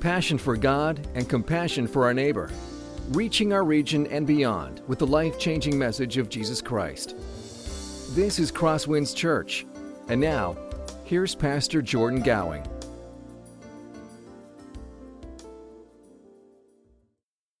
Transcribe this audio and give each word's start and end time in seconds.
passion 0.00 0.38
for 0.38 0.56
God, 0.56 1.06
and 1.14 1.28
compassion 1.28 1.86
for 1.86 2.04
our 2.04 2.14
neighbor, 2.14 2.50
reaching 3.10 3.52
our 3.52 3.64
region 3.64 4.06
and 4.06 4.26
beyond 4.26 4.80
with 4.88 4.98
the 4.98 5.06
life 5.06 5.38
changing 5.38 5.78
message 5.78 6.16
of 6.16 6.28
Jesus 6.28 6.62
Christ. 6.62 7.14
This 8.14 8.38
is 8.38 8.50
Crosswinds 8.50 9.14
Church. 9.14 9.66
And 10.08 10.20
now, 10.20 10.56
here's 11.04 11.34
Pastor 11.34 11.82
Jordan 11.82 12.22
Gowing. 12.22 12.66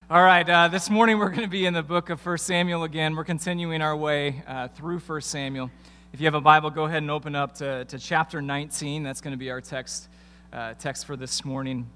All 0.08 0.24
right, 0.24 0.48
uh, 0.48 0.66
this 0.66 0.90
morning 0.90 1.18
we're 1.18 1.28
going 1.28 1.42
to 1.42 1.46
be 1.46 1.66
in 1.66 1.74
the 1.74 1.84
book 1.84 2.10
of 2.10 2.24
1 2.24 2.38
Samuel 2.38 2.82
again. 2.82 3.14
We're 3.14 3.22
continuing 3.22 3.80
our 3.80 3.96
way 3.96 4.42
uh, 4.48 4.66
through 4.66 4.98
1 4.98 5.20
Samuel. 5.20 5.70
If 6.12 6.20
you 6.20 6.26
have 6.26 6.34
a 6.34 6.40
Bible, 6.40 6.70
go 6.70 6.86
ahead 6.86 7.02
and 7.02 7.10
open 7.12 7.36
up 7.36 7.54
to, 7.56 7.84
to 7.84 7.98
chapter 7.98 8.42
19. 8.42 9.04
That's 9.04 9.20
going 9.20 9.32
to 9.32 9.38
be 9.38 9.50
our 9.52 9.60
text, 9.60 10.08
uh, 10.52 10.74
text 10.74 11.06
for 11.06 11.14
this 11.14 11.44
morning. 11.44 11.88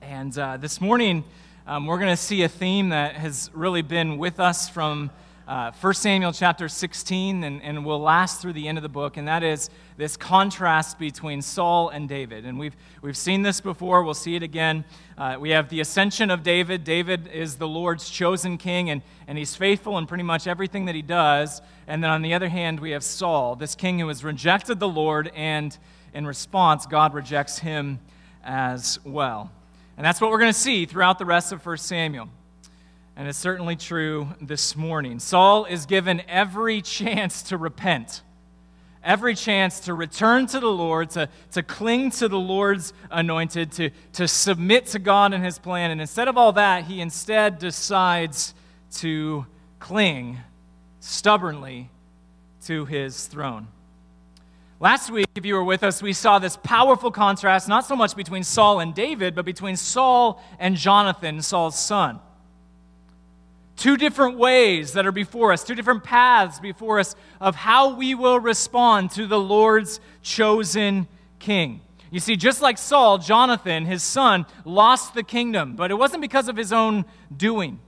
And 0.00 0.36
uh, 0.38 0.56
this 0.56 0.80
morning, 0.80 1.24
um, 1.66 1.86
we're 1.86 1.98
going 1.98 2.08
to 2.08 2.16
see 2.16 2.42
a 2.42 2.48
theme 2.48 2.88
that 2.88 3.14
has 3.14 3.50
really 3.52 3.82
been 3.82 4.18
with 4.18 4.40
us 4.40 4.68
from 4.68 5.10
uh, 5.48 5.72
1 5.80 5.94
Samuel 5.94 6.32
chapter 6.32 6.68
16 6.68 7.42
and, 7.42 7.62
and 7.62 7.84
will 7.84 8.00
last 8.00 8.42
through 8.42 8.52
the 8.52 8.68
end 8.68 8.76
of 8.76 8.82
the 8.82 8.88
book, 8.88 9.16
and 9.16 9.26
that 9.26 9.42
is 9.42 9.70
this 9.96 10.14
contrast 10.14 10.98
between 10.98 11.40
Saul 11.40 11.88
and 11.88 12.06
David. 12.06 12.44
And 12.44 12.58
we've, 12.58 12.76
we've 13.00 13.16
seen 13.16 13.40
this 13.40 13.60
before, 13.62 14.02
we'll 14.02 14.12
see 14.12 14.36
it 14.36 14.42
again. 14.42 14.84
Uh, 15.16 15.36
we 15.40 15.50
have 15.50 15.70
the 15.70 15.80
ascension 15.80 16.30
of 16.30 16.42
David. 16.42 16.84
David 16.84 17.28
is 17.28 17.56
the 17.56 17.66
Lord's 17.66 18.10
chosen 18.10 18.58
king, 18.58 18.90
and, 18.90 19.00
and 19.26 19.38
he's 19.38 19.56
faithful 19.56 19.96
in 19.96 20.06
pretty 20.06 20.24
much 20.24 20.46
everything 20.46 20.84
that 20.84 20.94
he 20.94 21.02
does. 21.02 21.62
And 21.86 22.04
then 22.04 22.10
on 22.10 22.20
the 22.20 22.34
other 22.34 22.50
hand, 22.50 22.78
we 22.78 22.90
have 22.90 23.02
Saul, 23.02 23.56
this 23.56 23.74
king 23.74 23.98
who 23.98 24.08
has 24.08 24.22
rejected 24.22 24.80
the 24.80 24.88
Lord, 24.88 25.32
and 25.34 25.76
in 26.12 26.26
response, 26.26 26.84
God 26.84 27.14
rejects 27.14 27.60
him 27.60 28.00
as 28.44 28.98
well. 29.02 29.50
And 29.98 30.04
that's 30.04 30.20
what 30.20 30.30
we're 30.30 30.38
going 30.38 30.52
to 30.52 30.58
see 30.58 30.86
throughout 30.86 31.18
the 31.18 31.24
rest 31.24 31.50
of 31.50 31.66
1 31.66 31.76
Samuel. 31.78 32.28
And 33.16 33.26
it's 33.26 33.36
certainly 33.36 33.74
true 33.74 34.28
this 34.40 34.76
morning. 34.76 35.18
Saul 35.18 35.64
is 35.64 35.86
given 35.86 36.22
every 36.28 36.82
chance 36.82 37.42
to 37.42 37.56
repent, 37.56 38.22
every 39.02 39.34
chance 39.34 39.80
to 39.80 39.94
return 39.94 40.46
to 40.46 40.60
the 40.60 40.68
Lord, 40.68 41.10
to, 41.10 41.28
to 41.50 41.64
cling 41.64 42.12
to 42.12 42.28
the 42.28 42.38
Lord's 42.38 42.92
anointed, 43.10 43.72
to, 43.72 43.90
to 44.12 44.28
submit 44.28 44.86
to 44.86 45.00
God 45.00 45.34
and 45.34 45.44
his 45.44 45.58
plan. 45.58 45.90
And 45.90 46.00
instead 46.00 46.28
of 46.28 46.38
all 46.38 46.52
that, 46.52 46.84
he 46.84 47.00
instead 47.00 47.58
decides 47.58 48.54
to 48.98 49.46
cling 49.80 50.38
stubbornly 51.00 51.90
to 52.66 52.84
his 52.84 53.26
throne. 53.26 53.66
Last 54.80 55.10
week, 55.10 55.26
if 55.34 55.44
you 55.44 55.54
were 55.54 55.64
with 55.64 55.82
us, 55.82 56.00
we 56.00 56.12
saw 56.12 56.38
this 56.38 56.56
powerful 56.56 57.10
contrast, 57.10 57.66
not 57.66 57.84
so 57.84 57.96
much 57.96 58.14
between 58.14 58.44
Saul 58.44 58.78
and 58.78 58.94
David, 58.94 59.34
but 59.34 59.44
between 59.44 59.76
Saul 59.76 60.40
and 60.60 60.76
Jonathan, 60.76 61.42
Saul's 61.42 61.76
son. 61.76 62.20
Two 63.76 63.96
different 63.96 64.38
ways 64.38 64.92
that 64.92 65.04
are 65.04 65.12
before 65.12 65.52
us, 65.52 65.64
two 65.64 65.74
different 65.74 66.04
paths 66.04 66.60
before 66.60 67.00
us 67.00 67.16
of 67.40 67.56
how 67.56 67.96
we 67.96 68.14
will 68.14 68.38
respond 68.38 69.10
to 69.12 69.26
the 69.26 69.38
Lord's 69.38 69.98
chosen 70.22 71.08
king. 71.40 71.80
You 72.12 72.20
see, 72.20 72.36
just 72.36 72.62
like 72.62 72.78
Saul, 72.78 73.18
Jonathan, 73.18 73.84
his 73.84 74.04
son, 74.04 74.46
lost 74.64 75.12
the 75.12 75.24
kingdom, 75.24 75.74
but 75.74 75.90
it 75.90 75.94
wasn't 75.94 76.22
because 76.22 76.48
of 76.48 76.56
his 76.56 76.72
own 76.72 77.04
doing. 77.36 77.80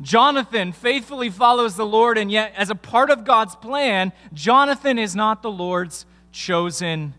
Jonathan 0.00 0.72
faithfully 0.72 1.30
follows 1.30 1.76
the 1.76 1.86
Lord, 1.86 2.18
and 2.18 2.30
yet, 2.30 2.52
as 2.56 2.70
a 2.70 2.74
part 2.74 3.10
of 3.10 3.24
God's 3.24 3.54
plan, 3.54 4.12
Jonathan 4.32 4.98
is 4.98 5.14
not 5.14 5.42
the 5.42 5.50
Lord's 5.50 6.06
chosen 6.32 7.14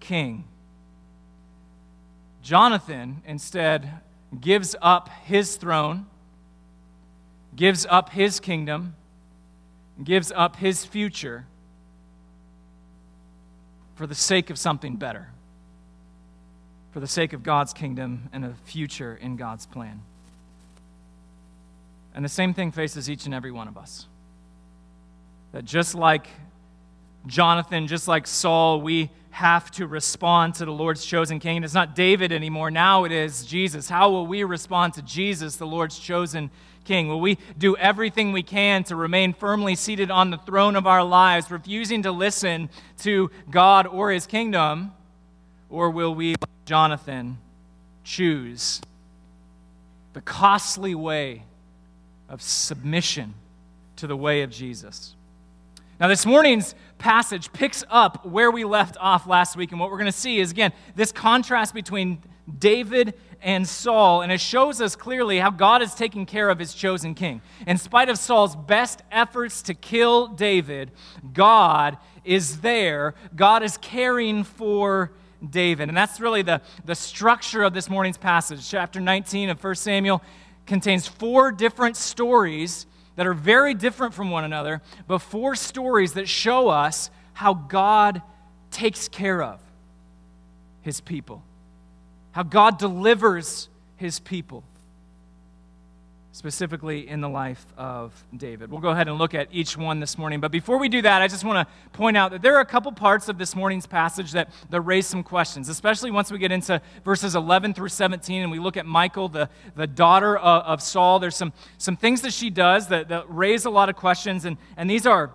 king. 0.00 0.44
Jonathan 2.42 3.22
instead 3.26 4.00
gives 4.40 4.74
up 4.80 5.08
his 5.24 5.56
throne, 5.56 6.06
gives 7.54 7.86
up 7.88 8.10
his 8.10 8.40
kingdom, 8.40 8.94
gives 10.02 10.32
up 10.32 10.56
his 10.56 10.84
future 10.84 11.46
for 13.94 14.06
the 14.06 14.14
sake 14.14 14.50
of 14.50 14.58
something 14.58 14.96
better, 14.96 15.28
for 16.92 17.00
the 17.00 17.06
sake 17.06 17.32
of 17.32 17.42
God's 17.42 17.72
kingdom 17.72 18.28
and 18.32 18.44
a 18.44 18.54
future 18.64 19.16
in 19.16 19.36
God's 19.36 19.66
plan. 19.66 20.02
And 22.16 22.24
the 22.24 22.30
same 22.30 22.54
thing 22.54 22.72
faces 22.72 23.10
each 23.10 23.26
and 23.26 23.34
every 23.34 23.52
one 23.52 23.68
of 23.68 23.76
us. 23.76 24.08
That 25.52 25.66
just 25.66 25.94
like 25.94 26.26
Jonathan, 27.26 27.86
just 27.86 28.08
like 28.08 28.26
Saul, 28.26 28.80
we 28.80 29.10
have 29.30 29.70
to 29.72 29.86
respond 29.86 30.54
to 30.54 30.64
the 30.64 30.72
Lord's 30.72 31.04
chosen 31.04 31.38
king. 31.38 31.62
It's 31.62 31.74
not 31.74 31.94
David 31.94 32.32
anymore. 32.32 32.70
Now 32.70 33.04
it 33.04 33.12
is 33.12 33.44
Jesus. 33.44 33.90
How 33.90 34.08
will 34.08 34.26
we 34.26 34.44
respond 34.44 34.94
to 34.94 35.02
Jesus, 35.02 35.56
the 35.56 35.66
Lord's 35.66 35.98
chosen 35.98 36.50
king? 36.86 37.08
Will 37.08 37.20
we 37.20 37.36
do 37.58 37.76
everything 37.76 38.32
we 38.32 38.42
can 38.42 38.82
to 38.84 38.96
remain 38.96 39.34
firmly 39.34 39.74
seated 39.74 40.10
on 40.10 40.30
the 40.30 40.38
throne 40.38 40.74
of 40.74 40.86
our 40.86 41.04
lives, 41.04 41.50
refusing 41.50 42.02
to 42.04 42.12
listen 42.12 42.70
to 43.00 43.30
God 43.50 43.86
or 43.86 44.10
his 44.10 44.26
kingdom? 44.26 44.92
Or 45.68 45.90
will 45.90 46.14
we, 46.14 46.30
like 46.30 46.64
Jonathan, 46.64 47.36
choose 48.04 48.80
the 50.14 50.22
costly 50.22 50.94
way 50.94 51.42
of 52.28 52.42
submission 52.42 53.34
to 53.96 54.06
the 54.06 54.16
way 54.16 54.42
of 54.42 54.50
Jesus. 54.50 55.14
Now, 55.98 56.08
this 56.08 56.26
morning's 56.26 56.74
passage 56.98 57.52
picks 57.52 57.82
up 57.88 58.26
where 58.26 58.50
we 58.50 58.64
left 58.64 58.96
off 59.00 59.26
last 59.26 59.56
week, 59.56 59.70
and 59.70 59.80
what 59.80 59.90
we're 59.90 59.98
going 59.98 60.06
to 60.06 60.12
see 60.12 60.40
is, 60.40 60.50
again, 60.50 60.72
this 60.94 61.10
contrast 61.10 61.72
between 61.72 62.18
David 62.58 63.14
and 63.40 63.66
Saul, 63.66 64.22
and 64.22 64.30
it 64.30 64.40
shows 64.40 64.80
us 64.80 64.94
clearly 64.94 65.38
how 65.38 65.50
God 65.50 65.82
is 65.82 65.94
taking 65.94 66.26
care 66.26 66.50
of 66.50 66.58
his 66.58 66.74
chosen 66.74 67.14
king. 67.14 67.40
In 67.66 67.78
spite 67.78 68.08
of 68.08 68.18
Saul's 68.18 68.54
best 68.54 69.02
efforts 69.10 69.62
to 69.62 69.74
kill 69.74 70.28
David, 70.28 70.90
God 71.32 71.96
is 72.24 72.60
there, 72.60 73.14
God 73.34 73.62
is 73.62 73.76
caring 73.78 74.44
for 74.44 75.12
David. 75.48 75.88
And 75.88 75.96
that's 75.96 76.20
really 76.20 76.42
the, 76.42 76.60
the 76.84 76.94
structure 76.94 77.62
of 77.62 77.74
this 77.74 77.88
morning's 77.88 78.18
passage. 78.18 78.68
Chapter 78.68 79.00
19 79.00 79.50
of 79.50 79.62
1 79.62 79.74
Samuel 79.76 80.22
contains 80.66 81.06
four 81.06 81.52
different 81.52 81.96
stories 81.96 82.86
that 83.16 83.26
are 83.26 83.34
very 83.34 83.74
different 83.74 84.14
from 84.14 84.30
one 84.30 84.44
another, 84.44 84.82
but 85.06 85.18
four 85.18 85.54
stories 85.54 86.12
that 86.14 86.28
show 86.28 86.68
us 86.68 87.10
how 87.32 87.54
God 87.54 88.22
takes 88.70 89.08
care 89.08 89.42
of 89.42 89.60
his 90.82 91.00
people, 91.00 91.42
how 92.32 92.42
God 92.42 92.78
delivers 92.78 93.68
his 93.96 94.20
people 94.20 94.62
specifically 96.36 97.08
in 97.08 97.22
the 97.22 97.28
life 97.30 97.64
of 97.78 98.12
David. 98.36 98.70
We'll 98.70 98.82
go 98.82 98.90
ahead 98.90 99.08
and 99.08 99.16
look 99.16 99.32
at 99.32 99.48
each 99.52 99.74
one 99.74 100.00
this 100.00 100.18
morning. 100.18 100.38
But 100.38 100.52
before 100.52 100.76
we 100.76 100.90
do 100.90 101.00
that, 101.00 101.22
I 101.22 101.28
just 101.28 101.44
want 101.44 101.66
to 101.66 101.74
point 101.96 102.14
out 102.14 102.30
that 102.30 102.42
there 102.42 102.54
are 102.56 102.60
a 102.60 102.66
couple 102.66 102.92
parts 102.92 103.30
of 103.30 103.38
this 103.38 103.56
morning's 103.56 103.86
passage 103.86 104.32
that, 104.32 104.50
that 104.68 104.82
raise 104.82 105.06
some 105.06 105.22
questions, 105.22 105.70
especially 105.70 106.10
once 106.10 106.30
we 106.30 106.36
get 106.36 106.52
into 106.52 106.82
verses 107.06 107.34
11 107.34 107.72
through 107.72 107.88
17 107.88 108.42
and 108.42 108.52
we 108.52 108.58
look 108.58 108.76
at 108.76 108.84
Michal, 108.84 109.30
the, 109.30 109.48
the 109.76 109.86
daughter 109.86 110.36
of, 110.36 110.62
of 110.64 110.82
Saul. 110.82 111.20
There's 111.20 111.36
some, 111.36 111.54
some 111.78 111.96
things 111.96 112.20
that 112.20 112.34
she 112.34 112.50
does 112.50 112.88
that, 112.88 113.08
that 113.08 113.24
raise 113.28 113.64
a 113.64 113.70
lot 113.70 113.88
of 113.88 113.96
questions, 113.96 114.44
and, 114.44 114.58
and 114.76 114.90
these 114.90 115.06
are 115.06 115.32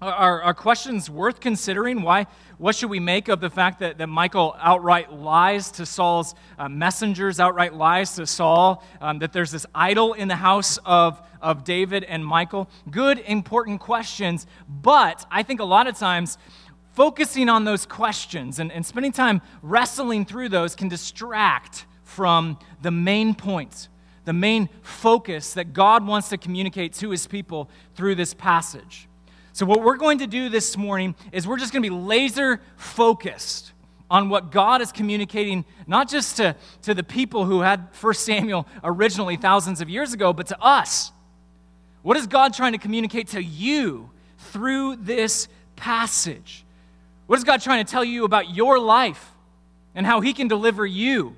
are, 0.00 0.42
are 0.42 0.54
questions 0.54 1.10
worth 1.10 1.40
considering? 1.40 2.02
Why? 2.02 2.26
What 2.58 2.76
should 2.76 2.90
we 2.90 3.00
make 3.00 3.28
of 3.28 3.40
the 3.40 3.50
fact 3.50 3.80
that, 3.80 3.98
that 3.98 4.06
Michal 4.06 4.56
outright 4.60 5.12
lies 5.12 5.72
to 5.72 5.86
Saul's 5.86 6.34
uh, 6.58 6.68
messengers, 6.68 7.40
outright 7.40 7.74
lies 7.74 8.14
to 8.14 8.26
Saul, 8.26 8.84
um, 9.00 9.18
that 9.18 9.32
there's 9.32 9.50
this 9.50 9.66
idol 9.74 10.12
in 10.12 10.28
the 10.28 10.36
house 10.36 10.78
of, 10.84 11.20
of 11.42 11.64
David 11.64 12.04
and 12.04 12.24
Michal? 12.24 12.68
Good, 12.90 13.18
important 13.20 13.80
questions, 13.80 14.46
but 14.68 15.26
I 15.30 15.42
think 15.42 15.60
a 15.60 15.64
lot 15.64 15.88
of 15.88 15.98
times 15.98 16.38
focusing 16.92 17.48
on 17.48 17.64
those 17.64 17.84
questions 17.84 18.58
and, 18.60 18.70
and 18.70 18.86
spending 18.86 19.12
time 19.12 19.40
wrestling 19.62 20.24
through 20.24 20.48
those 20.48 20.76
can 20.76 20.88
distract 20.88 21.86
from 22.04 22.58
the 22.82 22.90
main 22.90 23.34
point, 23.34 23.88
the 24.24 24.32
main 24.32 24.68
focus 24.82 25.54
that 25.54 25.72
God 25.72 26.06
wants 26.06 26.28
to 26.28 26.38
communicate 26.38 26.92
to 26.94 27.10
his 27.10 27.26
people 27.26 27.68
through 27.94 28.14
this 28.14 28.32
passage. 28.32 29.07
So, 29.58 29.66
what 29.66 29.82
we're 29.82 29.96
going 29.96 30.18
to 30.18 30.28
do 30.28 30.48
this 30.48 30.76
morning 30.76 31.16
is 31.32 31.44
we're 31.44 31.58
just 31.58 31.72
going 31.72 31.82
to 31.82 31.90
be 31.90 31.92
laser 31.92 32.60
focused 32.76 33.72
on 34.08 34.28
what 34.28 34.52
God 34.52 34.80
is 34.80 34.92
communicating, 34.92 35.64
not 35.84 36.08
just 36.08 36.36
to, 36.36 36.54
to 36.82 36.94
the 36.94 37.02
people 37.02 37.44
who 37.44 37.62
had 37.62 37.88
1 38.00 38.14
Samuel 38.14 38.68
originally 38.84 39.34
thousands 39.34 39.80
of 39.80 39.88
years 39.88 40.12
ago, 40.12 40.32
but 40.32 40.46
to 40.46 40.62
us. 40.62 41.10
What 42.02 42.16
is 42.16 42.28
God 42.28 42.54
trying 42.54 42.70
to 42.70 42.78
communicate 42.78 43.26
to 43.30 43.42
you 43.42 44.10
through 44.38 44.94
this 44.94 45.48
passage? 45.74 46.64
What 47.26 47.38
is 47.38 47.44
God 47.44 47.60
trying 47.60 47.84
to 47.84 47.90
tell 47.90 48.04
you 48.04 48.24
about 48.24 48.54
your 48.54 48.78
life 48.78 49.32
and 49.92 50.06
how 50.06 50.20
He 50.20 50.34
can 50.34 50.46
deliver 50.46 50.86
you, 50.86 51.34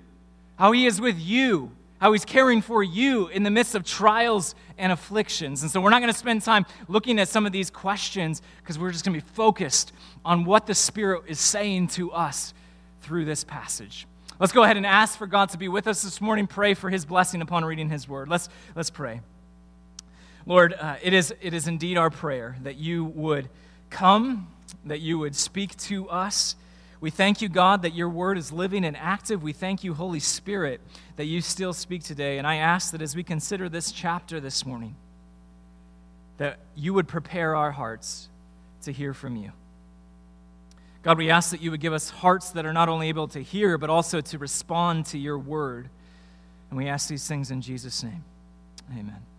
how 0.57 0.73
He 0.73 0.85
is 0.85 1.01
with 1.01 1.19
you, 1.19 1.71
how 2.01 2.13
he's 2.13 2.25
caring 2.25 2.63
for 2.63 2.83
you 2.83 3.29
in 3.29 3.43
the 3.43 3.51
midst 3.51 3.75
of 3.75 3.85
trials 3.85 4.55
and 4.79 4.91
afflictions. 4.91 5.63
And 5.63 5.71
so 5.71 5.81
we're 5.81 5.91
not 5.91 6.01
going 6.01 6.13
to 6.13 6.19
spend 6.19 6.43
time 6.43 6.65
looking 6.89 7.19
at 7.19 7.29
some 7.29 7.45
of 7.45 7.53
these 7.53 7.71
questions 7.71 8.41
because 8.59 8.79
we're 8.79 8.91
just 8.91 9.05
going 9.05 9.19
to 9.19 9.25
be 9.25 9.33
focused 9.35 9.93
on 10.25 10.45
what 10.45 10.67
the 10.67 10.75
Spirit 10.75 11.25
is 11.27 11.39
saying 11.39 11.89
to 11.89 12.11
us 12.13 12.55
through 13.03 13.27
this 13.27 13.45
passage. 13.45 14.07
Let's 14.39 14.55
go 14.55 14.63
ahead 14.63 14.79
and 14.79 14.87
ask 14.87 15.19
for 15.19 15.27
God 15.27 15.51
to 15.51 15.59
be 15.59 15.69
with 15.69 15.87
us 15.87 16.01
this 16.01 16.21
morning. 16.23 16.47
Pray 16.47 16.73
for 16.73 16.89
his 16.89 17.05
blessing 17.05 17.43
upon 17.43 17.63
reading 17.67 17.91
his 17.91 18.09
word. 18.09 18.29
Let's, 18.29 18.49
let's 18.75 18.89
pray. 18.89 19.21
Lord, 20.47 20.73
uh, 20.73 20.97
it, 21.03 21.13
is, 21.13 21.35
it 21.43 21.53
is 21.53 21.69
indeed 21.69 21.99
our 21.99 22.09
prayer 22.09 22.57
that 22.63 22.77
you 22.77 23.05
would 23.05 23.51
come, 23.91 24.49
that 24.87 25.01
you 25.01 25.19
would 25.19 25.37
speak 25.37 25.77
to 25.77 26.09
us. 26.09 26.57
We 27.01 27.11
thank 27.11 27.41
you, 27.41 27.49
God, 27.49 27.83
that 27.83 27.95
your 27.95 28.11
word 28.11 28.37
is 28.37 28.53
living 28.53 28.85
and 28.85 28.97
active. 28.97 29.43
We 29.43 29.55
thank 29.55 29.83
you, 29.83 29.95
Holy 29.95 30.21
Spirit, 30.21 30.81
that 31.17 31.25
you 31.25 31.41
still 31.41 31.73
speak 31.73 32.05
today. 32.05 32.37
And 32.37 32.47
I 32.47 32.57
ask 32.57 32.93
that 32.93 33.01
as 33.01 33.17
we 33.17 33.23
consider 33.23 33.69
this 33.69 33.91
chapter 33.91 34.39
this 34.39 34.67
morning, 34.67 34.97
that 36.37 36.59
you 36.75 36.93
would 36.93 37.09
prepare 37.09 37.57
our 37.57 37.71
hearts 37.71 38.29
to 38.83 38.93
hear 38.93 39.15
from 39.15 39.37
you. 39.37 39.53
God, 41.03 41.17
we 41.17 41.31
ask 41.31 41.51
that 41.51 41.63
you 41.63 41.71
would 41.71 41.81
give 41.81 41.95
us 41.95 42.11
hearts 42.11 42.51
that 42.51 42.67
are 42.67 42.73
not 42.75 42.91
only 42.91 43.09
able 43.09 43.29
to 43.29 43.43
hear, 43.43 43.79
but 43.79 43.89
also 43.89 44.21
to 44.21 44.39
respond 44.39 45.07
to 45.07 45.19
your 45.19 45.39
word. 45.39 45.89
And 46.69 46.77
we 46.79 46.89
ask 46.89 47.09
these 47.09 47.27
things 47.27 47.51
in 47.51 47.63
Jesus' 47.63 48.03
name. 48.03 48.25
Amen. 48.93 49.30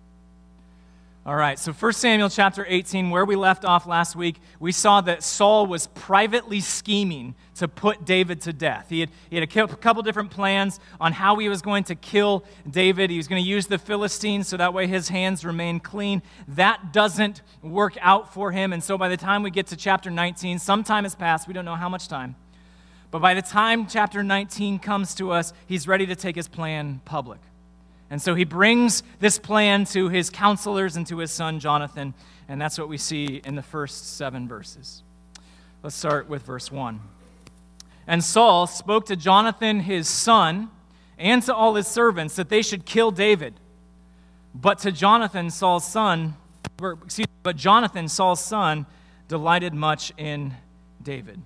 All 1.23 1.35
right, 1.35 1.59
so 1.59 1.71
1 1.71 1.93
Samuel 1.93 2.29
chapter 2.29 2.65
18, 2.67 3.11
where 3.11 3.25
we 3.25 3.35
left 3.35 3.63
off 3.63 3.85
last 3.85 4.15
week, 4.15 4.37
we 4.59 4.71
saw 4.71 5.01
that 5.01 5.21
Saul 5.21 5.67
was 5.67 5.85
privately 5.85 6.61
scheming 6.61 7.35
to 7.57 7.67
put 7.67 8.05
David 8.05 8.41
to 8.41 8.53
death. 8.53 8.87
He 8.89 9.01
had, 9.01 9.11
he 9.29 9.35
had 9.35 9.43
a 9.43 9.67
couple 9.67 10.01
different 10.01 10.31
plans 10.31 10.79
on 10.99 11.13
how 11.13 11.35
he 11.35 11.47
was 11.47 11.61
going 11.61 11.83
to 11.85 11.95
kill 11.95 12.43
David. 12.67 13.11
He 13.11 13.17
was 13.17 13.27
going 13.27 13.43
to 13.43 13.47
use 13.47 13.67
the 13.67 13.77
Philistines 13.77 14.47
so 14.47 14.57
that 14.57 14.73
way 14.73 14.87
his 14.87 15.09
hands 15.09 15.45
remain 15.45 15.79
clean. 15.79 16.23
That 16.47 16.91
doesn't 16.91 17.43
work 17.61 17.97
out 18.01 18.33
for 18.33 18.51
him, 18.51 18.73
and 18.73 18.83
so 18.83 18.97
by 18.97 19.07
the 19.07 19.17
time 19.17 19.43
we 19.43 19.51
get 19.51 19.67
to 19.67 19.75
chapter 19.75 20.09
19, 20.09 20.57
some 20.57 20.83
time 20.83 21.03
has 21.03 21.13
passed. 21.13 21.47
We 21.47 21.53
don't 21.53 21.65
know 21.65 21.75
how 21.75 21.89
much 21.89 22.07
time. 22.07 22.35
But 23.11 23.19
by 23.19 23.35
the 23.35 23.43
time 23.43 23.85
chapter 23.85 24.23
19 24.23 24.79
comes 24.79 25.13
to 25.15 25.31
us, 25.31 25.53
he's 25.67 25.87
ready 25.87 26.07
to 26.07 26.15
take 26.15 26.35
his 26.35 26.47
plan 26.47 26.99
public. 27.05 27.41
And 28.11 28.21
so 28.21 28.35
he 28.35 28.43
brings 28.43 29.03
this 29.19 29.39
plan 29.39 29.85
to 29.85 30.09
his 30.09 30.29
counselors 30.29 30.97
and 30.97 31.07
to 31.07 31.19
his 31.19 31.31
son 31.31 31.61
Jonathan, 31.61 32.13
and 32.49 32.61
that's 32.61 32.77
what 32.77 32.89
we 32.89 32.97
see 32.97 33.41
in 33.45 33.55
the 33.55 33.61
first 33.61 34.17
seven 34.17 34.49
verses. 34.49 35.01
Let's 35.81 35.95
start 35.95 36.27
with 36.27 36.43
verse 36.43 36.69
1. 36.69 36.99
And 38.05 38.21
Saul 38.21 38.67
spoke 38.67 39.05
to 39.05 39.15
Jonathan 39.15 39.79
his 39.79 40.09
son 40.09 40.69
and 41.17 41.41
to 41.43 41.55
all 41.55 41.75
his 41.75 41.87
servants 41.87 42.35
that 42.35 42.49
they 42.49 42.61
should 42.61 42.85
kill 42.85 43.11
David. 43.11 43.53
But 44.53 44.79
to 44.79 44.91
Jonathan, 44.91 45.49
Saul's 45.49 45.87
son, 45.87 46.35
or, 46.81 46.97
excuse 47.05 47.27
me, 47.27 47.33
but 47.43 47.55
Jonathan, 47.55 48.09
Saul's 48.09 48.43
son, 48.43 48.85
delighted 49.29 49.73
much 49.73 50.11
in 50.17 50.53
David. 51.01 51.41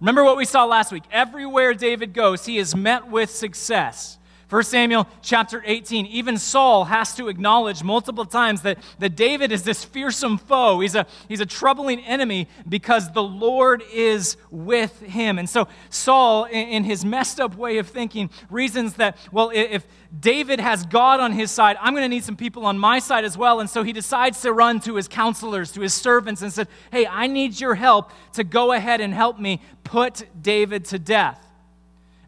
Remember 0.00 0.22
what 0.22 0.36
we 0.36 0.44
saw 0.44 0.66
last 0.66 0.92
week. 0.92 1.04
Everywhere 1.10 1.72
David 1.72 2.12
goes, 2.12 2.44
he 2.44 2.58
is 2.58 2.76
met 2.76 3.08
with 3.08 3.30
success. 3.30 4.18
1 4.50 4.64
Samuel 4.64 5.06
chapter 5.22 5.62
18, 5.64 6.06
even 6.06 6.36
Saul 6.36 6.84
has 6.86 7.14
to 7.14 7.28
acknowledge 7.28 7.84
multiple 7.84 8.24
times 8.24 8.62
that, 8.62 8.78
that 8.98 9.14
David 9.14 9.52
is 9.52 9.62
this 9.62 9.84
fearsome 9.84 10.38
foe. 10.38 10.80
He's 10.80 10.96
a, 10.96 11.06
he's 11.28 11.40
a 11.40 11.46
troubling 11.46 12.00
enemy 12.00 12.48
because 12.68 13.12
the 13.12 13.22
Lord 13.22 13.84
is 13.92 14.36
with 14.50 15.00
him. 15.02 15.38
And 15.38 15.48
so 15.48 15.68
Saul, 15.88 16.46
in, 16.46 16.66
in 16.68 16.84
his 16.84 17.04
messed 17.04 17.38
up 17.38 17.54
way 17.54 17.78
of 17.78 17.86
thinking, 17.86 18.28
reasons 18.50 18.94
that, 18.94 19.16
well, 19.30 19.52
if 19.54 19.86
David 20.18 20.58
has 20.58 20.84
God 20.84 21.20
on 21.20 21.30
his 21.30 21.52
side, 21.52 21.76
I'm 21.80 21.94
going 21.94 22.02
to 22.04 22.08
need 22.08 22.24
some 22.24 22.36
people 22.36 22.66
on 22.66 22.76
my 22.76 22.98
side 22.98 23.24
as 23.24 23.38
well. 23.38 23.60
And 23.60 23.70
so 23.70 23.84
he 23.84 23.92
decides 23.92 24.40
to 24.42 24.52
run 24.52 24.80
to 24.80 24.96
his 24.96 25.06
counselors, 25.06 25.70
to 25.72 25.80
his 25.80 25.94
servants, 25.94 26.42
and 26.42 26.52
said, 26.52 26.66
Hey, 26.90 27.06
I 27.06 27.28
need 27.28 27.60
your 27.60 27.76
help 27.76 28.10
to 28.32 28.42
go 28.42 28.72
ahead 28.72 29.00
and 29.00 29.14
help 29.14 29.38
me 29.38 29.60
put 29.84 30.24
David 30.42 30.86
to 30.86 30.98
death. 30.98 31.49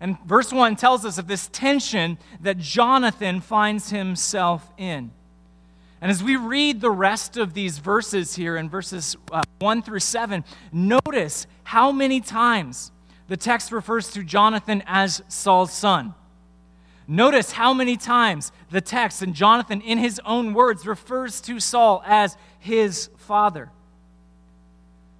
And 0.02 0.18
verse 0.26 0.52
1 0.52 0.74
tells 0.74 1.04
us 1.04 1.16
of 1.16 1.28
this 1.28 1.48
tension 1.52 2.18
that 2.40 2.58
Jonathan 2.58 3.40
finds 3.40 3.90
himself 3.90 4.68
in. 4.76 5.12
And 6.00 6.10
as 6.10 6.24
we 6.24 6.34
read 6.34 6.80
the 6.80 6.90
rest 6.90 7.36
of 7.36 7.54
these 7.54 7.78
verses 7.78 8.34
here 8.34 8.56
in 8.56 8.68
verses 8.68 9.16
uh, 9.30 9.44
1 9.60 9.82
through 9.82 10.00
7, 10.00 10.44
notice 10.72 11.46
how 11.62 11.92
many 11.92 12.20
times 12.20 12.90
the 13.28 13.36
text 13.36 13.70
refers 13.70 14.10
to 14.10 14.24
Jonathan 14.24 14.82
as 14.88 15.22
Saul's 15.28 15.72
son. 15.72 16.14
Notice 17.06 17.52
how 17.52 17.72
many 17.72 17.96
times 17.96 18.50
the 18.72 18.80
text 18.80 19.22
and 19.22 19.34
Jonathan, 19.36 19.80
in 19.80 19.98
his 19.98 20.20
own 20.26 20.52
words, 20.52 20.84
refers 20.84 21.40
to 21.42 21.60
Saul 21.60 22.02
as 22.04 22.36
his 22.58 23.08
father. 23.18 23.70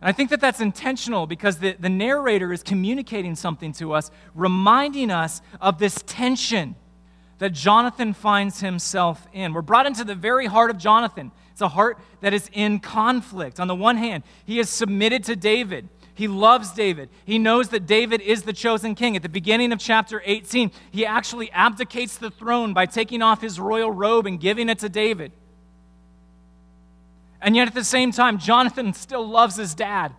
And 0.02 0.08
I 0.08 0.12
think 0.12 0.30
that 0.30 0.40
that's 0.40 0.60
intentional 0.60 1.28
because 1.28 1.58
the, 1.58 1.76
the 1.78 1.88
narrator 1.88 2.52
is 2.52 2.64
communicating 2.64 3.36
something 3.36 3.72
to 3.74 3.92
us, 3.92 4.10
reminding 4.34 5.12
us 5.12 5.40
of 5.60 5.78
this 5.78 6.02
tension 6.04 6.74
that 7.38 7.50
Jonathan 7.50 8.12
finds 8.12 8.58
himself 8.58 9.28
in. 9.32 9.54
We're 9.54 9.62
brought 9.62 9.86
into 9.86 10.02
the 10.02 10.16
very 10.16 10.46
heart 10.46 10.70
of 10.70 10.78
Jonathan. 10.78 11.30
It's 11.52 11.60
a 11.60 11.68
heart 11.68 11.98
that 12.20 12.34
is 12.34 12.50
in 12.52 12.80
conflict. 12.80 13.60
On 13.60 13.68
the 13.68 13.76
one 13.76 13.96
hand, 13.96 14.24
he 14.44 14.58
is 14.58 14.68
submitted 14.68 15.22
to 15.24 15.36
David. 15.36 15.88
He 16.14 16.26
loves 16.26 16.72
David. 16.72 17.08
He 17.24 17.38
knows 17.38 17.68
that 17.68 17.86
David 17.86 18.22
is 18.22 18.42
the 18.42 18.52
chosen 18.52 18.96
king. 18.96 19.14
At 19.14 19.22
the 19.22 19.28
beginning 19.28 19.70
of 19.70 19.78
chapter 19.78 20.20
18, 20.24 20.72
he 20.90 21.06
actually 21.06 21.48
abdicates 21.52 22.18
the 22.18 22.30
throne 22.32 22.74
by 22.74 22.86
taking 22.86 23.22
off 23.22 23.40
his 23.40 23.60
royal 23.60 23.92
robe 23.92 24.26
and 24.26 24.40
giving 24.40 24.68
it 24.68 24.80
to 24.80 24.88
David. 24.88 25.30
And 27.42 27.56
yet 27.56 27.66
at 27.66 27.74
the 27.74 27.84
same 27.84 28.12
time, 28.12 28.38
Jonathan 28.38 28.94
still 28.94 29.26
loves 29.26 29.56
his 29.56 29.74
dad, 29.74 30.12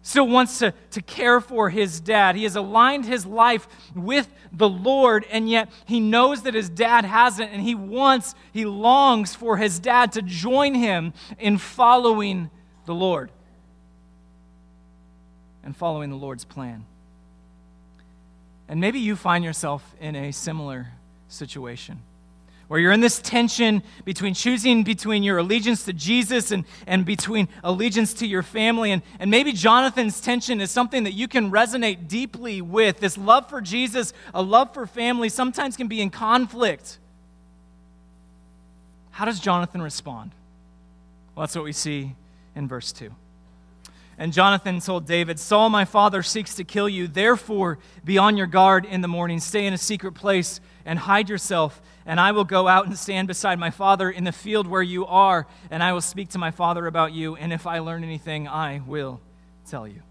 still 0.00 0.26
wants 0.26 0.58
to, 0.60 0.72
to 0.92 1.02
care 1.02 1.42
for 1.42 1.68
his 1.68 2.00
dad. 2.00 2.36
He 2.36 2.44
has 2.44 2.56
aligned 2.56 3.04
his 3.04 3.26
life 3.26 3.68
with 3.94 4.26
the 4.50 4.68
Lord, 4.68 5.26
and 5.30 5.48
yet 5.48 5.68
he 5.84 6.00
knows 6.00 6.42
that 6.42 6.54
his 6.54 6.70
dad 6.70 7.04
hasn't, 7.04 7.52
and 7.52 7.60
he 7.60 7.74
wants, 7.74 8.34
he 8.50 8.64
longs 8.64 9.34
for 9.34 9.58
his 9.58 9.78
dad 9.78 10.12
to 10.12 10.22
join 10.22 10.74
him 10.74 11.12
in 11.38 11.58
following 11.58 12.48
the 12.86 12.94
Lord 12.94 13.30
and 15.62 15.76
following 15.76 16.08
the 16.08 16.16
Lord's 16.16 16.46
plan. 16.46 16.86
And 18.68 18.80
maybe 18.80 19.00
you 19.00 19.16
find 19.16 19.44
yourself 19.44 19.94
in 20.00 20.16
a 20.16 20.32
similar 20.32 20.92
situation 21.28 22.00
where 22.70 22.78
you're 22.78 22.92
in 22.92 23.00
this 23.00 23.18
tension 23.18 23.82
between 24.04 24.32
choosing 24.32 24.84
between 24.84 25.24
your 25.24 25.38
allegiance 25.38 25.82
to 25.86 25.92
Jesus 25.92 26.52
and, 26.52 26.64
and 26.86 27.04
between 27.04 27.48
allegiance 27.64 28.14
to 28.14 28.28
your 28.28 28.44
family. 28.44 28.92
And, 28.92 29.02
and 29.18 29.28
maybe 29.28 29.50
Jonathan's 29.50 30.20
tension 30.20 30.60
is 30.60 30.70
something 30.70 31.02
that 31.02 31.10
you 31.10 31.26
can 31.26 31.50
resonate 31.50 32.06
deeply 32.06 32.62
with. 32.62 33.00
This 33.00 33.18
love 33.18 33.48
for 33.48 33.60
Jesus, 33.60 34.12
a 34.32 34.40
love 34.40 34.72
for 34.72 34.86
family, 34.86 35.28
sometimes 35.28 35.76
can 35.76 35.88
be 35.88 36.00
in 36.00 36.10
conflict. 36.10 37.00
How 39.10 39.24
does 39.24 39.40
Jonathan 39.40 39.82
respond? 39.82 40.30
Well, 41.34 41.42
that's 41.42 41.56
what 41.56 41.64
we 41.64 41.72
see 41.72 42.14
in 42.54 42.68
verse 42.68 42.92
2. 42.92 43.10
And 44.20 44.34
Jonathan 44.34 44.80
told 44.80 45.06
David, 45.06 45.40
Saul, 45.40 45.70
my 45.70 45.86
father, 45.86 46.22
seeks 46.22 46.54
to 46.56 46.62
kill 46.62 46.90
you. 46.90 47.08
Therefore, 47.08 47.78
be 48.04 48.18
on 48.18 48.36
your 48.36 48.46
guard 48.46 48.84
in 48.84 49.00
the 49.00 49.08
morning. 49.08 49.40
Stay 49.40 49.64
in 49.64 49.72
a 49.72 49.78
secret 49.78 50.12
place 50.12 50.60
and 50.84 50.98
hide 50.98 51.30
yourself. 51.30 51.80
And 52.04 52.20
I 52.20 52.32
will 52.32 52.44
go 52.44 52.68
out 52.68 52.84
and 52.84 52.98
stand 52.98 53.28
beside 53.28 53.58
my 53.58 53.70
father 53.70 54.10
in 54.10 54.24
the 54.24 54.30
field 54.30 54.66
where 54.66 54.82
you 54.82 55.06
are. 55.06 55.46
And 55.70 55.82
I 55.82 55.94
will 55.94 56.02
speak 56.02 56.28
to 56.30 56.38
my 56.38 56.50
father 56.50 56.86
about 56.86 57.14
you. 57.14 57.34
And 57.36 57.50
if 57.50 57.66
I 57.66 57.78
learn 57.78 58.04
anything, 58.04 58.46
I 58.46 58.82
will 58.86 59.22
tell 59.66 59.88
you. 59.88 60.02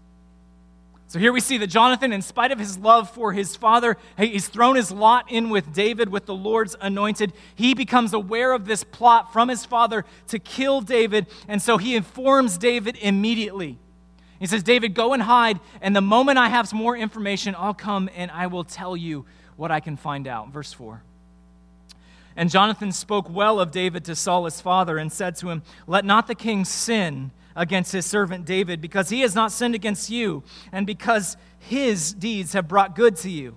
So 1.06 1.20
here 1.20 1.32
we 1.32 1.40
see 1.40 1.58
that 1.58 1.68
Jonathan, 1.68 2.12
in 2.12 2.20
spite 2.20 2.50
of 2.50 2.58
his 2.58 2.78
love 2.78 3.10
for 3.10 3.32
his 3.32 3.54
father, 3.54 3.96
he's 4.18 4.48
thrown 4.48 4.74
his 4.74 4.90
lot 4.90 5.30
in 5.30 5.50
with 5.50 5.72
David, 5.72 6.08
with 6.08 6.26
the 6.26 6.34
Lord's 6.34 6.74
anointed. 6.80 7.32
He 7.54 7.74
becomes 7.74 8.12
aware 8.12 8.54
of 8.54 8.66
this 8.66 8.82
plot 8.82 9.32
from 9.32 9.48
his 9.48 9.64
father 9.64 10.04
to 10.28 10.40
kill 10.40 10.80
David, 10.80 11.26
and 11.46 11.62
so 11.62 11.78
he 11.78 11.94
informs 11.94 12.58
David 12.58 12.96
immediately. 13.00 13.78
He 14.40 14.46
says, 14.46 14.62
David, 14.62 14.94
go 14.94 15.12
and 15.12 15.22
hide, 15.22 15.60
and 15.82 15.94
the 15.94 16.00
moment 16.00 16.38
I 16.38 16.48
have 16.48 16.66
some 16.66 16.78
more 16.78 16.96
information, 16.96 17.54
I'll 17.56 17.74
come 17.74 18.08
and 18.16 18.30
I 18.30 18.46
will 18.46 18.64
tell 18.64 18.96
you 18.96 19.26
what 19.56 19.70
I 19.70 19.80
can 19.80 19.96
find 19.96 20.26
out. 20.26 20.50
Verse 20.50 20.72
4. 20.72 21.02
And 22.36 22.50
Jonathan 22.50 22.90
spoke 22.90 23.28
well 23.28 23.60
of 23.60 23.70
David 23.70 24.04
to 24.06 24.16
Saul 24.16 24.46
his 24.46 24.60
father 24.60 24.96
and 24.96 25.12
said 25.12 25.36
to 25.36 25.50
him, 25.50 25.62
Let 25.86 26.06
not 26.06 26.26
the 26.26 26.34
king 26.34 26.64
sin 26.64 27.32
against 27.54 27.92
his 27.92 28.06
servant 28.06 28.46
David, 28.46 28.80
because 28.80 29.10
he 29.10 29.20
has 29.20 29.34
not 29.34 29.52
sinned 29.52 29.74
against 29.74 30.08
you, 30.08 30.42
and 30.72 30.86
because 30.86 31.36
his 31.58 32.14
deeds 32.14 32.54
have 32.54 32.66
brought 32.66 32.96
good 32.96 33.16
to 33.16 33.30
you. 33.30 33.56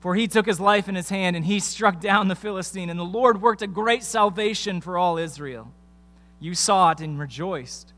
For 0.00 0.14
he 0.14 0.28
took 0.28 0.46
his 0.46 0.60
life 0.60 0.88
in 0.88 0.94
his 0.94 1.10
hand, 1.10 1.36
and 1.36 1.44
he 1.44 1.60
struck 1.60 2.00
down 2.00 2.28
the 2.28 2.34
Philistine, 2.34 2.88
and 2.88 2.98
the 2.98 3.04
Lord 3.04 3.42
worked 3.42 3.60
a 3.60 3.66
great 3.66 4.02
salvation 4.02 4.80
for 4.80 4.96
all 4.96 5.18
Israel. 5.18 5.70
You 6.40 6.54
saw 6.54 6.92
it 6.92 7.00
and 7.00 7.18
rejoiced. 7.18 7.92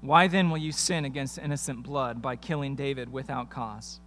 Why 0.00 0.28
then 0.28 0.50
will 0.50 0.58
you 0.58 0.72
sin 0.72 1.04
against 1.04 1.38
innocent 1.38 1.82
blood 1.82 2.22
by 2.22 2.36
killing 2.36 2.76
David 2.76 3.12
without 3.12 3.50
cause? 3.50 4.00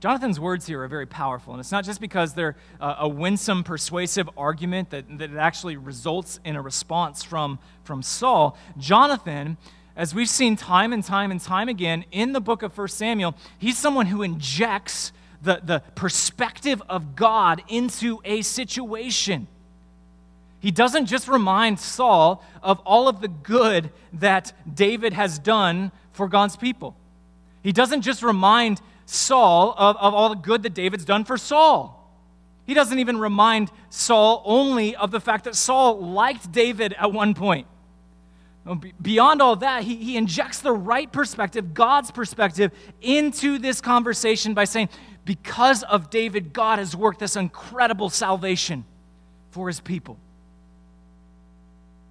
Jonathan's 0.00 0.38
words 0.38 0.66
here 0.66 0.82
are 0.82 0.88
very 0.88 1.06
powerful, 1.06 1.54
and 1.54 1.60
it's 1.60 1.72
not 1.72 1.84
just 1.84 2.00
because 2.00 2.34
they're 2.34 2.56
uh, 2.80 2.96
a 3.00 3.08
winsome, 3.08 3.64
persuasive 3.64 4.28
argument 4.36 4.90
that, 4.90 5.18
that 5.18 5.30
it 5.30 5.36
actually 5.36 5.76
results 5.76 6.38
in 6.44 6.54
a 6.54 6.60
response 6.60 7.22
from, 7.22 7.58
from 7.82 8.02
Saul. 8.02 8.58
Jonathan, 8.76 9.56
as 9.96 10.14
we've 10.14 10.28
seen 10.28 10.54
time 10.54 10.92
and 10.92 11.02
time 11.02 11.30
and 11.30 11.40
time 11.40 11.68
again 11.68 12.04
in 12.12 12.32
the 12.32 12.40
book 12.40 12.62
of 12.62 12.76
1 12.76 12.88
Samuel, 12.88 13.34
he's 13.58 13.78
someone 13.78 14.06
who 14.06 14.22
injects 14.22 15.12
the, 15.40 15.60
the 15.64 15.82
perspective 15.94 16.82
of 16.88 17.16
God 17.16 17.62
into 17.68 18.20
a 18.24 18.42
situation. 18.42 19.46
He 20.60 20.70
doesn't 20.70 21.06
just 21.06 21.28
remind 21.28 21.78
Saul 21.78 22.42
of 22.62 22.80
all 22.80 23.08
of 23.08 23.20
the 23.20 23.28
good 23.28 23.90
that 24.14 24.52
David 24.72 25.12
has 25.12 25.38
done 25.38 25.92
for 26.12 26.28
God's 26.28 26.56
people. 26.56 26.96
He 27.62 27.72
doesn't 27.72 28.02
just 28.02 28.22
remind 28.22 28.80
Saul 29.04 29.74
of, 29.76 29.96
of 29.96 30.14
all 30.14 30.30
the 30.30 30.36
good 30.36 30.62
that 30.64 30.74
David's 30.74 31.04
done 31.04 31.24
for 31.24 31.36
Saul. 31.36 31.92
He 32.64 32.74
doesn't 32.74 32.98
even 32.98 33.18
remind 33.18 33.70
Saul 33.90 34.42
only 34.44 34.96
of 34.96 35.10
the 35.10 35.20
fact 35.20 35.44
that 35.44 35.54
Saul 35.54 36.00
liked 36.00 36.50
David 36.50 36.94
at 36.98 37.12
one 37.12 37.34
point. 37.34 37.68
Beyond 39.00 39.40
all 39.40 39.54
that, 39.56 39.84
he, 39.84 39.94
he 39.96 40.16
injects 40.16 40.58
the 40.58 40.72
right 40.72 41.10
perspective, 41.12 41.72
God's 41.72 42.10
perspective, 42.10 42.72
into 43.00 43.58
this 43.58 43.80
conversation 43.80 44.54
by 44.54 44.64
saying, 44.64 44.88
because 45.24 45.84
of 45.84 46.10
David, 46.10 46.52
God 46.52 46.80
has 46.80 46.96
worked 46.96 47.20
this 47.20 47.36
incredible 47.36 48.10
salvation 48.10 48.84
for 49.50 49.68
his 49.68 49.78
people. 49.78 50.18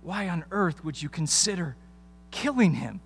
Why 0.05 0.29
on 0.29 0.45
earth 0.51 0.85
would 0.85 1.01
you 1.01 1.09
consider 1.09 1.75
killing 2.29 2.75
him 2.75 3.00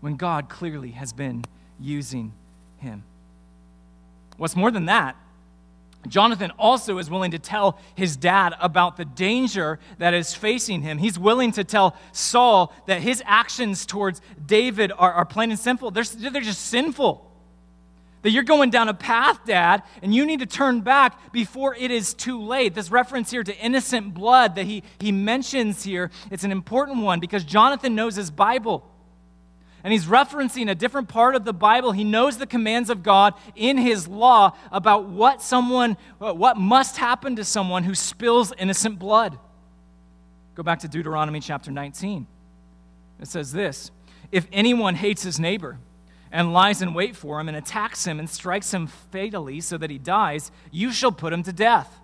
when 0.00 0.16
God 0.16 0.48
clearly 0.48 0.92
has 0.92 1.12
been 1.12 1.44
using 1.78 2.32
him? 2.78 3.02
What's 4.38 4.56
more 4.56 4.70
than 4.70 4.86
that, 4.86 5.16
Jonathan 6.08 6.50
also 6.58 6.96
is 6.96 7.10
willing 7.10 7.32
to 7.32 7.38
tell 7.38 7.78
his 7.94 8.16
dad 8.16 8.54
about 8.58 8.96
the 8.96 9.04
danger 9.04 9.78
that 9.98 10.14
is 10.14 10.34
facing 10.34 10.80
him. 10.80 10.96
He's 10.96 11.18
willing 11.18 11.52
to 11.52 11.62
tell 11.62 11.94
Saul 12.12 12.72
that 12.86 13.02
his 13.02 13.22
actions 13.26 13.84
towards 13.84 14.22
David 14.46 14.92
are, 14.96 15.12
are 15.12 15.26
plain 15.26 15.50
and 15.50 15.60
sinful. 15.60 15.90
They're, 15.90 16.04
they're 16.04 16.40
just 16.40 16.68
sinful. 16.68 17.30
That 18.22 18.30
you're 18.30 18.44
going 18.44 18.70
down 18.70 18.88
a 18.88 18.94
path, 18.94 19.44
Dad, 19.44 19.82
and 20.00 20.14
you 20.14 20.24
need 20.24 20.40
to 20.40 20.46
turn 20.46 20.80
back 20.80 21.32
before 21.32 21.74
it 21.74 21.90
is 21.90 22.14
too 22.14 22.40
late. 22.40 22.74
This 22.74 22.90
reference 22.90 23.30
here 23.30 23.42
to 23.42 23.56
innocent 23.58 24.14
blood 24.14 24.54
that 24.54 24.66
he, 24.66 24.84
he 24.98 25.12
mentions 25.12 25.82
here, 25.82 26.10
it's 26.30 26.44
an 26.44 26.52
important 26.52 26.98
one 26.98 27.18
because 27.18 27.44
Jonathan 27.44 27.94
knows 27.94 28.14
his 28.14 28.30
Bible 28.30 28.88
and 29.84 29.92
he's 29.92 30.06
referencing 30.06 30.70
a 30.70 30.74
different 30.74 31.08
part 31.08 31.34
of 31.34 31.44
the 31.44 31.52
Bible. 31.52 31.92
He 31.92 32.04
knows 32.04 32.38
the 32.38 32.46
commands 32.46 32.88
of 32.88 33.02
God 33.02 33.34
in 33.56 33.76
his 33.76 34.06
law 34.06 34.56
about 34.70 35.06
what 35.06 35.42
someone 35.42 35.96
what 36.18 36.56
must 36.56 36.96
happen 36.96 37.36
to 37.36 37.44
someone 37.44 37.82
who 37.82 37.94
spills 37.94 38.52
innocent 38.58 38.98
blood. 38.98 39.38
Go 40.54 40.62
back 40.62 40.80
to 40.80 40.88
Deuteronomy 40.88 41.40
chapter 41.40 41.70
19. 41.70 42.26
It 43.20 43.28
says 43.28 43.52
this, 43.52 43.90
if 44.30 44.46
anyone 44.52 44.94
hates 44.94 45.22
his 45.22 45.40
neighbor 45.40 45.78
and 46.32 46.52
lies 46.52 46.82
in 46.82 46.94
wait 46.94 47.14
for 47.14 47.38
him 47.38 47.48
and 47.48 47.56
attacks 47.56 48.04
him 48.06 48.18
and 48.18 48.28
strikes 48.28 48.72
him 48.72 48.86
fatally 48.86 49.60
so 49.60 49.78
that 49.78 49.90
he 49.90 49.98
dies, 49.98 50.50
you 50.70 50.90
shall 50.90 51.12
put 51.12 51.32
him 51.32 51.42
to 51.42 51.52
death. 51.52 52.00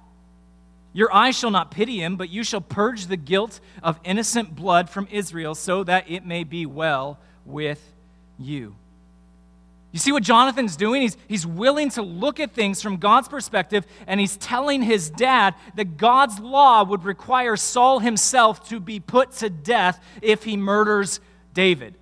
Your 0.93 1.13
eye 1.15 1.31
shall 1.31 1.51
not 1.51 1.71
pity 1.71 2.03
him, 2.03 2.17
but 2.17 2.29
you 2.29 2.45
shall 2.45 2.61
purge 2.61 3.07
the 3.07 3.17
guilt 3.17 3.61
of 3.83 3.99
innocent 4.05 4.55
blood 4.55 4.91
from 4.91 5.09
Israel 5.11 5.55
so 5.55 5.85
that 5.85 6.11
it 6.11 6.25
may 6.25 6.45
be 6.45 6.67
well 6.67 7.19
with 7.45 7.83
you. 8.39 8.75
You 9.93 9.99
see 9.99 10.13
what 10.13 10.23
Jonathan's 10.23 10.77
doing? 10.77 11.01
He's, 11.01 11.17
he's 11.29 11.47
willing 11.47 11.91
to 11.91 12.03
look 12.03 12.41
at 12.41 12.53
things 12.53 12.83
from 12.83 12.99
God's 12.99 13.29
perspective, 13.29 13.87
and 14.07 14.21
he's 14.21 14.37
telling 14.37 14.83
his 14.83 15.09
dad 15.09 15.55
that 15.77 15.97
God's 15.97 16.39
law 16.39 16.85
would 16.85 17.05
require 17.05 17.57
Saul 17.57 17.99
himself 17.99 18.69
to 18.69 18.81
be 18.81 19.01
put 19.01 19.33
to 19.37 19.49
death 19.49 20.05
if 20.21 20.45
he 20.45 20.59
murders 20.59 21.21
David. 21.55 21.95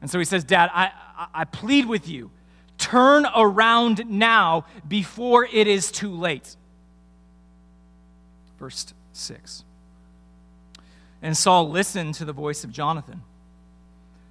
And 0.00 0.10
so 0.10 0.18
he 0.18 0.24
says, 0.24 0.44
Dad, 0.44 0.70
I, 0.72 0.92
I, 1.16 1.26
I 1.34 1.44
plead 1.44 1.86
with 1.86 2.08
you, 2.08 2.30
turn 2.76 3.26
around 3.34 4.08
now 4.08 4.64
before 4.86 5.46
it 5.50 5.66
is 5.66 5.90
too 5.90 6.14
late. 6.14 6.56
Verse 8.58 8.92
6. 9.12 9.64
And 11.22 11.36
Saul 11.36 11.68
listened 11.68 12.14
to 12.14 12.24
the 12.24 12.32
voice 12.32 12.64
of 12.64 12.70
Jonathan. 12.70 13.22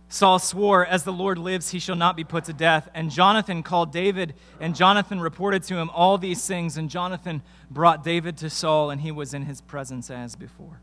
Saul 0.09 0.39
swore, 0.39 0.86
As 0.86 1.03
the 1.03 1.12
Lord 1.12 1.38
lives, 1.38 1.71
he 1.71 1.79
shall 1.79 1.95
not 1.95 2.15
be 2.15 2.24
put 2.24 2.45
to 2.45 2.53
death. 2.53 2.89
And 2.93 3.12
Jonathan 3.12 3.62
called 3.62 3.91
David, 3.91 4.36
and 4.59 4.75
Jonathan 4.75 5.19
reported 5.19 5.63
to 5.63 5.75
him 5.75 5.89
all 5.89 6.17
these 6.17 6.45
things. 6.47 6.77
And 6.77 6.89
Jonathan 6.89 7.41
brought 7.69 8.03
David 8.03 8.38
to 8.38 8.50
Saul, 8.50 8.89
and 8.89 9.01
he 9.01 9.12
was 9.12 9.33
in 9.33 9.43
his 9.43 9.59
presence 9.59 10.09
as 10.09 10.36
before. 10.36 10.79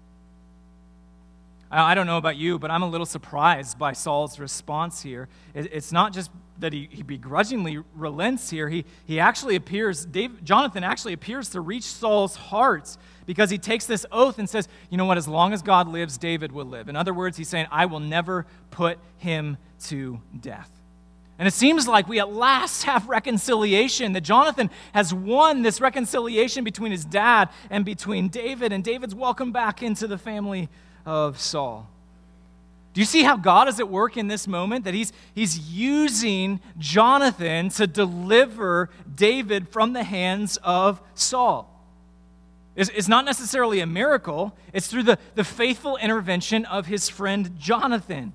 I 1.83 1.95
don't 1.95 2.07
know 2.07 2.19
about 2.19 2.37
you, 2.37 2.59
but 2.59 2.71
I'm 2.71 2.83
a 2.83 2.89
little 2.89 3.07
surprised 3.07 3.79
by 3.79 3.93
Saul's 3.93 4.39
response 4.39 5.03
here. 5.03 5.29
It's 5.55 5.93
not 5.93 6.13
just 6.13 6.31
that 6.59 6.73
he, 6.73 6.89
he 6.91 7.03
begrudgingly 7.03 7.79
relents 7.97 8.49
here, 8.49 8.69
he, 8.69 8.85
he 9.05 9.19
actually 9.19 9.57
appears, 9.57 10.05
Dave, 10.05 10.45
Jonathan 10.45 10.85
actually 10.85 11.13
appears 11.13 11.49
to 11.49 11.61
reach 11.61 11.83
Saul's 11.83 12.37
heart 12.37 12.97
because 13.27 13.51
he 13.51 13.59
takes 13.59 13.87
this 13.87 14.07
oath 14.13 14.39
and 14.39 14.49
says, 14.49 14.69
you 14.89 14.97
know 14.97 15.05
what, 15.05 15.19
as 15.19 15.27
long 15.27 15.53
as 15.53 15.63
God 15.63 15.89
lives, 15.89 16.17
David 16.17 16.53
will 16.53 16.67
live. 16.67 16.89
In 16.89 16.95
other 16.95 17.13
words, 17.13 17.37
he's 17.37 17.49
saying, 17.49 17.67
I 17.73 17.87
will 17.87 18.01
never 18.01 18.47
put 18.71 18.99
him 19.19 19.57
to 19.87 20.21
death. 20.41 20.71
And 21.39 21.49
it 21.49 21.55
seems 21.55 21.89
like 21.89 22.07
we 22.07 22.21
at 22.21 22.33
last 22.33 22.85
have 22.85 23.09
reconciliation, 23.09 24.13
that 24.13 24.21
Jonathan 24.21 24.71
has 24.93 25.13
won 25.13 25.63
this 25.63 25.81
reconciliation 25.81 26.63
between 26.63 26.93
his 26.93 27.05
dad 27.05 27.49
and 27.71 27.85
between 27.85 28.29
David, 28.29 28.73
and 28.73 28.85
David's 28.85 29.15
welcome 29.15 29.51
back 29.51 29.83
into 29.83 30.07
the 30.07 30.19
family 30.19 30.69
of 31.07 31.39
Saul. 31.41 31.89
Do 32.93 33.01
you 33.01 33.05
see 33.05 33.25
how 33.25 33.37
God 33.37 33.69
is 33.69 33.81
at 33.81 33.89
work 33.89 34.17
in 34.17 34.29
this 34.29 34.47
moment? 34.47 34.85
That 34.85 34.95
he's, 34.95 35.13
he's 35.35 35.59
using 35.59 36.61
Jonathan 36.79 37.69
to 37.71 37.89
deliver 37.89 38.89
David 39.13 39.69
from 39.69 39.93
the 39.93 40.05
hands 40.05 40.59
of 40.63 41.01
Saul. 41.15 41.69
It's, 42.77 42.91
it's 42.91 43.09
not 43.09 43.25
necessarily 43.25 43.81
a 43.81 43.87
miracle, 43.87 44.57
it's 44.73 44.87
through 44.87 45.05
the, 45.05 45.19
the 45.35 45.45
faithful 45.45 45.97
intervention 45.97 46.65
of 46.67 46.87
his 46.87 47.09
friend 47.09 47.59
Jonathan. 47.59 48.33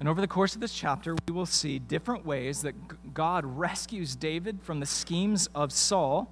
And 0.00 0.08
over 0.08 0.20
the 0.20 0.28
course 0.28 0.54
of 0.54 0.60
this 0.60 0.74
chapter, 0.74 1.16
we 1.26 1.32
will 1.32 1.46
see 1.46 1.78
different 1.78 2.26
ways 2.26 2.62
that 2.62 2.74
God 3.14 3.44
rescues 3.44 4.16
David 4.16 4.58
from 4.62 4.80
the 4.80 4.86
schemes 4.86 5.48
of 5.54 5.72
Saul. 5.72 6.28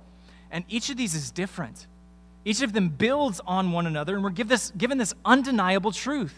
And 0.50 0.64
each 0.68 0.90
of 0.90 0.96
these 0.96 1.14
is 1.14 1.30
different. 1.30 1.86
Each 2.44 2.62
of 2.62 2.72
them 2.72 2.88
builds 2.88 3.40
on 3.46 3.72
one 3.72 3.86
another, 3.86 4.14
and 4.14 4.24
we're 4.24 4.30
give 4.30 4.48
this, 4.48 4.72
given 4.76 4.98
this 4.98 5.14
undeniable 5.24 5.92
truth 5.92 6.34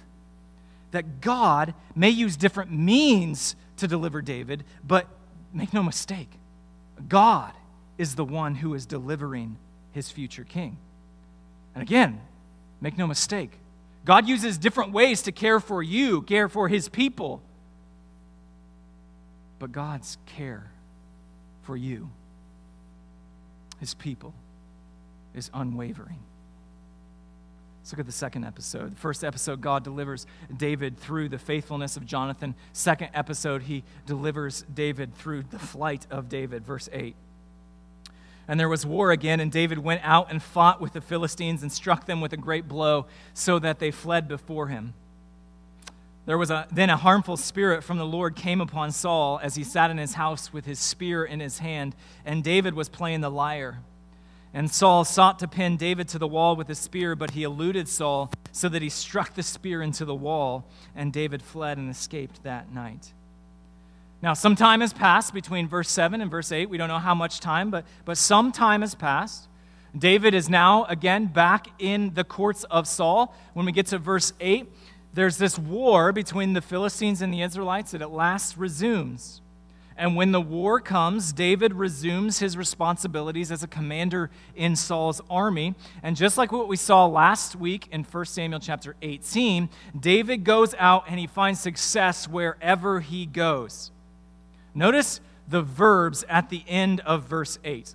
that 0.91 1.21
God 1.21 1.75
may 1.97 2.11
use 2.11 2.37
different 2.37 2.71
means 2.71 3.57
to 3.79 3.89
deliver 3.89 4.23
David, 4.23 4.65
but 4.87 5.09
make 5.53 5.73
no 5.73 5.83
mistake, 5.83 6.31
God 7.09 7.53
is 7.99 8.15
the 8.15 8.25
one 8.25 8.55
who 8.55 8.75
is 8.75 8.87
delivering 8.87 9.57
his 9.93 10.11
future 10.11 10.45
king. 10.45 10.77
And 11.75 11.83
again, 11.83 12.21
make 12.81 12.97
no 12.99 13.07
mistake, 13.07 13.51
God 14.05 14.29
uses 14.29 14.59
different 14.59 14.93
ways 14.93 15.23
to 15.23 15.33
care 15.33 15.59
for 15.61 15.83
you, 15.83 16.23
care 16.23 16.49
for 16.49 16.69
his 16.69 16.89
people. 16.89 17.41
But 19.59 19.73
God's 19.73 20.19
care 20.27 20.71
for 21.63 21.77
you, 21.77 22.11
his 23.81 23.95
people, 23.95 24.35
is 25.35 25.51
unwavering. 25.53 26.19
Let's 27.85 27.93
look 27.93 28.01
at 28.01 28.07
the 28.07 28.13
second 28.13 28.45
episode. 28.45 28.93
The 28.93 29.01
first 29.01 29.23
episode, 29.23 29.61
God 29.61 29.85
delivers 29.85 30.27
David 30.57 30.99
through 30.99 31.29
the 31.29 31.39
faithfulness 31.39 31.99
of 31.99 32.07
Jonathan. 32.07 32.55
Second 32.73 33.11
episode, 33.13 33.65
he 33.65 33.85
delivers 34.07 34.65
David 34.73 35.15
through 35.15 35.43
the 35.43 35.59
flight 35.59 36.07
of 36.11 36.31
David. 36.31 36.65
Verse 36.65 36.89
8. 36.95 37.15
And 38.49 38.59
there 38.59 38.71
was 38.71 38.87
war 38.87 39.11
again, 39.11 39.39
and 39.39 39.53
David 39.53 39.79
went 39.79 40.01
out 40.03 40.31
and 40.31 40.43
fought 40.43 40.81
with 40.81 40.95
the 40.95 41.03
Philistines 41.03 41.63
and 41.63 41.71
struck 41.71 42.07
them 42.07 42.23
with 42.23 42.33
a 42.33 42.39
great 42.39 42.69
blow, 42.69 43.05
so 43.35 43.59
that 43.59 43.81
they 43.81 43.91
fled 43.91 44.29
before 44.29 44.69
him. 44.69 44.95
There 46.27 46.39
was 46.39 46.51
a, 46.51 46.67
then 46.73 46.89
a 46.89 46.97
harmful 46.97 47.37
spirit 47.37 47.85
from 47.85 47.99
the 47.99 48.07
Lord 48.07 48.35
came 48.35 48.63
upon 48.63 48.93
Saul 48.93 49.39
as 49.43 49.57
he 49.57 49.65
sat 49.65 49.91
in 49.91 49.99
his 49.99 50.15
house 50.15 50.55
with 50.55 50.65
his 50.65 50.79
spear 50.79 51.23
in 51.23 51.41
his 51.41 51.59
hand, 51.59 51.95
and 52.25 52.43
David 52.43 52.73
was 52.73 52.89
playing 52.89 53.21
the 53.21 53.31
lyre. 53.31 53.81
And 54.55 54.71
Saul 54.71 55.05
sought 55.05 55.41
to 55.41 55.49
pin 55.49 55.77
David 55.77 56.07
to 56.11 56.19
the 56.19 56.29
wall 56.29 56.55
with 56.55 56.71
a 56.71 56.77
spear, 56.77 57.17
but 57.17 57.33
he 57.33 57.43
eluded 57.43 57.89
Saul, 57.89 58.31
so 58.53 58.69
that 58.69 58.83
he 58.83 58.89
struck 58.89 59.35
the 59.35 59.43
spear 59.43 59.83
into 59.83 60.05
the 60.05 60.15
wall, 60.15 60.65
and 60.95 61.13
David 61.13 61.43
fled 61.43 61.77
and 61.77 61.91
escaped 61.91 62.45
that 62.45 62.73
night. 62.73 63.13
Now, 64.23 64.33
some 64.33 64.55
time 64.55 64.81
has 64.81 64.93
passed 64.93 65.35
between 65.35 65.67
verse 65.67 65.91
7 65.91 66.21
and 66.21 66.31
verse 66.31 66.53
8. 66.53 66.71
We 66.71 66.79
don't 66.79 66.89
know 66.89 67.01
how 67.01 67.17
much 67.17 67.41
time, 67.41 67.71
but, 67.71 67.85
but 68.05 68.17
some 68.17 68.53
time 68.53 68.83
has 68.83 68.95
passed. 68.95 69.49
David 69.97 70.35
is 70.35 70.49
now 70.49 70.85
again 70.85 71.27
back 71.27 71.67
in 71.79 72.15
the 72.15 72.25
courts 72.25 72.65
of 72.65 72.87
Saul. 72.87 73.35
When 73.55 73.67
we 73.67 73.73
get 73.73 73.87
to 73.89 73.99
verse 73.99 74.33
8, 74.41 74.67
there's 75.13 75.37
this 75.37 75.59
war 75.59 76.13
between 76.13 76.53
the 76.53 76.63
Philistines 76.63 77.23
and 77.23 77.35
the 77.35 77.43
Israelites 77.43 77.91
that 77.91 78.03
at 78.03 78.13
last 78.13 78.57
resumes. 78.57 79.41
And 79.97 80.17
when 80.17 80.33
the 80.33 80.41
war 80.41 80.81
comes, 80.81 81.33
David 81.33 81.73
resumes 81.73 82.41
his 82.41 82.57
responsibilities 82.57 83.53
as 83.53 83.63
a 83.63 83.69
commander 83.69 84.31
in 84.57 84.75
Saul's 84.75 85.21
army. 85.31 85.75
And 86.03 86.17
just 86.17 86.37
like 86.37 86.51
what 86.51 86.67
we 86.67 86.77
saw 86.77 87.07
last 87.07 87.55
week 87.55 87.89
in 87.93 88.03
1 88.03 88.25
Samuel 88.25 88.59
chapter 88.59 88.97
18, 89.03 89.69
David 89.99 90.43
goes 90.43 90.75
out 90.79 91.05
and 91.09 91.21
he 91.21 91.29
finds 91.29 91.61
success 91.61 92.27
wherever 92.27 93.01
he 93.01 93.25
goes. 93.25 93.93
Notice 94.75 95.21
the 95.47 95.63
verbs 95.63 96.25
at 96.29 96.51
the 96.51 96.65
end 96.67 97.01
of 97.01 97.25
verse 97.25 97.59
8. 97.65 97.95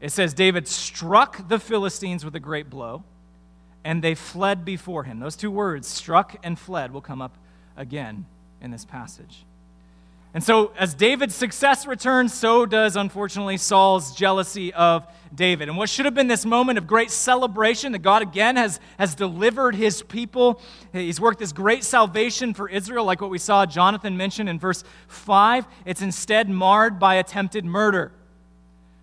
It 0.00 0.12
says, 0.12 0.34
David 0.34 0.68
struck 0.68 1.48
the 1.48 1.58
Philistines 1.58 2.24
with 2.24 2.34
a 2.36 2.40
great 2.40 2.70
blow, 2.70 3.02
and 3.82 4.02
they 4.02 4.14
fled 4.14 4.64
before 4.64 5.04
him. 5.04 5.18
Those 5.18 5.36
two 5.36 5.50
words, 5.50 5.88
struck 5.88 6.36
and 6.42 6.58
fled, 6.58 6.92
will 6.92 7.00
come 7.00 7.22
up 7.22 7.36
again 7.76 8.26
in 8.60 8.70
this 8.70 8.84
passage. 8.84 9.44
And 10.34 10.44
so, 10.44 10.72
as 10.78 10.94
David's 10.94 11.34
success 11.34 11.86
returns, 11.86 12.34
so 12.34 12.66
does, 12.66 12.96
unfortunately, 12.96 13.56
Saul's 13.56 14.14
jealousy 14.14 14.74
of 14.74 15.06
David. 15.34 15.68
And 15.68 15.78
what 15.78 15.88
should 15.88 16.04
have 16.04 16.14
been 16.14 16.28
this 16.28 16.44
moment 16.44 16.76
of 16.78 16.86
great 16.86 17.10
celebration 17.10 17.92
that 17.92 18.00
God 18.00 18.22
again 18.22 18.56
has, 18.56 18.78
has 18.98 19.14
delivered 19.14 19.74
his 19.74 20.02
people, 20.02 20.60
he's 20.92 21.20
worked 21.20 21.38
this 21.38 21.52
great 21.52 21.82
salvation 21.82 22.52
for 22.52 22.68
Israel, 22.68 23.04
like 23.04 23.20
what 23.20 23.30
we 23.30 23.38
saw 23.38 23.64
Jonathan 23.64 24.16
mention 24.16 24.48
in 24.48 24.58
verse 24.58 24.84
5, 25.08 25.66
it's 25.86 26.02
instead 26.02 26.48
marred 26.48 26.98
by 26.98 27.14
attempted 27.16 27.64
murder. 27.64 28.12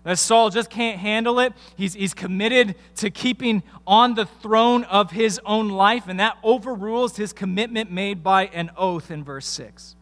That 0.04 0.18
Saul 0.18 0.50
just 0.50 0.70
can't 0.70 1.00
handle 1.00 1.40
it. 1.40 1.52
He's, 1.76 1.94
he's 1.94 2.14
committed 2.14 2.76
to 2.96 3.10
keeping 3.10 3.64
on 3.84 4.14
the 4.14 4.26
throne 4.26 4.84
of 4.84 5.10
his 5.10 5.40
own 5.44 5.68
life, 5.68 6.06
and 6.06 6.20
that 6.20 6.38
overrules 6.44 7.16
his 7.16 7.32
commitment 7.32 7.90
made 7.90 8.22
by 8.22 8.46
an 8.46 8.70
oath 8.76 9.10
in 9.10 9.24
verse 9.24 9.46
6. 9.48 9.96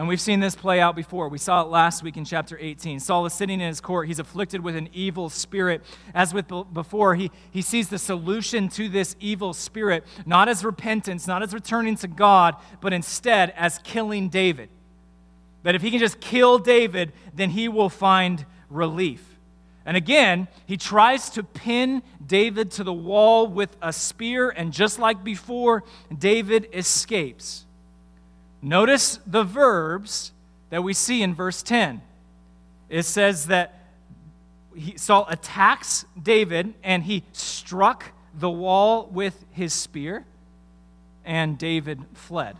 And 0.00 0.08
we've 0.08 0.18
seen 0.18 0.40
this 0.40 0.56
play 0.56 0.80
out 0.80 0.96
before. 0.96 1.28
We 1.28 1.36
saw 1.36 1.60
it 1.60 1.68
last 1.68 2.02
week 2.02 2.16
in 2.16 2.24
chapter 2.24 2.56
18. 2.58 3.00
Saul 3.00 3.26
is 3.26 3.34
sitting 3.34 3.60
in 3.60 3.68
his 3.68 3.82
court. 3.82 4.08
He's 4.08 4.18
afflicted 4.18 4.62
with 4.62 4.74
an 4.74 4.88
evil 4.94 5.28
spirit. 5.28 5.82
As 6.14 6.32
with 6.32 6.50
before, 6.72 7.16
he, 7.16 7.30
he 7.50 7.60
sees 7.60 7.90
the 7.90 7.98
solution 7.98 8.70
to 8.70 8.88
this 8.88 9.14
evil 9.20 9.52
spirit 9.52 10.06
not 10.24 10.48
as 10.48 10.64
repentance, 10.64 11.26
not 11.26 11.42
as 11.42 11.52
returning 11.52 11.96
to 11.96 12.08
God, 12.08 12.56
but 12.80 12.94
instead 12.94 13.52
as 13.58 13.78
killing 13.80 14.30
David. 14.30 14.70
That 15.64 15.74
if 15.74 15.82
he 15.82 15.90
can 15.90 16.00
just 16.00 16.18
kill 16.18 16.58
David, 16.58 17.12
then 17.34 17.50
he 17.50 17.68
will 17.68 17.90
find 17.90 18.46
relief. 18.70 19.22
And 19.84 19.98
again, 19.98 20.48
he 20.64 20.78
tries 20.78 21.28
to 21.28 21.42
pin 21.42 22.02
David 22.26 22.70
to 22.70 22.84
the 22.84 22.92
wall 22.94 23.46
with 23.46 23.76
a 23.82 23.92
spear, 23.92 24.48
and 24.48 24.72
just 24.72 24.98
like 24.98 25.22
before, 25.22 25.84
David 26.18 26.70
escapes. 26.72 27.66
Notice 28.62 29.18
the 29.26 29.44
verbs 29.44 30.32
that 30.70 30.82
we 30.82 30.92
see 30.92 31.22
in 31.22 31.34
verse 31.34 31.62
10. 31.62 32.02
It 32.88 33.04
says 33.04 33.46
that 33.46 33.74
he, 34.76 34.96
Saul 34.96 35.26
attacks 35.28 36.04
David 36.20 36.74
and 36.82 37.02
he 37.02 37.24
struck 37.32 38.12
the 38.34 38.50
wall 38.50 39.06
with 39.06 39.44
his 39.50 39.74
spear, 39.74 40.24
and 41.24 41.58
David 41.58 42.04
fled. 42.14 42.56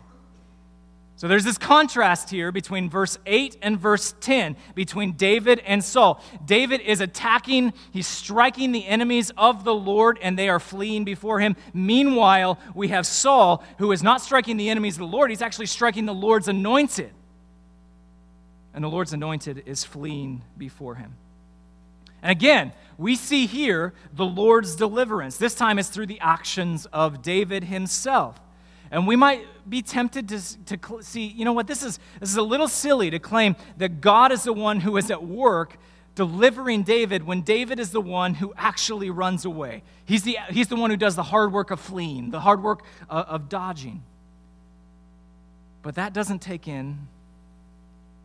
So 1.21 1.27
there's 1.27 1.43
this 1.43 1.59
contrast 1.59 2.31
here 2.31 2.51
between 2.51 2.89
verse 2.89 3.19
8 3.27 3.57
and 3.61 3.79
verse 3.79 4.15
10, 4.21 4.55
between 4.73 5.11
David 5.11 5.59
and 5.59 5.83
Saul. 5.83 6.19
David 6.45 6.81
is 6.81 6.99
attacking, 6.99 7.73
he's 7.91 8.07
striking 8.07 8.71
the 8.71 8.87
enemies 8.87 9.31
of 9.37 9.63
the 9.63 9.75
Lord, 9.75 10.17
and 10.19 10.35
they 10.35 10.49
are 10.49 10.59
fleeing 10.59 11.03
before 11.03 11.39
him. 11.39 11.55
Meanwhile, 11.75 12.57
we 12.73 12.87
have 12.87 13.05
Saul, 13.05 13.63
who 13.77 13.91
is 13.91 14.01
not 14.01 14.21
striking 14.21 14.57
the 14.57 14.71
enemies 14.71 14.95
of 14.95 15.01
the 15.01 15.15
Lord, 15.15 15.29
he's 15.29 15.43
actually 15.43 15.67
striking 15.67 16.07
the 16.07 16.11
Lord's 16.11 16.47
anointed. 16.47 17.11
And 18.73 18.83
the 18.83 18.89
Lord's 18.89 19.13
anointed 19.13 19.61
is 19.67 19.83
fleeing 19.83 20.41
before 20.57 20.95
him. 20.95 21.13
And 22.23 22.31
again, 22.31 22.73
we 22.97 23.15
see 23.15 23.45
here 23.45 23.93
the 24.11 24.25
Lord's 24.25 24.75
deliverance. 24.75 25.37
This 25.37 25.53
time 25.53 25.77
it's 25.77 25.89
through 25.89 26.07
the 26.07 26.19
actions 26.19 26.87
of 26.87 27.21
David 27.21 27.65
himself. 27.65 28.41
And 28.89 29.05
we 29.05 29.15
might 29.15 29.45
be 29.69 29.81
tempted 29.81 30.27
to, 30.29 30.77
to 30.77 31.03
see, 31.03 31.27
you 31.27 31.45
know 31.45 31.53
what, 31.53 31.67
this 31.67 31.83
is, 31.83 31.99
this 32.19 32.29
is 32.29 32.37
a 32.37 32.41
little 32.43 32.67
silly 32.67 33.09
to 33.09 33.19
claim 33.19 33.55
that 33.77 34.01
God 34.01 34.31
is 34.31 34.43
the 34.43 34.53
one 34.53 34.79
who 34.79 34.97
is 34.97 35.11
at 35.11 35.23
work 35.23 35.77
delivering 36.15 36.83
David 36.83 37.23
when 37.23 37.41
David 37.41 37.79
is 37.79 37.91
the 37.91 38.01
one 38.01 38.35
who 38.35 38.53
actually 38.57 39.09
runs 39.09 39.45
away. 39.45 39.83
He's 40.05 40.23
the, 40.23 40.37
he's 40.49 40.67
the 40.67 40.75
one 40.75 40.89
who 40.89 40.97
does 40.97 41.15
the 41.15 41.23
hard 41.23 41.53
work 41.53 41.71
of 41.71 41.79
fleeing, 41.79 42.31
the 42.31 42.41
hard 42.41 42.61
work 42.61 42.83
of, 43.09 43.25
of 43.27 43.49
dodging. 43.49 44.03
But 45.81 45.95
that 45.95 46.13
doesn't 46.13 46.39
take 46.39 46.67
in 46.67 47.07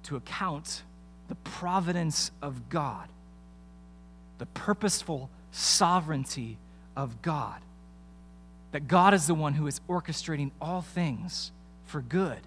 to 0.05 0.17
account 0.17 0.83
the 1.29 1.35
providence 1.37 2.31
of 2.43 2.69
God, 2.69 3.09
the 4.39 4.47
purposeful 4.47 5.31
sovereignty 5.51 6.59
of 6.97 7.23
God 7.23 7.61
that 8.77 8.89
God 8.89 9.15
is 9.15 9.27
the 9.27 9.35
one 9.35 9.55
who 9.55 9.67
is 9.67 9.81
orchestrating 9.89 10.51
all 10.61 10.83
things 10.83 11.51
for 11.87 12.03
good, 12.03 12.41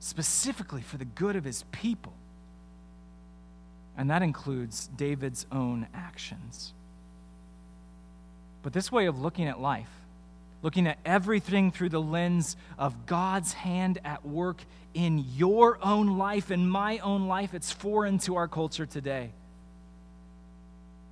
specifically 0.00 0.82
for 0.82 0.96
the 0.96 1.04
good 1.04 1.36
of 1.36 1.44
his 1.44 1.62
people. 1.70 2.12
And 3.96 4.10
that 4.10 4.20
includes 4.20 4.88
David's 4.96 5.46
own 5.52 5.86
actions. 5.94 6.72
But 8.64 8.72
this 8.72 8.90
way 8.90 9.06
of 9.06 9.20
looking 9.20 9.46
at 9.46 9.60
life, 9.60 9.92
looking 10.60 10.88
at 10.88 10.98
everything 11.06 11.70
through 11.70 11.90
the 11.90 12.02
lens 12.02 12.56
of 12.76 13.06
God's 13.06 13.52
hand 13.52 14.00
at 14.04 14.26
work 14.26 14.60
in 14.92 15.24
your 15.36 15.78
own 15.84 16.18
life, 16.18 16.50
in 16.50 16.68
my 16.68 16.98
own 16.98 17.28
life, 17.28 17.54
it's 17.54 17.70
foreign 17.70 18.18
to 18.18 18.34
our 18.34 18.48
culture 18.48 18.86
today. 18.86 19.30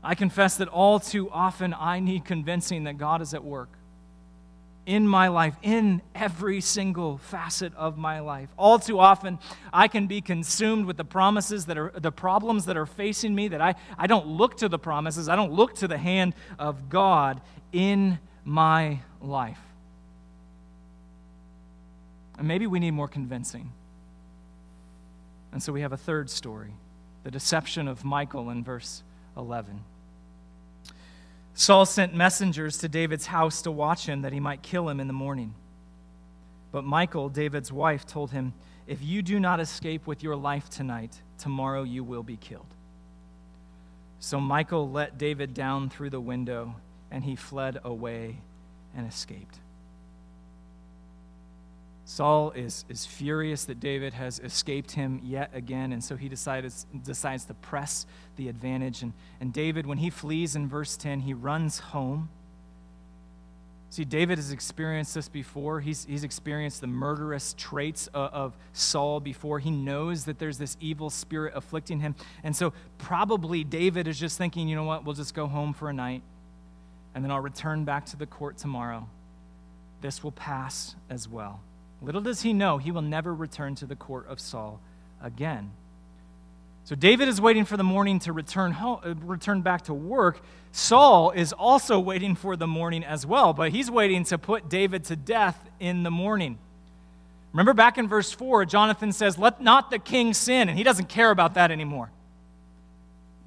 I 0.03 0.15
confess 0.15 0.57
that 0.57 0.69
all 0.69 1.01
too 1.01 1.31
often 1.31 1.75
I 1.75 2.01
need 2.01 2.25
convincing 2.25 2.85
that 2.85 2.99
God 2.99 3.21
is 3.21 3.35
at 3.35 3.45
work 3.45 3.71
in 4.89 5.07
my 5.07 5.29
life, 5.29 5.55
in 5.63 6.01
every 6.15 6.63
single 6.63 7.19
facet 7.19 7.75
of 7.75 7.99
my 7.99 8.21
life. 8.21 8.49
All 8.57 8.79
too 8.79 8.99
often, 8.99 9.39
I 9.71 9.87
can 9.87 10.07
be 10.07 10.23
consumed 10.23 10.87
with 10.87 10.97
the 10.97 11.05
promises 11.05 11.67
that 11.67 11.77
are 11.77 11.93
the 11.95 12.11
problems 12.11 12.65
that 12.65 12.77
are 12.79 12.87
facing 12.87 13.35
me, 13.35 13.49
that 13.49 13.61
I, 13.61 13.75
I 13.99 14.07
don't 14.07 14.27
look 14.27 14.57
to 14.59 14.69
the 14.69 14.79
promises, 14.79 15.29
I 15.29 15.37
don't 15.37 15.53
look 15.53 15.75
to 15.77 15.89
the 15.89 15.99
hand 15.99 16.35
of 16.59 16.89
God 16.89 17.43
in 17.71 18.19
my 18.47 19.01
life. 19.21 19.61
And 22.39 22.49
maybe 22.49 22.67
we 22.67 22.79
need 22.79 22.93
more 22.93 23.09
convincing. 23.09 23.73
And 25.53 25.63
so 25.63 25.71
we 25.71 25.83
have 25.83 25.93
a 25.93 25.99
third 25.99 26.31
story 26.31 26.73
the 27.25 27.31
deception 27.31 27.89
of 27.89 28.07
Michal 28.07 28.49
in 28.49 28.65
verse 28.65 29.03
11. 29.39 29.81
Saul 31.55 31.87
sent 31.87 32.15
messengers 32.15 32.79
to 32.79 32.89
David's 32.89 33.27
house 33.27 33.63
to 33.63 33.71
watch 33.71 34.07
him 34.07 34.23
that 34.23 34.33
he 34.33 34.41
might 34.41 34.63
kill 34.63 34.89
him 34.89 35.01
in 35.01 35.07
the 35.07 35.13
morning. 35.13 35.55
But 36.71 36.85
Michal, 36.85 37.29
David's 37.29 37.73
wife, 37.73 38.07
told 38.07 38.31
him, 38.31 38.53
If 38.87 39.03
you 39.03 39.23
do 39.23 39.41
not 39.41 39.61
escape 39.61 40.07
with 40.07 40.23
your 40.23 40.37
life 40.37 40.69
tonight, 40.69 41.21
tomorrow 41.39 41.83
you 41.83 42.05
will 42.05 42.23
be 42.23 42.37
killed. 42.37 42.67
So 44.21 44.41
Michal 44.41 44.91
let 44.91 45.19
David 45.19 45.55
down 45.55 45.89
through 45.89 46.11
the 46.11 46.21
window, 46.21 46.75
and 47.11 47.25
he 47.25 47.37
fled 47.37 47.81
away 47.85 48.39
and 48.95 49.07
escaped. 49.07 49.59
Saul 52.09 52.53
is, 52.53 52.87
is 52.89 53.05
furious 53.05 53.67
that 53.67 53.81
David 53.81 54.15
has 54.15 54.39
escaped 54.39 54.93
him 54.93 55.21
yet 55.23 55.51
again, 55.53 55.93
and 55.93 56.03
so 56.03 56.17
he 56.17 56.27
decides, 56.27 56.87
decides 57.05 57.45
to 57.45 57.55
press 57.55 58.07
the 58.37 58.49
advantage. 58.49 59.03
And, 59.03 59.13
and 59.43 59.53
David, 59.53 59.87
when 59.87 59.99
he 59.99 60.09
flees 60.09 60.57
in 60.57 60.71
verse 60.71 60.97
10, 60.97 61.21
he 61.21 61.35
runs 61.35 61.81
home. 61.81 62.31
See, 63.91 64.07
David 64.07 64.39
has 64.39 64.53
experienced 64.53 65.15
this 65.15 65.29
before. 65.29 65.81
He's, 65.81 66.07
he's 66.07 66.25
experienced 66.25 66.81
the 66.81 66.87
murderous 66.87 67.55
traits 67.59 68.07
of, 68.15 68.33
of 68.33 68.57
Saul 68.73 69.21
before. 69.21 69.59
He 69.59 69.71
knows 69.71 70.25
that 70.25 70.39
there's 70.39 70.57
this 70.57 70.79
evil 70.81 71.11
spirit 71.11 71.53
afflicting 71.55 72.01
him. 72.01 72.15
And 72.43 72.57
so, 72.57 72.73
probably 72.97 73.65
David 73.65 74.09
is 74.09 74.19
just 74.19 74.39
thinking, 74.39 74.67
you 74.67 74.77
know 74.77 74.85
what, 74.85 75.05
we'll 75.05 75.15
just 75.15 75.35
go 75.35 75.47
home 75.47 75.75
for 75.75 75.91
a 75.91 75.93
night, 75.93 76.23
and 77.15 77.23
then 77.23 77.31
I'll 77.31 77.41
return 77.41 77.85
back 77.85 78.07
to 78.07 78.17
the 78.17 78.27
court 78.27 78.57
tomorrow. 78.57 79.07
This 80.01 80.25
will 80.25 80.33
pass 80.33 80.95
as 81.11 81.29
well. 81.29 81.61
Little 82.01 82.21
does 82.21 82.43
he 82.43 82.53
know, 82.53 82.79
he 82.79 82.91
will 82.91 83.03
never 83.03 83.35
return 83.35 83.75
to 83.77 83.87
the 83.87 83.97
court 83.97 84.27
of 84.29 84.39
Saul 84.41 84.81
again. 85.23 85.73
So 86.85 86.95
David 86.95 87.29
is 87.29 87.41
waiting 87.41 87.65
for 87.65 87.77
the 87.77 87.85
morning 87.85 88.19
to 88.21 88.33
return, 88.33 88.73
home, 88.73 89.01
uh, 89.05 89.15
return 89.17 89.61
back 89.61 89.83
to 89.83 89.95
work. 89.95 90.41
Saul 90.73 91.33
is 91.33 91.53
also 91.53 92.01
waiting 92.01 92.35
for 92.35 92.57
the 92.57 92.67
morning 92.67 93.05
as 93.05 93.27
well, 93.27 93.53
but 93.53 93.73
he's 93.73 93.91
waiting 93.91 94.25
to 94.25 94.39
put 94.39 94.71
David 94.71 95.05
to 95.05 95.17
death 95.17 95.69
in 95.81 96.03
the 96.03 96.11
morning. 96.11 96.59
Remember 97.53 97.75
back 97.75 97.99
in 97.99 98.09
verse 98.09 98.31
4, 98.33 98.65
Jonathan 98.65 99.13
says, 99.13 99.37
Let 99.37 99.61
not 99.61 99.91
the 99.91 99.99
king 99.99 100.33
sin, 100.33 100.69
and 100.69 100.79
he 100.79 100.85
doesn't 100.85 101.09
care 101.09 101.31
about 101.31 101.55
that 101.55 101.71
anymore. 101.71 102.11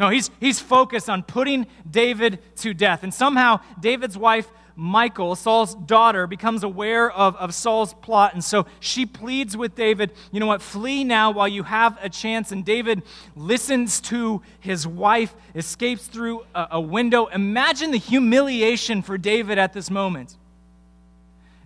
No, 0.02 0.10
he's, 0.10 0.32
he's 0.40 0.60
focused 0.60 1.10
on 1.10 1.22
putting 1.22 1.68
David 1.90 2.40
to 2.58 2.74
death. 2.74 3.04
And 3.04 3.14
somehow, 3.14 3.62
David's 3.80 4.18
wife 4.18 4.52
Michal, 4.76 5.36
Saul's 5.36 5.76
daughter, 5.76 6.26
becomes 6.26 6.64
aware 6.64 7.12
of, 7.12 7.36
of 7.36 7.54
Saul's 7.54 7.94
plot. 7.94 8.34
And 8.34 8.44
so 8.44 8.66
she 8.80 9.06
pleads 9.06 9.56
with 9.56 9.76
David, 9.76 10.12
you 10.32 10.40
know 10.40 10.48
what, 10.48 10.62
flee 10.62 11.04
now 11.04 11.30
while 11.30 11.48
you 11.48 11.62
have 11.64 12.00
a 12.02 12.10
chance. 12.10 12.52
And 12.52 12.66
David 12.66 13.04
listens 13.36 14.02
to 14.02 14.42
his 14.60 14.88
wife, 14.88 15.36
escapes 15.54 16.08
through 16.08 16.46
a, 16.56 16.70
a 16.72 16.82
window. 16.82 17.28
Imagine 17.28 17.92
the 17.92 18.00
humiliation 18.00 19.04
for 19.04 19.20
David 19.20 19.60
at 19.60 19.74
this 19.74 19.92
moment. 19.92 20.36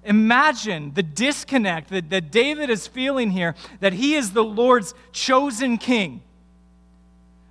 imagine 0.04 0.94
the 0.94 1.04
disconnect 1.04 1.90
that, 1.90 2.10
that 2.10 2.32
David 2.32 2.70
is 2.70 2.86
feeling 2.86 3.32
here 3.32 3.56
that 3.80 3.94
he 3.94 4.16
is 4.16 4.32
the 4.32 4.44
Lord's 4.44 4.94
chosen 5.12 5.78
king, 5.78 6.22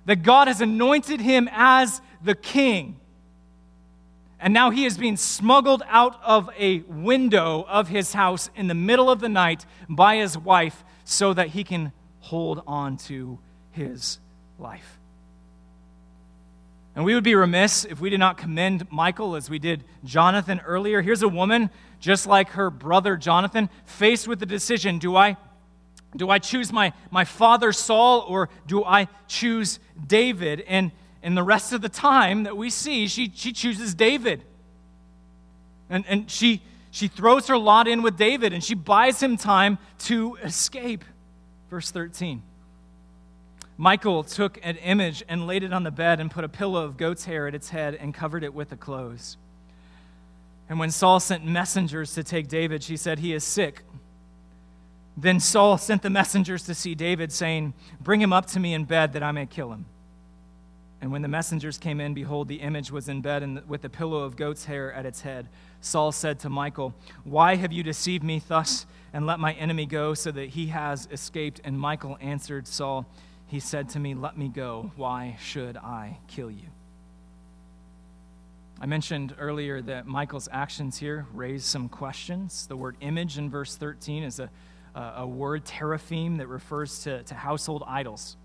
that 0.05 0.23
God 0.23 0.47
has 0.47 0.61
anointed 0.61 1.19
him 1.19 1.49
as 1.51 2.01
the 2.23 2.35
king. 2.35 2.99
And 4.39 4.53
now 4.53 4.69
he 4.69 4.85
is 4.85 4.97
being 4.97 5.17
smuggled 5.17 5.81
out 5.87 6.19
of 6.23 6.49
a 6.57 6.79
window 6.81 7.65
of 7.67 7.87
his 7.87 8.13
house 8.13 8.49
in 8.55 8.67
the 8.67 8.75
middle 8.75 9.09
of 9.09 9.19
the 9.19 9.29
night 9.29 9.65
by 9.89 10.17
his 10.17 10.37
wife 10.37 10.83
so 11.03 11.33
that 11.33 11.49
he 11.49 11.63
can 11.63 11.91
hold 12.19 12.61
on 12.67 12.97
to 12.97 13.39
his 13.71 14.19
life. 14.59 14.99
And 16.95 17.03
we 17.03 17.13
would 17.13 17.23
be 17.23 17.35
remiss 17.35 17.85
if 17.85 17.99
we 17.99 18.09
did 18.09 18.19
not 18.19 18.37
commend 18.37 18.87
Michal 18.91 19.35
as 19.35 19.49
we 19.49 19.59
did 19.59 19.83
Jonathan 20.03 20.61
earlier. 20.65 21.01
Here's 21.01 21.23
a 21.23 21.27
woman, 21.27 21.69
just 21.99 22.25
like 22.25 22.49
her 22.51 22.69
brother 22.69 23.17
Jonathan, 23.17 23.69
faced 23.85 24.27
with 24.27 24.39
the 24.39 24.45
decision 24.45 24.97
do 24.97 25.15
I, 25.15 25.35
do 26.15 26.29
I 26.29 26.39
choose 26.39 26.71
my, 26.71 26.93
my 27.11 27.25
father 27.25 27.71
Saul 27.71 28.25
or 28.27 28.49
do 28.67 28.83
I 28.83 29.07
choose 29.27 29.79
David? 30.07 30.61
And, 30.67 30.91
and 31.21 31.35
the 31.35 31.43
rest 31.43 31.73
of 31.73 31.81
the 31.81 31.89
time 31.89 32.43
that 32.43 32.55
we 32.55 32.69
see, 32.69 33.07
she, 33.07 33.31
she 33.33 33.51
chooses 33.51 33.93
David. 33.93 34.43
And, 35.89 36.05
and 36.07 36.29
she, 36.29 36.61
she 36.91 37.07
throws 37.07 37.47
her 37.47 37.57
lot 37.57 37.87
in 37.87 38.01
with 38.01 38.17
David 38.17 38.53
and 38.53 38.63
she 38.63 38.75
buys 38.75 39.21
him 39.21 39.37
time 39.37 39.77
to 39.99 40.35
escape. 40.43 41.03
Verse 41.69 41.91
13. 41.91 42.41
Michal 43.77 44.23
took 44.23 44.57
an 44.63 44.77
image 44.77 45.23
and 45.27 45.47
laid 45.47 45.63
it 45.63 45.73
on 45.73 45.83
the 45.83 45.91
bed 45.91 46.19
and 46.19 46.31
put 46.31 46.45
a 46.45 46.49
pillow 46.49 46.83
of 46.83 46.95
goat's 46.95 47.25
hair 47.25 47.47
at 47.47 47.53
its 47.53 47.69
head 47.69 47.95
and 47.95 48.13
covered 48.13 48.43
it 48.43 48.53
with 48.53 48.69
the 48.69 48.77
clothes. 48.77 49.35
And 50.69 50.79
when 50.79 50.91
Saul 50.91 51.19
sent 51.19 51.45
messengers 51.45 52.13
to 52.15 52.23
take 52.23 52.47
David, 52.47 52.81
she 52.81 52.97
said, 52.97 53.19
He 53.19 53.33
is 53.33 53.43
sick. 53.43 53.83
Then 55.17 55.39
Saul 55.39 55.77
sent 55.77 56.01
the 56.01 56.09
messengers 56.09 56.63
to 56.63 56.73
see 56.73 56.95
David, 56.95 57.31
saying, 57.31 57.73
Bring 58.01 58.21
him 58.21 58.33
up 58.33 58.47
to 58.47 58.59
me 58.59 58.73
in 58.73 58.83
bed 58.83 59.13
that 59.13 59.23
I 59.23 59.31
may 59.31 59.45
kill 59.45 59.71
him. 59.71 59.85
And 61.01 61.11
when 61.11 61.21
the 61.21 61.27
messengers 61.27 61.77
came 61.77 62.01
in, 62.01 62.13
behold, 62.13 62.47
the 62.47 62.61
image 62.61 62.91
was 62.91 63.07
in 63.07 63.21
bed 63.21 63.43
and 63.43 63.67
with 63.67 63.85
a 63.85 63.89
pillow 63.89 64.23
of 64.23 64.35
goat's 64.35 64.65
hair 64.65 64.91
at 64.93 65.05
its 65.05 65.21
head. 65.21 65.47
Saul 65.79 66.11
said 66.11 66.39
to 66.39 66.49
Michal, 66.49 66.93
Why 67.23 67.55
have 67.55 67.71
you 67.71 67.83
deceived 67.83 68.23
me 68.23 68.41
thus 68.45 68.85
and 69.13 69.25
let 69.25 69.39
my 69.39 69.53
enemy 69.53 69.85
go 69.85 70.13
so 70.13 70.31
that 70.31 70.49
he 70.49 70.67
has 70.67 71.07
escaped? 71.11 71.61
And 71.63 71.79
Michal 71.79 72.17
answered 72.19 72.67
Saul, 72.67 73.05
he 73.47 73.59
said 73.59 73.89
to 73.89 73.99
me, 73.99 74.13
Let 74.15 74.37
me 74.37 74.49
go. 74.49 74.91
Why 74.95 75.37
should 75.39 75.77
I 75.77 76.17
kill 76.27 76.49
you? 76.49 76.67
I 78.81 78.85
mentioned 78.85 79.33
earlier 79.39 79.81
that 79.83 80.05
Michal's 80.05 80.49
actions 80.51 80.97
here 80.97 81.25
raise 81.33 81.63
some 81.63 81.87
questions. 81.87 82.67
The 82.67 82.75
word 82.75 82.97
image 82.99 83.37
in 83.37 83.49
verse 83.49 83.77
13 83.77 84.23
is 84.23 84.39
a, 84.39 84.49
a 84.95 85.27
word, 85.27 85.65
teraphim, 85.65 86.37
that 86.37 86.47
refers 86.47 87.03
to, 87.03 87.23
to 87.23 87.35
household 87.35 87.83
idols. 87.85 88.37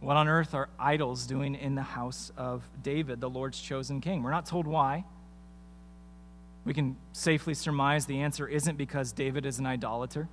What 0.00 0.16
on 0.16 0.28
earth 0.28 0.54
are 0.54 0.68
idols 0.78 1.26
doing 1.26 1.54
in 1.54 1.74
the 1.74 1.82
house 1.82 2.32
of 2.36 2.62
David, 2.82 3.20
the 3.20 3.30
Lord's 3.30 3.60
chosen 3.60 4.00
king? 4.00 4.22
We're 4.22 4.30
not 4.30 4.46
told 4.46 4.66
why. 4.66 5.04
We 6.64 6.74
can 6.74 6.96
safely 7.12 7.54
surmise 7.54 8.06
the 8.06 8.20
answer 8.20 8.48
isn't 8.48 8.76
because 8.76 9.12
David 9.12 9.46
is 9.46 9.58
an 9.58 9.66
idolater 9.66 10.28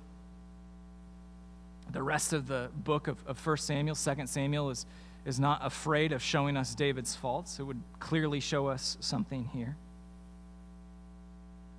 the 1.94 2.02
rest 2.02 2.32
of 2.32 2.46
the 2.46 2.70
book 2.74 3.08
of, 3.08 3.18
of 3.26 3.44
1 3.44 3.56
Samuel, 3.58 3.94
2 3.94 4.26
Samuel, 4.26 4.70
is, 4.70 4.86
is 5.24 5.38
not 5.38 5.64
afraid 5.64 6.12
of 6.12 6.22
showing 6.22 6.56
us 6.56 6.74
David's 6.74 7.14
faults. 7.14 7.58
It 7.58 7.62
would 7.62 7.80
clearly 7.98 8.40
show 8.40 8.66
us 8.66 8.96
something 9.00 9.46
here. 9.46 9.76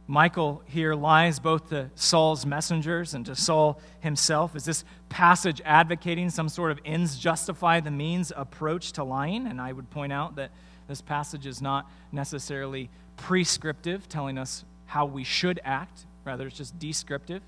Michal 0.08 0.62
here 0.66 0.94
lies 0.94 1.40
both 1.40 1.70
to 1.70 1.90
Saul's 1.96 2.46
messengers 2.46 3.14
and 3.14 3.26
to 3.26 3.36
Saul 3.36 3.80
himself. 4.02 4.56
Is 4.56 4.66
this 4.66 4.84
passage 5.10 5.62
advocating 5.66 6.30
some 6.30 6.48
sort 6.48 6.72
of 6.72 6.80
ends 6.86 7.18
justify 7.18 7.80
the 7.80 7.92
means 7.92 8.32
approach 8.36 8.92
to 8.94 9.04
lying? 9.04 9.48
And 9.48 9.60
I 9.60 9.72
would 9.72 9.90
point 9.90 10.14
out 10.14 10.36
that 10.36 10.52
this 10.88 11.02
passage 11.02 11.48
is 11.48 11.62
not 11.62 11.90
necessarily 12.12 12.90
prescriptive, 13.18 14.08
telling 14.08 14.38
us 14.38 14.64
how 14.86 15.06
we 15.06 15.24
should 15.24 15.60
act. 15.64 16.06
Rather, 16.24 16.48
it's 16.48 16.58
just 16.58 16.78
descriptive, 16.78 17.42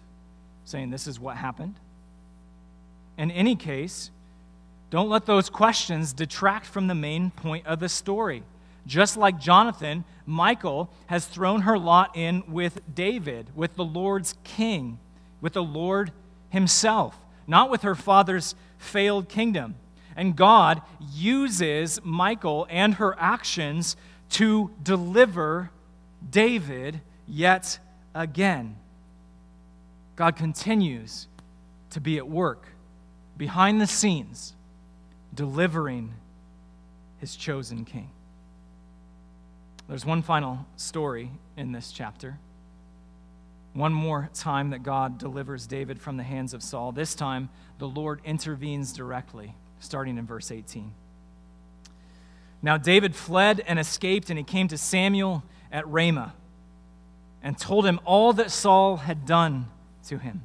saying 0.65 0.89
this 0.89 1.05
is 1.05 1.19
what 1.19 1.37
happened. 1.37 1.75
In 3.19 3.29
any 3.29 3.55
case, 3.55 4.09
don't 4.89 5.09
let 5.09 5.25
those 5.25 5.49
questions 5.49 6.13
detract 6.13 6.65
from 6.65 6.87
the 6.87 6.95
main 6.95 7.29
point 7.29 7.67
of 7.67 7.79
the 7.79 7.89
story. 7.89 8.43
Just 8.87 9.17
like 9.17 9.37
Jonathan, 9.37 10.05
Michal 10.25 10.89
has 11.07 11.25
thrown 11.25 11.61
her 11.61 11.77
lot 11.77 12.15
in 12.15 12.43
with 12.47 12.79
David, 12.95 13.51
with 13.53 13.75
the 13.75 13.83
Lord's 13.83 14.35
king, 14.45 14.97
with 15.41 15.53
the 15.53 15.63
Lord 15.63 16.11
himself, 16.49 17.19
not 17.45 17.69
with 17.69 17.81
her 17.81 17.95
father's 17.95 18.55
failed 18.77 19.27
kingdom. 19.27 19.75
And 20.15 20.35
God 20.35 20.81
uses 21.13 21.99
Michal 22.03 22.65
and 22.69 22.95
her 22.95 23.15
actions 23.19 23.97
to 24.31 24.71
deliver 24.81 25.69
David 26.27 27.01
yet 27.27 27.79
again. 28.15 28.77
God 30.15 30.37
continues 30.37 31.27
to 31.91 31.99
be 31.99 32.17
at 32.17 32.27
work 32.27 32.69
behind 33.37 33.79
the 33.79 33.85
scenes, 33.85 34.55
delivering 35.33 36.13
his 37.19 37.35
chosen 37.35 37.85
king. 37.85 38.09
There's 39.87 40.05
one 40.05 40.21
final 40.21 40.65
story 40.75 41.31
in 41.55 41.71
this 41.71 41.91
chapter. 41.91 42.39
One 43.73 43.93
more 43.93 44.29
time 44.33 44.71
that 44.71 44.83
God 44.83 45.17
delivers 45.17 45.65
David 45.65 46.01
from 46.01 46.17
the 46.17 46.23
hands 46.23 46.53
of 46.53 46.61
Saul. 46.61 46.91
This 46.91 47.15
time, 47.15 47.49
the 47.79 47.87
Lord 47.87 48.19
intervenes 48.25 48.91
directly, 48.91 49.55
starting 49.79 50.17
in 50.17 50.25
verse 50.25 50.51
18. 50.51 50.91
Now, 52.61 52.77
David 52.77 53.15
fled 53.15 53.61
and 53.67 53.79
escaped, 53.79 54.29
and 54.29 54.37
he 54.37 54.43
came 54.43 54.67
to 54.69 54.77
Samuel 54.77 55.43
at 55.71 55.87
Ramah 55.87 56.33
and 57.43 57.57
told 57.57 57.85
him 57.85 57.99
all 58.03 58.33
that 58.33 58.51
Saul 58.51 58.97
had 58.97 59.25
done 59.25 59.67
to 60.07 60.17
him. 60.17 60.43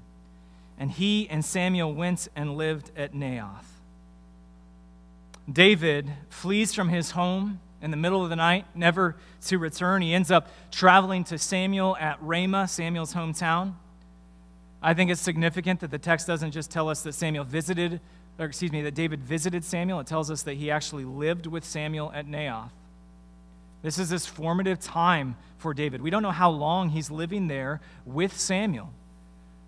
And 0.79 0.91
he 0.91 1.29
and 1.29 1.45
Samuel 1.45 1.95
went 1.95 2.29
and 2.37 2.57
lived 2.57 2.91
at 2.97 3.13
Naioth. 3.13 3.65
David 5.51 6.13
flees 6.29 6.75
from 6.75 6.91
his 6.91 7.13
home 7.13 7.61
in 7.83 7.91
the 7.91 7.97
middle 7.97 8.23
of 8.23 8.31
the 8.31 8.37
night, 8.37 8.65
never 8.75 9.17
to 9.47 9.59
return. 9.59 10.01
He 10.03 10.15
ends 10.15 10.31
up 10.31 10.49
traveling 10.71 11.25
to 11.25 11.39
Samuel 11.39 11.97
at 11.99 12.23
Ramah, 12.23 12.69
Samuel's 12.69 13.13
hometown. 13.13 13.75
I 14.81 14.95
think 14.95 15.11
it's 15.11 15.21
significant 15.21 15.81
that 15.81 15.91
the 15.91 15.99
text 15.99 16.27
doesn't 16.27 16.53
just 16.53 16.71
tell 16.71 16.89
us 16.89 17.03
that 17.03 17.13
Samuel 17.13 17.45
visited, 17.45 18.01
or 18.39 18.47
excuse 18.47 18.73
me, 18.73 18.83
that 18.83 18.95
David 18.95 19.23
visited 19.23 19.65
Samuel. 19.65 20.01
It 20.01 20.07
tells 20.07 20.31
us 20.31 20.43
that 20.43 20.55
he 20.55 20.71
actually 20.71 21.05
lived 21.05 21.47
with 21.47 21.65
Samuel 21.65 22.11
at 22.15 22.27
Naioth. 22.27 22.71
This 23.83 23.99
is 23.99 24.09
this 24.09 24.27
formative 24.27 24.81
time 24.81 25.37
for 25.59 25.75
David. 25.75 26.03
We 26.03 26.11
don't 26.11 26.23
know 26.23 26.31
how 26.31 26.51
long 26.51 26.91
he's 26.91 27.11
living 27.11 27.49
there 27.49 27.81
with 28.05 28.39
Samuel. 28.39 28.91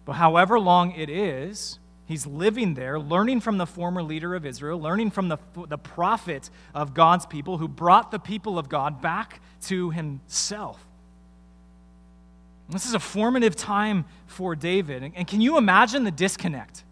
But 0.04 0.14
however 0.14 0.60
long 0.60 0.92
it 0.92 1.10
is, 1.10 1.78
he's 2.06 2.26
living 2.26 2.74
there, 2.74 2.98
learning 2.98 3.40
from 3.40 3.58
the 3.58 3.66
former 3.66 4.02
leader 4.02 4.34
of 4.34 4.44
Israel, 4.44 4.80
learning 4.80 5.10
from 5.10 5.28
the, 5.28 5.38
the 5.68 5.78
prophet 5.78 6.50
of 6.74 6.94
God's 6.94 7.26
people 7.26 7.58
who 7.58 7.68
brought 7.68 8.10
the 8.10 8.18
people 8.18 8.58
of 8.58 8.68
God 8.68 9.00
back 9.00 9.40
to 9.62 9.90
himself. 9.90 10.84
This 12.68 12.86
is 12.86 12.94
a 12.94 13.00
formative 13.00 13.56
time 13.56 14.04
for 14.26 14.56
David. 14.56 15.12
And 15.14 15.26
can 15.26 15.40
you 15.40 15.58
imagine 15.58 16.04
the 16.04 16.10
disconnect 16.10 16.82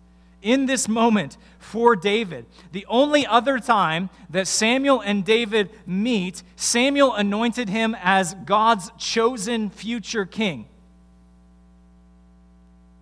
in 0.42 0.66
this 0.66 0.86
moment 0.86 1.38
for 1.58 1.96
David? 1.96 2.44
The 2.72 2.84
only 2.88 3.26
other 3.26 3.58
time 3.58 4.10
that 4.30 4.46
Samuel 4.46 5.00
and 5.00 5.24
David 5.24 5.70
meet, 5.86 6.42
Samuel 6.56 7.14
anointed 7.14 7.68
him 7.68 7.96
as 8.02 8.34
God's 8.44 8.90
chosen 8.98 9.70
future 9.70 10.26
king. 10.26 10.66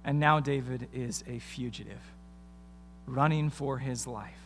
And 0.05 0.19
now 0.19 0.41
David 0.41 0.89
is 0.93 1.23
a 1.27 1.39
fugitive, 1.39 2.01
running 3.07 3.51
for 3.51 3.79
his 3.79 4.07
life. 4.07 4.41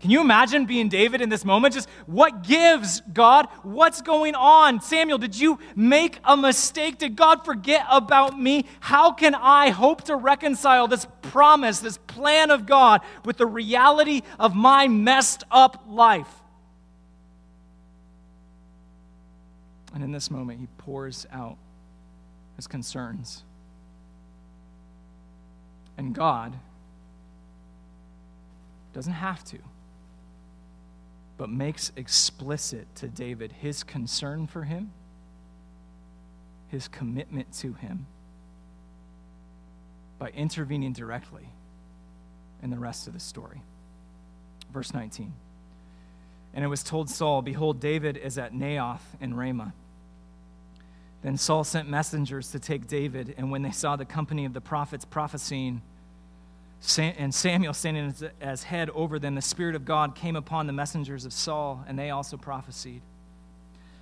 Can 0.00 0.10
you 0.10 0.20
imagine 0.20 0.66
being 0.66 0.90
David 0.90 1.22
in 1.22 1.30
this 1.30 1.44
moment? 1.44 1.72
Just 1.72 1.88
what 2.04 2.42
gives, 2.42 3.00
God? 3.00 3.48
What's 3.62 4.02
going 4.02 4.34
on? 4.34 4.82
Samuel, 4.82 5.16
did 5.16 5.38
you 5.38 5.58
make 5.74 6.18
a 6.22 6.36
mistake? 6.36 6.98
Did 6.98 7.16
God 7.16 7.46
forget 7.46 7.86
about 7.90 8.38
me? 8.38 8.66
How 8.80 9.10
can 9.12 9.34
I 9.34 9.70
hope 9.70 10.02
to 10.04 10.16
reconcile 10.16 10.86
this 10.86 11.06
promise, 11.22 11.80
this 11.80 11.96
plan 11.96 12.50
of 12.50 12.66
God, 12.66 13.00
with 13.24 13.38
the 13.38 13.46
reality 13.46 14.20
of 14.38 14.54
my 14.54 14.86
messed 14.86 15.44
up 15.50 15.84
life? 15.88 16.28
And 19.94 20.04
in 20.04 20.12
this 20.12 20.30
moment, 20.30 20.60
he 20.60 20.68
pours 20.76 21.26
out 21.32 21.56
his 22.56 22.66
concerns 22.66 23.44
and 25.98 26.14
God 26.14 26.54
doesn't 28.92 29.12
have 29.12 29.44
to, 29.44 29.58
but 31.36 31.50
makes 31.50 31.92
explicit 31.96 32.86
to 32.96 33.08
David 33.08 33.52
his 33.52 33.82
concern 33.82 34.46
for 34.46 34.64
him 34.64 34.92
his 36.68 36.88
commitment 36.88 37.52
to 37.52 37.74
him 37.74 38.06
by 40.18 40.28
intervening 40.30 40.92
directly 40.92 41.48
in 42.62 42.70
the 42.70 42.78
rest 42.78 43.06
of 43.06 43.12
the 43.12 43.20
story. 43.20 43.62
Verse 44.72 44.92
19. 44.92 45.32
And 46.54 46.64
it 46.64 46.68
was 46.68 46.82
told 46.82 47.10
Saul, 47.10 47.42
Behold, 47.42 47.80
David 47.80 48.16
is 48.16 48.38
at 48.38 48.52
Naioth 48.52 49.00
in 49.20 49.34
Ramah. 49.34 49.74
Then 51.26 51.36
Saul 51.36 51.64
sent 51.64 51.88
messengers 51.88 52.52
to 52.52 52.60
take 52.60 52.86
David, 52.86 53.34
and 53.36 53.50
when 53.50 53.62
they 53.62 53.72
saw 53.72 53.96
the 53.96 54.04
company 54.04 54.44
of 54.44 54.52
the 54.52 54.60
prophets 54.60 55.04
prophesying, 55.04 55.82
and 56.96 57.34
Samuel 57.34 57.74
standing 57.74 58.14
as 58.40 58.62
head 58.62 58.90
over 58.90 59.18
them, 59.18 59.34
the 59.34 59.42
Spirit 59.42 59.74
of 59.74 59.84
God 59.84 60.14
came 60.14 60.36
upon 60.36 60.68
the 60.68 60.72
messengers 60.72 61.24
of 61.24 61.32
Saul, 61.32 61.84
and 61.88 61.98
they 61.98 62.10
also 62.10 62.36
prophesied. 62.36 63.00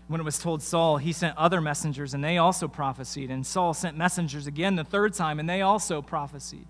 When 0.06 0.20
it 0.20 0.24
was 0.24 0.38
told 0.38 0.62
Saul, 0.62 0.98
he 0.98 1.14
sent 1.14 1.34
other 1.38 1.62
messengers, 1.62 2.12
and 2.12 2.22
they 2.22 2.36
also 2.36 2.68
prophesied. 2.68 3.30
And 3.30 3.46
Saul 3.46 3.72
sent 3.72 3.96
messengers 3.96 4.46
again 4.46 4.76
the 4.76 4.84
third 4.84 5.14
time, 5.14 5.40
and 5.40 5.48
they 5.48 5.62
also 5.62 6.02
prophesied. 6.02 6.66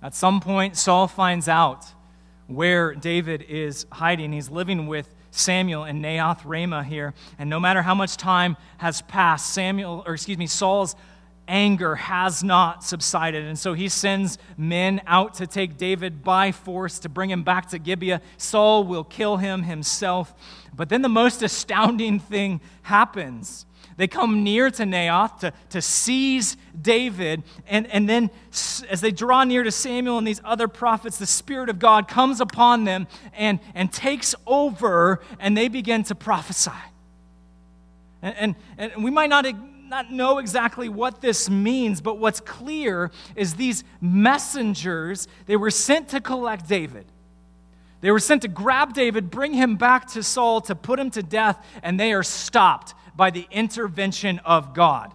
At 0.00 0.14
some 0.14 0.38
point, 0.40 0.76
Saul 0.76 1.08
finds 1.08 1.48
out 1.48 1.84
where 2.46 2.94
David 2.94 3.42
is 3.42 3.86
hiding. 3.90 4.32
He's 4.32 4.50
living 4.50 4.86
with 4.86 5.15
Samuel 5.38 5.84
and 5.84 6.04
Naioth 6.04 6.40
Ramah 6.44 6.84
here. 6.84 7.14
And 7.38 7.50
no 7.50 7.60
matter 7.60 7.82
how 7.82 7.94
much 7.94 8.16
time 8.16 8.56
has 8.78 9.02
passed, 9.02 9.52
Samuel, 9.52 10.02
or 10.06 10.14
excuse 10.14 10.38
me, 10.38 10.46
Saul's 10.46 10.96
anger 11.48 11.94
has 11.94 12.42
not 12.42 12.82
subsided. 12.82 13.44
And 13.44 13.58
so 13.58 13.72
he 13.74 13.88
sends 13.88 14.38
men 14.56 15.00
out 15.06 15.34
to 15.34 15.46
take 15.46 15.76
David 15.76 16.24
by 16.24 16.52
force 16.52 16.98
to 17.00 17.08
bring 17.08 17.30
him 17.30 17.42
back 17.42 17.68
to 17.70 17.78
Gibeah. 17.78 18.20
Saul 18.36 18.84
will 18.84 19.04
kill 19.04 19.36
him 19.36 19.62
himself. 19.62 20.34
But 20.74 20.88
then 20.88 21.02
the 21.02 21.08
most 21.08 21.42
astounding 21.42 22.18
thing 22.18 22.60
happens. 22.82 23.66
They 23.96 24.06
come 24.06 24.44
near 24.44 24.70
to 24.70 24.82
Naioth 24.82 25.40
to, 25.40 25.52
to 25.70 25.80
seize 25.80 26.56
David. 26.80 27.42
And, 27.66 27.86
and 27.86 28.08
then, 28.08 28.30
as 28.90 29.00
they 29.00 29.10
draw 29.10 29.44
near 29.44 29.62
to 29.62 29.70
Samuel 29.70 30.18
and 30.18 30.26
these 30.26 30.40
other 30.44 30.68
prophets, 30.68 31.18
the 31.18 31.26
Spirit 31.26 31.70
of 31.70 31.78
God 31.78 32.06
comes 32.06 32.40
upon 32.40 32.84
them 32.84 33.06
and, 33.34 33.58
and 33.74 33.90
takes 33.90 34.34
over, 34.46 35.22
and 35.40 35.56
they 35.56 35.68
begin 35.68 36.02
to 36.04 36.14
prophesy. 36.14 36.70
And, 38.20 38.54
and, 38.78 38.92
and 38.92 39.04
we 39.04 39.10
might 39.10 39.30
not 39.30 39.46
not 39.88 40.10
know 40.10 40.38
exactly 40.38 40.88
what 40.88 41.20
this 41.20 41.48
means, 41.48 42.00
but 42.00 42.18
what's 42.18 42.40
clear 42.40 43.12
is 43.36 43.54
these 43.54 43.84
messengers, 44.00 45.28
they 45.46 45.56
were 45.56 45.70
sent 45.70 46.08
to 46.08 46.20
collect 46.20 46.68
David. 46.68 47.06
They 48.00 48.10
were 48.10 48.18
sent 48.18 48.42
to 48.42 48.48
grab 48.48 48.94
David, 48.94 49.30
bring 49.30 49.54
him 49.54 49.76
back 49.76 50.08
to 50.08 50.24
Saul 50.24 50.60
to 50.62 50.74
put 50.74 50.98
him 50.98 51.10
to 51.12 51.22
death, 51.22 51.64
and 51.84 52.00
they 52.00 52.12
are 52.12 52.24
stopped 52.24 52.94
by 53.16 53.30
the 53.30 53.46
intervention 53.50 54.38
of 54.40 54.74
God. 54.74 55.12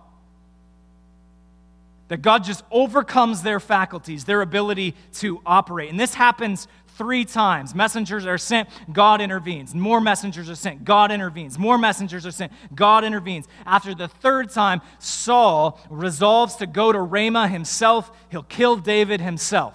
That 2.07 2.21
God 2.21 2.43
just 2.43 2.63
overcomes 2.71 3.41
their 3.41 3.59
faculties, 3.59 4.25
their 4.25 4.41
ability 4.41 4.95
to 5.13 5.41
operate. 5.45 5.89
And 5.89 5.99
this 5.99 6.13
happens 6.13 6.67
three 6.97 7.25
times. 7.25 7.73
Messengers 7.73 8.25
are 8.25 8.37
sent, 8.37 8.69
God 8.91 9.21
intervenes. 9.21 9.73
More 9.73 10.01
messengers 10.01 10.49
are 10.49 10.55
sent, 10.55 10.83
God 10.83 11.11
intervenes. 11.11 11.57
More 11.57 11.77
messengers 11.77 12.25
are 12.25 12.31
sent, 12.31 12.51
God 12.75 13.03
intervenes. 13.03 13.47
After 13.65 13.95
the 13.95 14.07
third 14.07 14.49
time, 14.49 14.81
Saul 14.99 15.79
resolves 15.89 16.57
to 16.57 16.67
go 16.67 16.91
to 16.91 16.99
Ramah 16.99 17.47
himself. 17.47 18.11
He'll 18.29 18.43
kill 18.43 18.75
David 18.75 19.21
himself. 19.21 19.73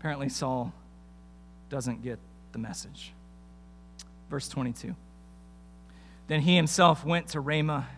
Apparently, 0.00 0.28
Saul 0.28 0.72
doesn't 1.70 2.02
get 2.02 2.18
the 2.52 2.58
message. 2.58 3.12
Verse 4.30 4.48
22. 4.48 4.94
Then 6.28 6.42
he 6.42 6.56
himself 6.56 7.04
went 7.04 7.28
to 7.28 7.40
Ramah 7.40 7.88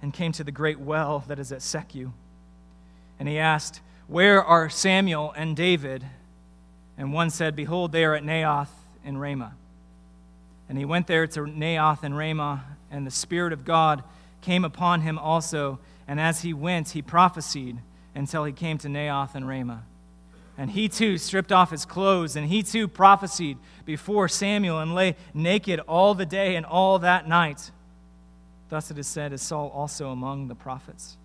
and 0.00 0.12
came 0.12 0.32
to 0.32 0.44
the 0.44 0.52
great 0.52 0.80
well 0.80 1.24
that 1.28 1.38
is 1.38 1.52
at 1.52 1.60
Secu. 1.60 2.12
And 3.18 3.28
he 3.28 3.38
asked, 3.38 3.80
Where 4.06 4.42
are 4.42 4.70
Samuel 4.70 5.32
and 5.36 5.56
David? 5.56 6.04
And 6.96 7.12
one 7.12 7.30
said, 7.30 7.56
Behold, 7.56 7.92
they 7.92 8.04
are 8.04 8.14
at 8.14 8.22
Naioth 8.22 8.68
in 9.04 9.18
Ramah. 9.18 9.54
And 10.68 10.78
he 10.78 10.84
went 10.84 11.06
there 11.06 11.26
to 11.26 11.40
Naioth 11.40 12.02
and 12.02 12.16
Ramah, 12.16 12.64
and 12.90 13.06
the 13.06 13.10
Spirit 13.10 13.52
of 13.52 13.64
God 13.64 14.02
came 14.40 14.64
upon 14.64 15.02
him 15.02 15.18
also. 15.18 15.80
And 16.06 16.20
as 16.20 16.42
he 16.42 16.54
went, 16.54 16.90
he 16.90 17.02
prophesied 17.02 17.78
until 18.14 18.44
he 18.44 18.52
came 18.52 18.78
to 18.78 18.88
Naioth 18.88 19.34
and 19.34 19.48
Ramah. 19.48 19.82
And 20.56 20.70
he 20.70 20.88
too 20.88 21.18
stripped 21.18 21.50
off 21.50 21.70
his 21.70 21.84
clothes, 21.84 22.36
and 22.36 22.46
he 22.46 22.62
too 22.62 22.86
prophesied 22.86 23.58
before 23.84 24.28
Samuel 24.28 24.78
and 24.78 24.94
lay 24.94 25.16
naked 25.32 25.80
all 25.80 26.14
the 26.14 26.26
day 26.26 26.54
and 26.54 26.64
all 26.64 27.00
that 27.00 27.28
night. 27.28 27.72
Thus 28.68 28.90
it 28.90 28.98
is 28.98 29.06
said, 29.06 29.32
is 29.32 29.42
Saul 29.42 29.70
also 29.74 30.10
among 30.10 30.48
the 30.48 30.54
prophets? 30.54 31.16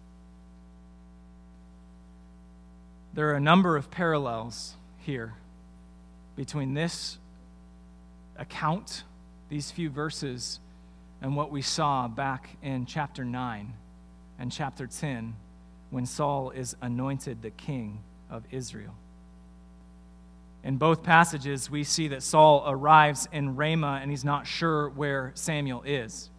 There 3.14 3.30
are 3.30 3.36
a 3.36 3.40
number 3.40 3.76
of 3.76 3.92
parallels 3.92 4.76
here 5.00 5.34
between 6.36 6.74
this 6.74 7.18
account, 8.38 9.04
these 9.50 9.72
few 9.72 9.90
verses, 9.90 10.60
and 11.22 11.36
what 11.36 11.52
we 11.52 11.62
saw 11.62 12.08
back 12.08 12.50
in 12.64 12.86
chapter 12.86 13.26
9 13.26 13.74
and 14.40 14.52
chapter 14.52 14.88
10 14.88 15.36
when 15.90 16.06
Saul 16.06 16.52
is 16.52 16.76
anointed 16.82 17.42
the 17.42 17.50
king 17.50 18.00
of 18.30 18.44
Israel. 18.52 18.96
In 20.64 20.78
both 20.78 21.04
passages, 21.04 21.70
we 21.70 21.84
see 21.84 22.10
that 22.10 22.22
Saul 22.22 22.64
arrives 22.68 23.28
in 23.32 23.56
Ramah 23.56 24.00
and 24.02 24.12
he's 24.12 24.26
not 24.26 24.46
sure 24.46 24.90
where 24.90 25.32
Samuel 25.36 25.84
is. 25.84 26.30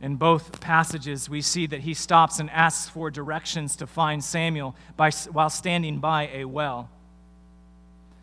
In 0.00 0.16
both 0.16 0.60
passages, 0.60 1.28
we 1.28 1.40
see 1.40 1.66
that 1.66 1.80
he 1.80 1.94
stops 1.94 2.38
and 2.38 2.48
asks 2.50 2.88
for 2.88 3.10
directions 3.10 3.74
to 3.76 3.86
find 3.86 4.22
Samuel 4.22 4.76
by, 4.96 5.10
while 5.32 5.50
standing 5.50 5.98
by 5.98 6.28
a 6.32 6.44
well. 6.44 6.88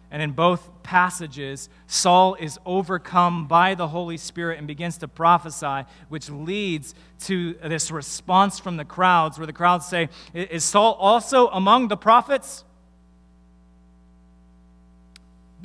And 0.09 0.21
in 0.21 0.31
both 0.31 0.69
passages, 0.83 1.67
Saul 1.87 2.35
is 2.35 2.57
overcome 2.65 3.47
by 3.47 3.75
the 3.75 3.89
Holy 3.89 4.15
Spirit 4.15 4.59
and 4.59 4.67
begins 4.67 4.97
to 4.99 5.09
prophesy, 5.09 5.83
which 6.07 6.29
leads 6.29 6.95
to 7.21 7.55
this 7.55 7.91
response 7.91 8.59
from 8.59 8.77
the 8.77 8.85
crowds, 8.85 9.37
where 9.37 9.47
the 9.47 9.51
crowds 9.51 9.85
say, 9.85 10.07
Is 10.33 10.63
Saul 10.63 10.93
also 10.93 11.47
among 11.49 11.89
the 11.89 11.97
prophets? 11.97 12.63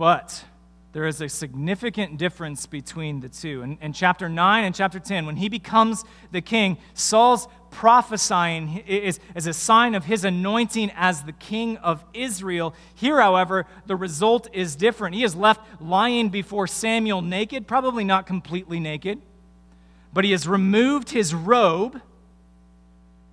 But 0.00 0.46
there 0.92 1.06
is 1.06 1.20
a 1.20 1.28
significant 1.28 2.16
difference 2.16 2.64
between 2.64 3.20
the 3.20 3.28
two. 3.28 3.60
In, 3.60 3.76
in, 3.82 3.92
chapter 3.92 4.30
9 4.30 4.64
and 4.64 4.74
chapter 4.74 4.98
10, 4.98 5.26
when 5.26 5.36
he 5.36 5.50
becomes 5.50 6.04
the 6.32 6.40
king, 6.40 6.78
Saul's 6.94 7.46
prophesying 7.70 8.78
is, 8.86 9.20
is 9.36 9.46
a 9.46 9.52
sign 9.52 9.94
of 9.94 10.06
his 10.06 10.24
anointing 10.24 10.90
as 10.96 11.24
the 11.24 11.34
king 11.34 11.76
of 11.76 12.02
Israel. 12.14 12.74
Here, 12.94 13.20
however, 13.20 13.66
the 13.84 13.94
result 13.94 14.48
is 14.54 14.74
different. 14.74 15.16
He 15.16 15.22
is 15.22 15.36
left 15.36 15.60
lying 15.82 16.30
before 16.30 16.66
Samuel 16.66 17.20
naked, 17.20 17.66
probably 17.66 18.02
not 18.02 18.26
completely 18.26 18.80
naked, 18.80 19.20
but 20.14 20.24
he 20.24 20.30
has 20.30 20.48
removed 20.48 21.10
his 21.10 21.34
robe 21.34 22.00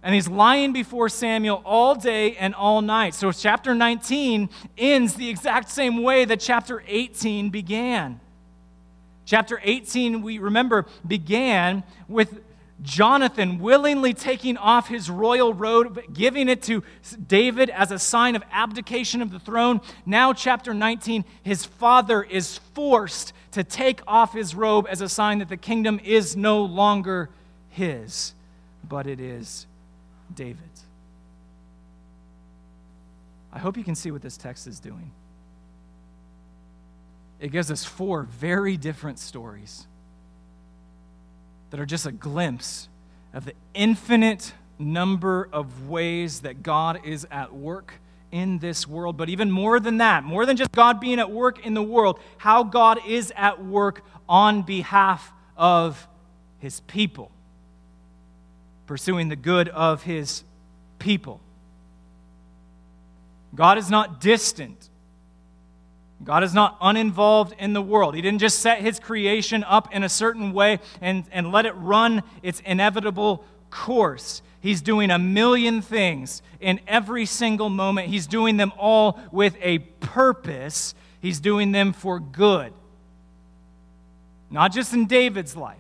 and 0.04 0.16
he's 0.16 0.28
lying 0.28 0.74
before 0.74 1.10
Samuel 1.10 1.62
all 1.66 1.96
day 1.96 2.36
and 2.36 2.54
all 2.56 2.82
night. 2.82 3.14
So, 3.14 3.32
chapter 3.32 3.76
19 3.76 4.50
ends 4.78 5.16
the 5.16 5.30
exact 5.30 5.70
same 5.70 6.04
way 6.04 6.26
that 6.26 6.40
chapter 6.40 6.84
18 6.88 7.50
began. 7.50 8.20
Chapter 9.26 9.60
18, 9.62 10.22
we 10.22 10.38
remember, 10.38 10.86
began 11.06 11.84
with 12.08 12.42
Jonathan 12.82 13.60
willingly 13.60 14.14
taking 14.14 14.56
off 14.56 14.88
his 14.88 15.10
royal 15.10 15.54
robe, 15.54 16.00
giving 16.14 16.48
it 16.48 16.62
to 16.64 16.84
David 17.28 17.70
as 17.72 17.92
a 17.92 18.00
sign 18.00 18.36
of 18.36 18.44
abdication 18.52 19.22
of 19.22 19.32
the 19.32 19.40
throne. 19.40 19.82
Now, 20.06 20.32
chapter 20.32 20.74
19, 20.74 21.26
his 21.44 21.66
father 21.66 22.24
is 22.24 22.60
forced 22.74 23.34
to 23.52 23.64
take 23.64 24.02
off 24.08 24.34
his 24.34 24.56
robe 24.56 24.86
as 24.90 25.02
a 25.02 25.10
sign 25.10 25.40
that 25.40 25.50
the 25.50 25.58
kingdom 25.58 26.00
is 26.04 26.38
no 26.38 26.64
longer 26.64 27.30
his, 27.70 28.34
but 28.88 29.08
it 29.08 29.20
is 29.20 29.67
David. 30.34 30.70
I 33.52 33.60
hope 33.60 33.78
you 33.78 33.84
can 33.84 33.96
see 33.96 34.12
what 34.12 34.22
this 34.22 34.38
text 34.38 34.68
is 34.68 34.80
doing. 34.80 35.12
It 37.40 37.52
gives 37.52 37.72
us 37.72 37.84
four 37.84 38.24
very 38.24 38.78
different 38.78 39.20
stories 39.20 39.88
that 41.70 41.80
are 41.80 41.86
just 41.86 42.06
a 42.06 42.12
glimpse 42.12 42.90
of 43.34 43.46
the 43.46 43.54
infinite 43.74 44.54
number 44.80 45.50
of 45.52 45.88
ways 45.88 46.42
that 46.42 46.64
God 46.64 47.02
is 47.06 47.28
at 47.32 47.54
work 47.54 47.96
in 48.32 48.60
this 48.60 48.88
world. 48.88 49.18
But 49.18 49.30
even 49.30 49.52
more 49.52 49.80
than 49.80 49.98
that, 49.98 50.24
more 50.24 50.46
than 50.46 50.58
just 50.58 50.72
God 50.72 51.00
being 51.00 51.20
at 51.20 51.32
work 51.32 51.66
in 51.66 51.74
the 51.74 51.84
world, 51.84 52.20
how 52.38 52.64
God 52.64 53.00
is 53.08 53.32
at 53.36 53.64
work 53.64 54.04
on 54.28 54.62
behalf 54.64 55.32
of 55.56 56.08
his 56.60 56.80
people 56.82 57.32
pursuing 58.88 59.30
the 59.30 59.36
good 59.36 59.70
of 59.70 60.04
his 60.04 60.44
people. 60.98 61.40
God 63.54 63.78
is 63.78 63.90
not 63.90 64.20
distant. 64.20 64.90
God 66.24 66.44
is 66.44 66.54
not 66.54 66.78
uninvolved 66.82 67.54
in 67.60 67.74
the 67.74 67.82
world. 67.82 68.16
He 68.16 68.22
didn't 68.22 68.40
just 68.40 68.60
set 68.60 68.80
his 68.80 69.00
creation 69.00 69.64
up 69.64 69.94
in 69.94 70.04
a 70.04 70.10
certain 70.10 70.52
way 70.52 70.80
and, 71.00 71.26
and 71.32 71.52
let 71.52 71.66
it 71.66 71.74
run 71.74 72.24
its 72.42 72.60
inevitable 72.62 73.44
course. 73.70 74.42
He's 74.60 74.82
doing 74.82 75.12
a 75.12 75.20
million 75.20 75.82
things 75.82 76.42
in 76.60 76.80
every 76.88 77.26
single 77.26 77.70
moment. 77.70 78.08
He's 78.08 78.26
doing 78.26 78.58
them 78.58 78.74
all 78.78 79.20
with 79.32 79.56
a 79.62 79.80
purpose. 79.80 80.96
He's 81.22 81.40
doing 81.40 81.72
them 81.72 81.94
for 81.94 82.20
good. 82.20 82.74
Not 84.50 84.72
just 84.72 84.94
in 84.94 85.06
David's 85.06 85.56
life, 85.56 85.78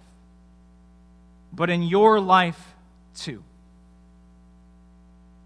but 1.51 1.69
in 1.69 1.81
your 1.81 2.19
life 2.19 2.75
too. 3.17 3.43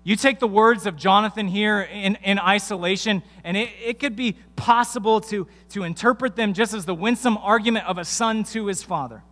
You 0.04 0.16
take 0.16 0.40
the 0.40 0.48
words 0.48 0.88
of 0.88 0.96
Jonathan 0.96 1.48
here 1.48 1.82
in, 1.82 2.16
in 2.24 2.40
isolation, 2.40 3.22
and 3.44 3.56
it, 3.56 3.70
it 3.84 4.00
could 4.00 4.16
be 4.16 4.36
possible 4.56 5.22
to, 5.22 5.48
to 5.70 5.84
interpret 5.84 6.36
them 6.36 6.54
just 6.54 6.74
as 6.74 6.86
the 6.86 6.96
winsome 6.96 7.38
argument 7.38 7.86
of 7.86 8.00
a 8.00 8.06
son 8.06 8.44
to 8.46 8.66
his 8.66 8.82
father. 8.82 9.24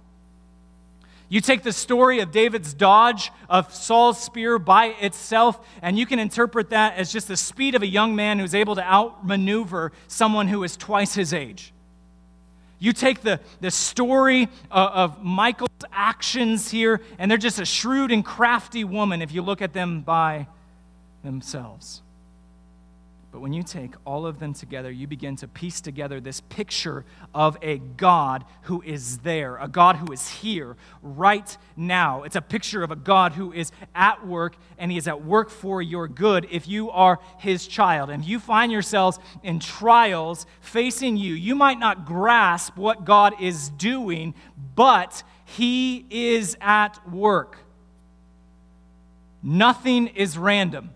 You 1.28 1.42
take 1.42 1.62
the 1.62 1.74
story 1.74 2.20
of 2.20 2.32
David's 2.32 2.74
dodge 2.74 3.32
of 3.50 3.74
Saul's 3.74 4.22
spear 4.22 4.58
by 4.58 4.88
itself, 5.00 5.60
and 5.82 5.98
you 5.98 6.06
can 6.06 6.20
interpret 6.20 6.72
that 6.72 6.98
as 6.98 7.12
just 7.12 7.28
the 7.28 7.38
speed 7.38 7.76
of 7.76 7.84
a 7.84 7.88
young 7.88 8.16
man 8.16 8.40
who's 8.40 8.56
able 8.56 8.76
to 8.76 8.84
outmaneuver 8.84 9.92
someone 10.08 10.48
who 10.48 10.64
is 10.64 10.76
twice 10.78 11.14
his 11.16 11.34
age. 11.34 11.74
You 12.80 12.94
take 12.94 13.22
the, 13.22 13.40
the 13.60 13.72
story 13.72 14.48
uh, 14.72 14.90
of, 14.94 15.18
of 15.18 15.24
Michal's 15.24 15.70
actions 15.92 16.72
here, 16.72 17.02
and 17.18 17.30
they're 17.30 17.38
just 17.38 17.60
a 17.60 17.66
shrewd 17.66 18.12
and 18.12 18.24
crafty 18.24 18.84
woman 18.84 19.22
if 19.22 19.34
you 19.34 19.42
look 19.42 19.62
at 19.62 19.74
them 19.74 20.02
by 20.02 20.48
themselves. 21.24 22.02
But 23.32 23.42
when 23.42 23.54
you 23.54 23.62
take 23.62 23.94
all 24.06 24.26
of 24.26 24.40
them 24.40 24.54
together, 24.54 24.90
you 24.90 25.06
begin 25.06 25.36
to 25.38 25.48
piece 25.48 25.82
together 25.82 26.20
this 26.20 26.42
picture 26.42 27.06
of 27.36 27.58
a 27.62 27.78
God 27.78 28.44
who 28.64 28.82
is 28.82 29.20
there, 29.20 29.58
a 29.58 29.68
God 29.68 29.98
who 29.98 30.12
is 30.12 30.28
here 30.28 30.76
right 31.04 31.56
now. 31.78 32.24
It's 32.24 32.36
a 32.36 32.42
picture 32.42 32.82
of 32.82 32.90
a 32.90 32.96
God 32.96 33.34
who 33.34 33.54
is 33.54 33.72
at 33.94 34.26
work, 34.26 34.56
and 34.80 34.92
He 34.92 34.98
is 34.98 35.08
at 35.08 35.24
work 35.24 35.52
for 35.52 35.80
your 35.80 36.08
good 36.08 36.48
if 36.50 36.68
you 36.68 36.90
are 36.90 37.20
His 37.38 37.68
child. 37.68 38.10
And 38.10 38.26
you 38.26 38.40
find 38.40 38.72
yourselves 38.72 39.20
in 39.44 39.60
trials 39.60 40.48
facing 40.62 41.16
you, 41.16 41.36
you 41.36 41.54
might 41.54 41.78
not 41.78 42.06
grasp 42.06 42.78
what 42.78 43.06
God 43.06 43.40
is 43.40 43.70
doing, 43.70 44.34
but 44.74 45.22
He 45.46 46.04
is 46.10 46.58
at 46.62 47.08
work. 47.08 47.58
Nothing 49.44 50.08
is 50.08 50.36
random. 50.36 50.90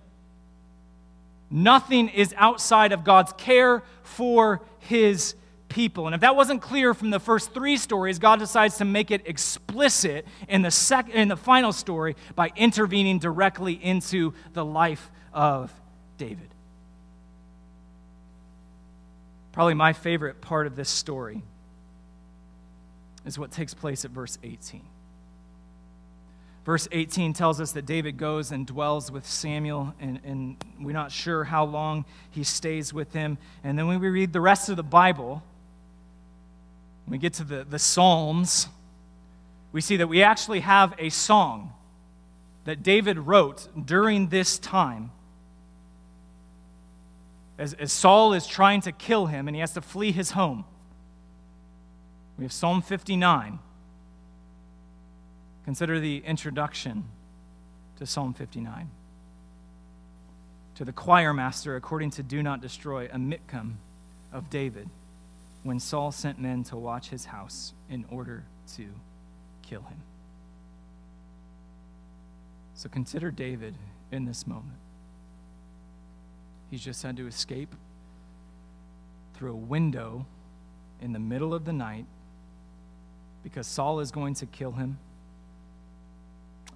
Nothing 1.56 2.10
is 2.10 2.34
outside 2.36 2.94
of 2.94 3.04
God's 3.04 3.32
care 3.34 3.84
for 4.02 4.64
his 4.80 5.36
people. 5.70 6.08
And 6.08 6.16
if 6.16 6.22
that 6.22 6.36
wasn't 6.36 6.64
clear 6.64 6.96
from 6.96 7.12
the 7.12 7.20
first 7.20 7.54
three 7.54 7.78
stories, 7.78 8.18
God 8.18 8.40
decides 8.40 8.78
to 8.78 8.86
make 8.86 9.12
it 9.12 9.28
explicit 9.28 10.26
in 10.50 10.64
the, 10.64 10.72
sec- 10.72 11.10
in 11.10 11.28
the 11.28 11.38
final 11.38 11.72
story 11.72 12.16
by 12.36 12.52
intervening 12.56 13.20
directly 13.20 13.74
into 13.74 14.34
the 14.54 14.66
life 14.66 15.12
of 15.32 15.72
David. 16.18 16.50
Probably 19.52 19.76
my 19.76 19.94
favorite 19.94 20.42
part 20.42 20.66
of 20.66 20.76
this 20.76 20.90
story 20.90 21.44
is 23.28 23.38
what 23.38 23.52
takes 23.52 23.76
place 23.76 24.06
at 24.06 24.10
verse 24.10 24.40
18. 24.42 24.82
Verse 26.66 26.88
18 26.92 27.34
tells 27.34 27.60
us 27.60 27.74
that 27.74 27.86
David 27.86 28.18
goes 28.18 28.52
and 28.52 28.66
dwells 28.66 29.12
with 29.12 29.28
Samuel, 29.28 29.94
and, 30.00 30.20
and, 30.24 30.64
we're 30.80 30.94
not 30.94 31.12
sure 31.12 31.46
how 31.46 31.64
long 31.66 32.04
he 32.30 32.44
stays 32.44 32.94
with 32.94 33.14
him. 33.14 33.38
And 33.64 33.78
then 33.78 33.88
when 33.88 34.00
we 34.00 34.10
read 34.10 34.34
the 34.34 34.42
rest 34.42 34.70
of 34.70 34.76
the 34.76 34.84
Bible, 34.84 35.42
we 37.08 37.18
get 37.18 37.34
to 37.34 37.44
the, 37.44 37.64
the 37.64 37.80
Psalms, 37.80 38.68
we 39.72 39.82
see 39.82 39.98
that 39.98 40.08
we 40.08 40.24
actually 40.24 40.62
have 40.62 40.94
a 41.00 41.10
song 41.10 41.74
that 42.66 42.84
David 42.84 43.18
wrote 43.18 43.68
during 43.86 44.28
this 44.28 44.58
time. 44.58 45.12
As, 47.58 47.74
as 47.74 47.92
Saul 47.92 48.34
is 48.34 48.48
trying 48.48 48.82
to 48.82 48.92
kill 48.92 49.26
him 49.28 49.48
and 49.48 49.56
he 49.56 49.62
has 49.62 49.74
to 49.74 49.82
flee 49.82 50.12
his 50.12 50.32
home. 50.32 50.66
We 52.38 52.46
have 52.46 52.52
Psalm 52.52 52.82
59. 52.82 53.60
Consider 55.66 56.00
the 56.00 56.24
introduction 56.26 57.06
to 57.98 58.06
Psalm 58.06 58.34
59. 58.34 58.90
To 60.76 60.86
the 60.86 60.92
choir 60.92 61.34
master, 61.34 61.76
according 61.76 62.12
to 62.12 62.24
Do 62.24 62.44
Not 62.44 62.62
Destroy, 62.62 63.06
a 63.06 63.18
miktam 63.18 63.76
of 64.32 64.50
David, 64.50 64.90
when 65.64 65.80
Saul 65.80 66.12
sent 66.12 66.40
men 66.40 66.64
to 66.66 66.76
watch 66.76 67.10
his 67.10 67.26
house 67.26 67.74
in 67.90 68.06
order 68.10 68.44
to 68.76 68.88
kill 69.62 69.82
him. 69.82 70.02
So 72.76 72.90
consider 72.90 73.32
David 73.32 73.76
in 74.12 74.26
this 74.26 74.46
moment. 74.46 74.78
He's 76.70 76.84
just 76.84 77.04
had 77.04 77.16
to 77.18 77.28
escape 77.28 77.74
through 79.36 79.52
a 79.52 79.56
window 79.56 80.26
in 81.02 81.14
the 81.14 81.20
middle 81.20 81.54
of 81.54 81.66
the 81.66 81.74
night 81.74 82.06
because 83.44 83.68
Saul 83.68 84.00
is 84.00 84.12
going 84.12 84.34
to 84.36 84.46
kill 84.46 84.72
him 84.72 84.98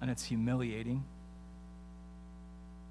and 0.00 0.10
it's 0.10 0.24
humiliating. 0.24 1.04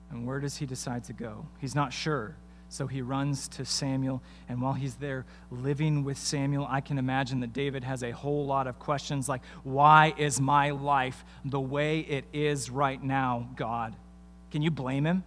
And 0.09 0.25
where 0.25 0.39
does 0.39 0.57
he 0.57 0.65
decide 0.65 1.03
to 1.05 1.13
go? 1.13 1.45
He's 1.59 1.75
not 1.75 1.91
sure. 1.93 2.35
So 2.69 2.87
he 2.87 3.01
runs 3.01 3.47
to 3.49 3.63
Samuel, 3.63 4.21
and 4.49 4.61
while 4.61 4.73
he's 4.73 4.95
there 4.95 5.25
living 5.49 6.03
with 6.03 6.17
Samuel, 6.17 6.67
I 6.69 6.81
can 6.81 6.97
imagine 6.97 7.39
that 7.39 7.53
David 7.53 7.85
has 7.85 8.03
a 8.03 8.11
whole 8.11 8.45
lot 8.45 8.67
of 8.67 8.77
questions 8.77 9.29
like, 9.29 9.41
Why 9.63 10.13
is 10.17 10.41
my 10.41 10.71
life 10.71 11.23
the 11.45 11.61
way 11.61 11.99
it 12.01 12.25
is 12.33 12.69
right 12.69 13.01
now, 13.01 13.49
God? 13.55 13.95
Can 14.51 14.61
you 14.61 14.71
blame 14.71 15.05
him? 15.05 15.23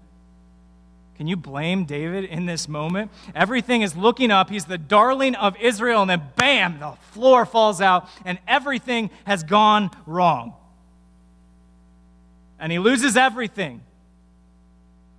Can 1.16 1.26
you 1.26 1.36
blame 1.36 1.84
David 1.84 2.24
in 2.24 2.44
this 2.44 2.68
moment? 2.68 3.10
Everything 3.34 3.82
is 3.82 3.96
looking 3.96 4.30
up. 4.30 4.50
He's 4.50 4.66
the 4.66 4.78
darling 4.78 5.34
of 5.34 5.56
Israel, 5.60 6.02
and 6.02 6.10
then 6.10 6.22
bam, 6.36 6.78
the 6.78 6.92
floor 7.12 7.46
falls 7.46 7.80
out, 7.80 8.08
and 8.26 8.38
everything 8.46 9.10
has 9.24 9.44
gone 9.44 9.90
wrong 10.06 10.54
and 12.60 12.70
he 12.70 12.78
loses 12.78 13.16
everything. 13.16 13.82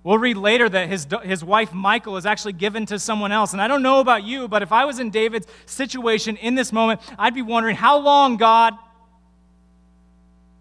We'll 0.04 0.18
read 0.18 0.36
later 0.36 0.68
that 0.68 0.88
his, 0.88 1.06
his 1.22 1.44
wife 1.44 1.72
Michal 1.72 2.16
is 2.16 2.26
actually 2.26 2.54
given 2.54 2.86
to 2.86 2.98
someone 2.98 3.30
else. 3.30 3.52
And 3.52 3.62
I 3.62 3.68
don't 3.68 3.82
know 3.82 4.00
about 4.00 4.24
you, 4.24 4.48
but 4.48 4.62
if 4.62 4.72
I 4.72 4.84
was 4.84 4.98
in 4.98 5.10
David's 5.10 5.46
situation 5.66 6.36
in 6.36 6.54
this 6.54 6.72
moment, 6.72 7.00
I'd 7.18 7.34
be 7.34 7.42
wondering, 7.42 7.76
how 7.76 7.98
long, 7.98 8.36
God? 8.36 8.74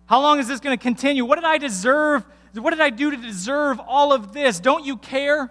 How 0.06 0.22
long 0.22 0.40
is 0.40 0.48
this 0.48 0.60
going 0.60 0.78
to 0.78 0.82
continue? 0.82 1.26
What 1.26 1.36
did 1.36 1.46
I 1.46 1.58
deserve? 1.58 2.24
What 2.54 2.72
did 2.72 2.82
I 2.82 2.90
do 2.92 3.12
to 3.12 3.18
deserve 3.18 3.80
all 3.80 4.14
of 4.14 4.34
this? 4.34 4.60
Don't 4.60 4.86
you 4.86 4.98
care? 4.98 5.50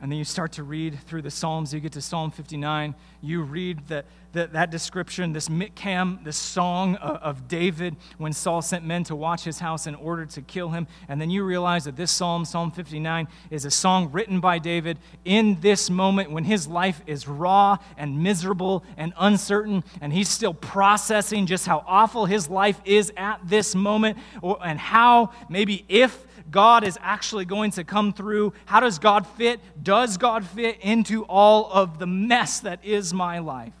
And 0.00 0.12
then 0.12 0.18
you 0.18 0.24
start 0.24 0.52
to 0.52 0.62
read 0.62 1.00
through 1.00 1.22
the 1.22 1.30
Psalms. 1.30 1.72
You 1.72 1.80
get 1.80 1.92
to 1.92 2.02
Psalm 2.02 2.30
59. 2.30 2.94
You 3.22 3.42
read 3.42 3.86
that 3.88 4.04
that, 4.36 4.52
that 4.52 4.70
description, 4.70 5.32
this 5.32 5.48
miktam, 5.48 6.22
this 6.22 6.36
song 6.36 6.96
of, 6.96 7.16
of 7.16 7.48
David 7.48 7.96
when 8.18 8.32
Saul 8.32 8.62
sent 8.62 8.84
men 8.84 9.02
to 9.04 9.16
watch 9.16 9.44
his 9.44 9.58
house 9.58 9.86
in 9.86 9.94
order 9.94 10.26
to 10.26 10.42
kill 10.42 10.68
him. 10.68 10.86
And 11.08 11.20
then 11.20 11.30
you 11.30 11.42
realize 11.42 11.84
that 11.84 11.96
this 11.96 12.10
psalm, 12.10 12.44
Psalm 12.44 12.70
59, 12.70 13.28
is 13.50 13.64
a 13.64 13.70
song 13.70 14.12
written 14.12 14.40
by 14.40 14.58
David 14.58 14.98
in 15.24 15.60
this 15.60 15.90
moment 15.90 16.30
when 16.30 16.44
his 16.44 16.68
life 16.68 17.02
is 17.06 17.26
raw 17.26 17.78
and 17.96 18.22
miserable 18.22 18.84
and 18.96 19.12
uncertain, 19.18 19.82
and 20.00 20.12
he's 20.12 20.28
still 20.28 20.54
processing 20.54 21.46
just 21.46 21.66
how 21.66 21.82
awful 21.86 22.26
his 22.26 22.48
life 22.48 22.80
is 22.84 23.12
at 23.16 23.40
this 23.44 23.74
moment, 23.74 24.18
or, 24.42 24.58
and 24.64 24.78
how 24.78 25.32
maybe 25.48 25.84
if 25.88 26.25
God 26.50 26.84
is 26.84 26.98
actually 27.02 27.44
going 27.44 27.72
to 27.72 27.84
come 27.84 28.12
through. 28.12 28.52
How 28.66 28.80
does 28.80 28.98
God 28.98 29.26
fit? 29.26 29.60
Does 29.82 30.16
God 30.16 30.46
fit 30.46 30.78
into 30.80 31.24
all 31.24 31.70
of 31.72 31.98
the 31.98 32.06
mess 32.06 32.60
that 32.60 32.84
is 32.84 33.12
my 33.12 33.38
life? 33.40 33.72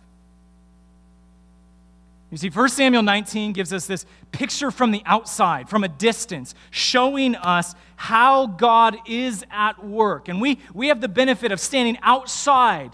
You 2.30 2.36
see, 2.36 2.50
1 2.50 2.68
Samuel 2.70 3.02
19 3.02 3.52
gives 3.52 3.72
us 3.72 3.86
this 3.86 4.04
picture 4.32 4.70
from 4.70 4.90
the 4.90 5.02
outside, 5.06 5.68
from 5.68 5.84
a 5.84 5.88
distance, 5.88 6.54
showing 6.70 7.36
us 7.36 7.74
how 7.94 8.46
God 8.46 8.96
is 9.06 9.44
at 9.50 9.84
work. 9.84 10.28
And 10.28 10.40
we, 10.40 10.58
we 10.74 10.88
have 10.88 11.00
the 11.00 11.08
benefit 11.08 11.52
of 11.52 11.60
standing 11.60 11.96
outside 12.02 12.90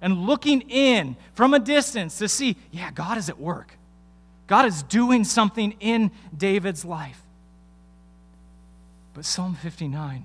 and 0.00 0.26
looking 0.26 0.62
in 0.62 1.16
from 1.34 1.54
a 1.54 1.58
distance 1.58 2.18
to 2.18 2.28
see, 2.28 2.56
yeah, 2.70 2.90
God 2.90 3.18
is 3.18 3.28
at 3.28 3.38
work. 3.38 3.76
God 4.46 4.66
is 4.66 4.82
doing 4.82 5.24
something 5.24 5.74
in 5.80 6.10
David's 6.36 6.84
life. 6.84 7.23
But 9.14 9.24
Psalm 9.24 9.54
59 9.54 10.24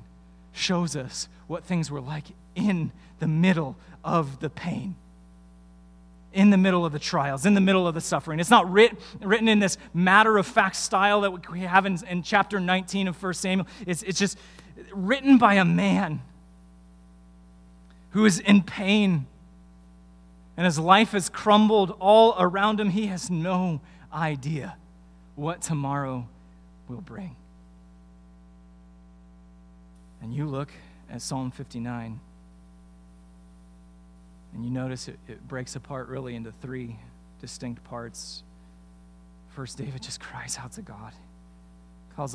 shows 0.51 0.95
us 0.95 1.29
what 1.47 1.63
things 1.63 1.89
were 1.89 2.01
like 2.01 2.25
in 2.55 2.91
the 3.19 3.27
middle 3.27 3.77
of 4.03 4.39
the 4.39 4.49
pain 4.49 4.95
in 6.31 6.49
the 6.51 6.57
middle 6.57 6.85
of 6.85 6.91
the 6.91 6.99
trials, 6.99 7.45
in 7.45 7.53
the 7.53 7.61
middle 7.61 7.87
of 7.87 7.95
the 7.95 8.01
suffering. 8.01 8.39
It's 8.39 8.49
not 8.49 8.71
writ, 8.71 8.95
written 9.19 9.47
in 9.47 9.59
this 9.59 9.77
matter 9.93 10.37
of 10.37 10.45
fact 10.45 10.75
style 10.75 11.21
that 11.21 11.51
we 11.51 11.61
have 11.61 11.85
in, 11.85 11.97
in 12.07 12.23
chapter 12.23 12.59
19 12.59 13.07
of 13.07 13.21
1 13.21 13.33
Samuel. 13.33 13.67
It's, 13.85 14.03
it's 14.03 14.19
just 14.19 14.37
written 14.93 15.37
by 15.37 15.55
a 15.55 15.65
man 15.65 16.21
who 18.11 18.25
is 18.25 18.39
in 18.39 18.61
pain 18.61 19.25
and 20.55 20.65
his 20.65 20.77
life 20.77 21.13
has 21.13 21.29
crumbled 21.29 21.95
all 21.99 22.35
around 22.37 22.79
him. 22.79 22.89
He 22.89 23.07
has 23.07 23.29
no 23.29 23.79
idea 24.13 24.75
what 25.35 25.61
tomorrow 25.61 26.27
will 26.87 27.01
bring. 27.01 27.35
And 30.21 30.33
you 30.33 30.45
look 30.45 30.69
at 31.11 31.21
Psalm 31.21 31.51
59, 31.51 32.19
and 34.53 34.65
you 34.65 34.71
notice 34.71 35.07
it, 35.07 35.19
it 35.27 35.47
breaks 35.47 35.75
apart 35.75 36.07
really 36.07 36.35
into 36.35 36.51
three 36.51 36.97
distinct 37.41 37.83
parts. 37.83 38.43
First, 39.49 39.77
David 39.77 40.01
just 40.01 40.19
cries 40.19 40.57
out 40.57 40.73
to 40.73 40.81
God 40.81 41.13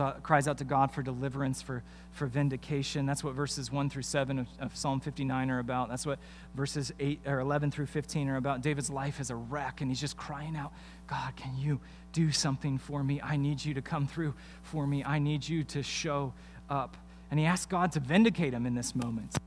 out, 0.01 0.22
cries 0.22 0.49
out 0.49 0.59
to 0.59 0.64
God 0.64 0.93
for 0.93 1.03
deliverance, 1.03 1.61
for, 1.61 1.82
for 2.12 2.26
vindication. 2.26 3.07
That's 3.07 3.22
what 3.22 3.35
verses 3.35 3.70
1 3.70 3.91
through 3.91 4.03
7 4.03 4.39
of, 4.39 4.47
of, 4.59 4.76
Psalm 4.76 5.01
59 5.01 5.51
are 5.51 5.59
about. 5.59 5.89
That's 5.89 6.07
what 6.07 6.18
verses 6.55 6.93
8 6.99 7.20
or 7.26 7.41
11 7.41 7.70
through 7.70 7.87
15 7.87 8.28
are 8.28 8.37
about. 8.37 8.62
David's 8.62 8.91
life 8.91 9.20
is 9.20 9.30
a 9.30 9.37
wreck, 9.37 9.80
and 9.80 9.91
he's 9.91 10.01
just 10.01 10.16
crying 10.16 10.57
out, 10.57 10.72
God, 11.07 11.37
can 11.37 11.57
you 11.57 11.80
do 12.12 12.32
something 12.32 12.78
for 12.78 13.05
me? 13.05 13.20
I 13.20 13.37
need 13.37 13.64
you 13.64 13.74
to 13.74 13.82
come 13.82 14.07
through 14.07 14.35
for 14.62 14.87
me. 14.87 15.05
I 15.05 15.18
need 15.18 15.47
you 15.47 15.64
to 15.64 15.82
show 15.82 16.32
up. 16.70 16.97
And 17.35 17.41
he 17.41 17.47
asks 17.47 17.66
God 17.66 17.91
to 17.91 17.99
vindicate 17.99 18.55
him 18.55 18.64
in 18.64 18.76
this 18.76 18.95
moment. 18.95 19.32
He 19.35 19.41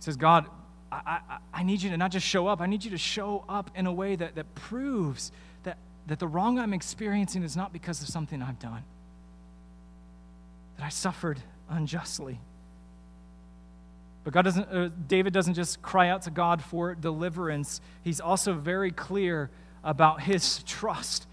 says, 0.00 0.18
God, 0.18 0.44
I, 0.92 1.20
I, 1.30 1.38
I 1.54 1.62
need 1.62 1.80
you 1.80 1.88
to 1.88 1.96
not 1.96 2.10
just 2.10 2.26
show 2.26 2.48
up, 2.48 2.60
I 2.60 2.66
need 2.66 2.84
you 2.84 2.90
to 2.90 2.98
show 2.98 3.46
up 3.48 3.70
in 3.74 3.86
a 3.86 3.92
way 3.94 4.14
that, 4.16 4.34
that 4.34 4.54
proves 4.54 5.32
that 5.62 5.78
that 6.08 6.18
the 6.18 6.28
wrong 6.28 6.58
I'm 6.58 6.74
experiencing 6.74 7.42
is 7.42 7.56
not 7.56 7.72
because 7.72 8.02
of 8.02 8.08
something 8.08 8.42
I've 8.42 8.58
done, 8.58 8.82
that 10.76 10.84
I 10.84 10.90
suffered 10.90 11.40
unjustly. 11.70 12.38
But 14.22 14.34
God 14.34 14.42
doesn't, 14.42 14.68
uh, 14.68 14.90
David 15.08 15.32
doesn't 15.32 15.54
just 15.54 15.80
cry 15.80 16.10
out 16.10 16.20
to 16.24 16.30
God 16.30 16.62
for 16.62 16.94
deliverance. 16.94 17.80
He's 18.04 18.20
also 18.20 18.52
very 18.52 18.90
clear 18.90 19.48
about 19.82 20.20
his 20.20 20.62
trust 20.64 21.26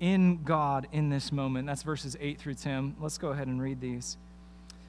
in 0.00 0.42
God 0.42 0.88
in 0.90 1.08
this 1.08 1.30
moment. 1.30 1.68
That's 1.68 1.84
verses 1.84 2.16
8 2.18 2.40
through 2.40 2.54
10. 2.54 2.96
Let's 3.00 3.16
go 3.16 3.28
ahead 3.28 3.46
and 3.46 3.62
read 3.62 3.80
these. 3.80 4.16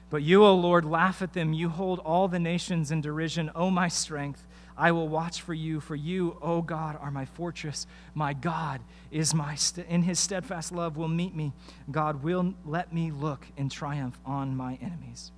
But 0.08 0.22
you, 0.22 0.44
O 0.44 0.54
Lord, 0.54 0.84
laugh 0.84 1.20
at 1.22 1.32
them. 1.32 1.52
You 1.52 1.68
hold 1.68 1.98
all 2.00 2.28
the 2.28 2.38
nations 2.38 2.90
in 2.90 3.00
derision. 3.00 3.50
O 3.54 3.70
my 3.70 3.88
strength, 3.88 4.46
I 4.76 4.92
will 4.92 5.08
watch 5.08 5.40
for 5.40 5.54
you, 5.54 5.80
for 5.80 5.96
you, 5.96 6.36
O 6.40 6.62
God, 6.62 6.98
are 7.00 7.10
my 7.10 7.24
fortress. 7.24 7.86
My 8.14 8.32
God 8.32 8.80
is 9.10 9.34
my 9.34 9.54
st- 9.54 9.86
in 9.88 10.02
his 10.02 10.20
steadfast 10.20 10.70
love 10.70 10.96
will 10.96 11.08
meet 11.08 11.34
me. 11.34 11.52
God 11.90 12.22
will 12.22 12.54
let 12.64 12.92
me 12.92 13.10
look 13.10 13.46
in 13.56 13.68
triumph 13.68 14.18
on 14.24 14.56
my 14.56 14.78
enemies. 14.80 15.32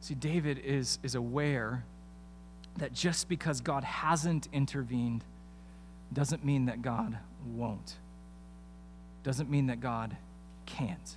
See, 0.00 0.14
David 0.14 0.58
is, 0.58 0.98
is 1.02 1.14
aware 1.14 1.84
that 2.76 2.92
just 2.92 3.28
because 3.28 3.60
God 3.60 3.84
hasn't 3.84 4.48
intervened 4.52 5.24
doesn't 6.12 6.44
mean 6.44 6.66
that 6.66 6.82
God 6.82 7.16
won't. 7.46 7.94
Doesn't 9.22 9.48
mean 9.48 9.68
that 9.68 9.80
God 9.80 10.16
can't. 10.66 11.16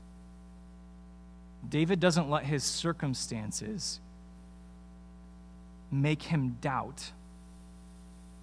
David 1.70 2.00
doesn't 2.00 2.30
let 2.30 2.44
his 2.44 2.64
circumstances 2.64 4.00
make 5.92 6.24
him 6.24 6.58
doubt 6.62 7.12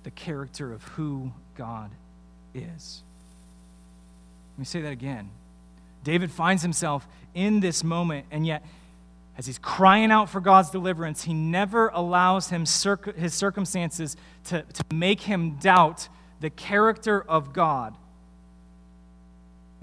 the 0.03 0.11
character 0.11 0.73
of 0.73 0.83
who 0.83 1.33
God 1.57 1.91
is. 2.55 3.03
Let 4.55 4.59
me 4.59 4.65
say 4.65 4.81
that 4.83 4.93
again. 4.93 5.31
David 6.05 6.31
finds 6.31 6.63
himself 6.63 7.09
in 7.35 7.61
this 7.61 7.83
moment, 7.83 8.27
and 8.31 8.47
yet, 8.47 8.65
as 9.39 9.47
he's 9.47 9.59
crying 9.59 10.11
out 10.11 10.29
for 10.29 10.41
God's 10.41 10.71
deliverance, 10.71 11.25
he 11.25 11.33
never 11.33 11.89
allows 11.89 12.51
him 12.51 12.67
his 13.17 13.35
circumstances 13.35 14.17
to, 14.45 14.63
to 14.63 14.85
make 14.95 15.23
him 15.23 15.57
doubt 15.57 16.09
the 16.41 16.51
character 16.51 17.23
of 17.23 17.53
God 17.53 17.97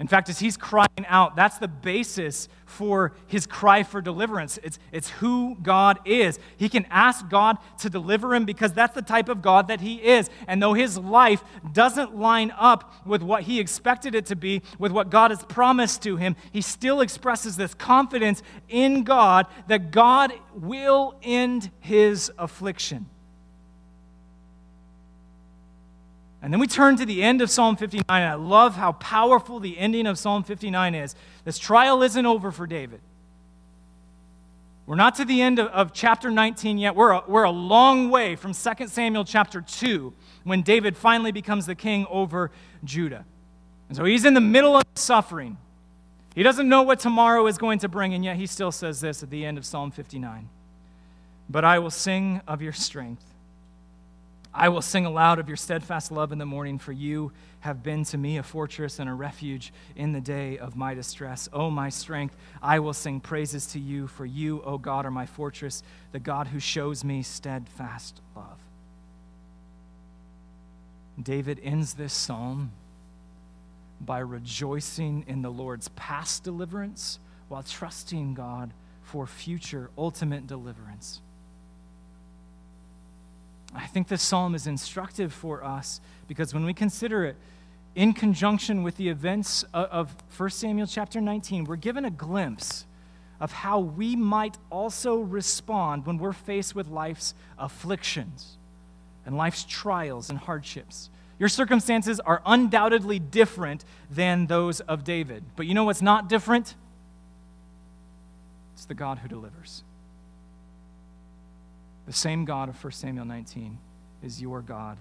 in 0.02 0.08
fact, 0.08 0.28
as 0.28 0.40
he's 0.40 0.56
crying 0.56 1.06
out, 1.06 1.36
that's 1.36 1.58
the 1.58 1.68
basis 1.68 2.48
for 2.66 3.12
his 3.28 3.46
cry 3.46 3.84
for 3.84 4.02
deliverance. 4.02 4.58
It's, 4.64 4.80
it's 4.90 5.08
who 5.10 5.56
God 5.62 6.00
is. 6.04 6.40
He 6.56 6.68
can 6.68 6.86
ask 6.90 7.28
God 7.28 7.56
to 7.78 7.88
deliver 7.88 8.34
him 8.34 8.44
because 8.44 8.72
that's 8.72 8.96
the 8.96 9.02
type 9.02 9.28
of 9.28 9.42
God 9.42 9.68
that 9.68 9.80
he 9.80 10.02
is. 10.02 10.28
And 10.48 10.60
though 10.60 10.72
his 10.72 10.98
life 10.98 11.44
doesn't 11.72 12.16
line 12.16 12.52
up 12.58 13.06
with 13.06 13.22
what 13.22 13.44
he 13.44 13.60
expected 13.60 14.16
it 14.16 14.26
to 14.26 14.34
be, 14.34 14.62
with 14.76 14.90
what 14.90 15.08
God 15.08 15.30
has 15.30 15.44
promised 15.44 16.02
to 16.02 16.16
him, 16.16 16.34
he 16.50 16.62
still 16.62 17.00
expresses 17.00 17.56
this 17.56 17.72
confidence 17.72 18.42
in 18.68 19.04
God 19.04 19.46
that 19.68 19.92
God 19.92 20.32
will 20.52 21.14
end 21.22 21.70
his 21.78 22.28
affliction. 22.38 23.06
And 26.42 26.52
then 26.52 26.58
we 26.58 26.66
turn 26.66 26.96
to 26.96 27.06
the 27.06 27.22
end 27.22 27.40
of 27.40 27.50
Psalm 27.50 27.76
59, 27.76 28.04
and 28.08 28.30
I 28.30 28.34
love 28.34 28.74
how 28.74 28.92
powerful 28.92 29.60
the 29.60 29.78
ending 29.78 30.08
of 30.08 30.18
Psalm 30.18 30.42
59 30.42 30.94
is. 30.96 31.14
This 31.44 31.56
trial 31.56 32.02
isn't 32.02 32.26
over 32.26 32.50
for 32.50 32.66
David. 32.66 33.00
We're 34.84 34.96
not 34.96 35.14
to 35.16 35.24
the 35.24 35.40
end 35.40 35.60
of, 35.60 35.68
of 35.68 35.92
chapter 35.92 36.30
19 36.30 36.78
yet. 36.78 36.96
We're 36.96 37.12
a, 37.12 37.22
we're 37.28 37.44
a 37.44 37.50
long 37.50 38.10
way 38.10 38.34
from 38.34 38.52
2 38.52 38.88
Samuel 38.88 39.24
chapter 39.24 39.60
2 39.60 40.12
when 40.42 40.62
David 40.62 40.96
finally 40.96 41.30
becomes 41.30 41.66
the 41.66 41.76
king 41.76 42.06
over 42.10 42.50
Judah. 42.82 43.24
And 43.88 43.96
so 43.96 44.04
he's 44.04 44.24
in 44.24 44.34
the 44.34 44.40
middle 44.40 44.76
of 44.76 44.82
suffering. 44.96 45.58
He 46.34 46.42
doesn't 46.42 46.68
know 46.68 46.82
what 46.82 46.98
tomorrow 46.98 47.46
is 47.46 47.58
going 47.58 47.78
to 47.80 47.88
bring, 47.88 48.14
and 48.14 48.24
yet 48.24 48.36
he 48.36 48.46
still 48.46 48.72
says 48.72 49.00
this 49.00 49.22
at 49.22 49.30
the 49.30 49.44
end 49.44 49.58
of 49.58 49.64
Psalm 49.64 49.92
59 49.92 50.48
But 51.48 51.64
I 51.64 51.78
will 51.78 51.90
sing 51.90 52.40
of 52.48 52.60
your 52.60 52.72
strength. 52.72 53.31
I 54.54 54.68
will 54.68 54.82
sing 54.82 55.06
aloud 55.06 55.38
of 55.38 55.48
your 55.48 55.56
steadfast 55.56 56.12
love 56.12 56.30
in 56.30 56.38
the 56.38 56.46
morning, 56.46 56.78
for 56.78 56.92
you 56.92 57.32
have 57.60 57.82
been 57.82 58.04
to 58.04 58.18
me 58.18 58.36
a 58.36 58.42
fortress 58.42 58.98
and 58.98 59.08
a 59.08 59.14
refuge 59.14 59.72
in 59.96 60.12
the 60.12 60.20
day 60.20 60.58
of 60.58 60.76
my 60.76 60.94
distress. 60.94 61.48
O 61.52 61.70
my 61.70 61.88
strength, 61.88 62.36
I 62.60 62.80
will 62.80 62.92
sing 62.92 63.20
praises 63.20 63.66
to 63.68 63.78
you, 63.78 64.08
for 64.08 64.26
you, 64.26 64.62
O 64.62 64.76
God, 64.76 65.06
are 65.06 65.10
my 65.10 65.26
fortress, 65.26 65.82
the 66.12 66.18
God 66.18 66.48
who 66.48 66.60
shows 66.60 67.02
me 67.02 67.22
steadfast 67.22 68.20
love. 68.36 68.58
David 71.20 71.60
ends 71.62 71.94
this 71.94 72.12
psalm 72.12 72.72
by 74.00 74.18
rejoicing 74.18 75.24
in 75.26 75.42
the 75.42 75.50
Lord's 75.50 75.88
past 75.88 76.44
deliverance 76.44 77.18
while 77.48 77.62
trusting 77.62 78.34
God 78.34 78.72
for 79.02 79.26
future 79.26 79.90
ultimate 79.96 80.46
deliverance. 80.46 81.20
I 83.74 83.86
think 83.86 84.08
this 84.08 84.22
psalm 84.22 84.54
is 84.54 84.66
instructive 84.66 85.32
for 85.32 85.64
us 85.64 86.00
because 86.28 86.52
when 86.52 86.64
we 86.64 86.74
consider 86.74 87.24
it 87.24 87.36
in 87.94 88.12
conjunction 88.12 88.82
with 88.82 88.96
the 88.96 89.08
events 89.08 89.64
of 89.74 90.14
1 90.36 90.50
Samuel 90.50 90.86
chapter 90.86 91.20
19, 91.20 91.64
we're 91.64 91.76
given 91.76 92.04
a 92.04 92.10
glimpse 92.10 92.86
of 93.40 93.52
how 93.52 93.80
we 93.80 94.14
might 94.14 94.56
also 94.70 95.18
respond 95.18 96.06
when 96.06 96.16
we're 96.16 96.32
faced 96.32 96.74
with 96.74 96.88
life's 96.88 97.34
afflictions 97.58 98.56
and 99.26 99.36
life's 99.36 99.64
trials 99.64 100.30
and 100.30 100.38
hardships. 100.38 101.10
Your 101.38 101.48
circumstances 101.48 102.20
are 102.20 102.40
undoubtedly 102.46 103.18
different 103.18 103.84
than 104.10 104.46
those 104.46 104.80
of 104.80 105.02
David. 105.02 105.42
But 105.56 105.66
you 105.66 105.74
know 105.74 105.84
what's 105.84 106.02
not 106.02 106.28
different? 106.28 106.74
It's 108.74 108.84
the 108.84 108.94
God 108.94 109.18
who 109.18 109.28
delivers. 109.28 109.82
The 112.06 112.12
same 112.12 112.44
God 112.44 112.68
of 112.68 112.82
1 112.82 112.92
Samuel 112.92 113.24
19 113.24 113.78
is 114.22 114.40
your 114.40 114.60
God 114.60 114.98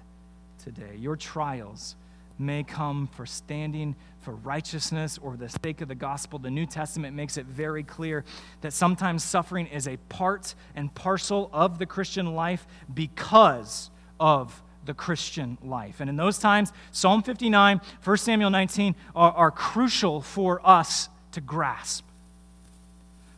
today. 0.64 0.96
Your 0.98 1.16
trials 1.16 1.96
may 2.38 2.64
come 2.64 3.08
for 3.14 3.26
standing 3.26 3.96
for 4.22 4.34
righteousness 4.36 5.18
or 5.22 5.36
the 5.36 5.50
sake 5.50 5.82
of 5.82 5.88
the 5.88 5.96
gospel. 5.96 6.40
The 6.40 6.52
New 6.52 6.66
Testament 6.66 7.16
makes 7.16 7.38
it 7.38 7.46
very 7.46 7.84
clear 7.84 8.24
that 8.62 8.74
sometimes 8.74 9.24
suffering 9.24 9.68
is 9.68 9.88
a 9.88 9.98
part 10.10 10.54
and 10.76 10.94
parcel 10.94 11.50
of 11.54 11.80
the 11.80 11.86
Christian 11.86 12.36
life 12.36 12.68
because 12.94 13.90
of 14.20 14.62
the 14.86 14.94
Christian 14.94 15.58
life. 15.64 16.00
And 16.00 16.10
in 16.10 16.16
those 16.16 16.40
times, 16.40 16.72
Psalm 16.92 17.22
59, 17.24 17.82
1 18.04 18.18
Samuel 18.18 18.50
19 18.50 18.96
are, 19.16 19.32
are 19.32 19.52
crucial 19.52 20.22
for 20.22 20.62
us 20.68 21.10
to 21.34 21.42
grasp. 21.42 22.06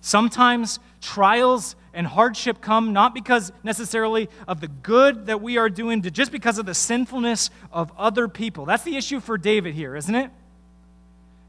Sometimes 0.01 0.79
trials 1.01 1.75
and 1.93 2.07
hardship 2.07 2.59
come 2.59 2.91
not 2.91 3.13
because 3.13 3.51
necessarily 3.63 4.29
of 4.47 4.61
the 4.61 4.67
good 4.67 5.27
that 5.27 5.41
we 5.41 5.57
are 5.57 5.69
doing, 5.69 6.01
but 6.01 6.13
just 6.13 6.31
because 6.31 6.57
of 6.57 6.65
the 6.65 6.73
sinfulness 6.73 7.49
of 7.71 7.91
other 7.97 8.27
people. 8.27 8.65
That's 8.65 8.83
the 8.83 8.97
issue 8.97 9.19
for 9.19 9.37
David 9.37 9.75
here, 9.75 9.95
isn't 9.95 10.15
it? 10.15 10.31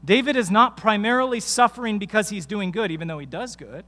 David 0.03 0.35
is 0.35 0.51
not 0.51 0.77
primarily 0.77 1.39
suffering 1.39 1.97
because 1.97 2.29
he's 2.29 2.45
doing 2.45 2.71
good, 2.71 2.91
even 2.91 3.07
though 3.07 3.17
he 3.17 3.25
does 3.25 3.55
good. 3.55 3.83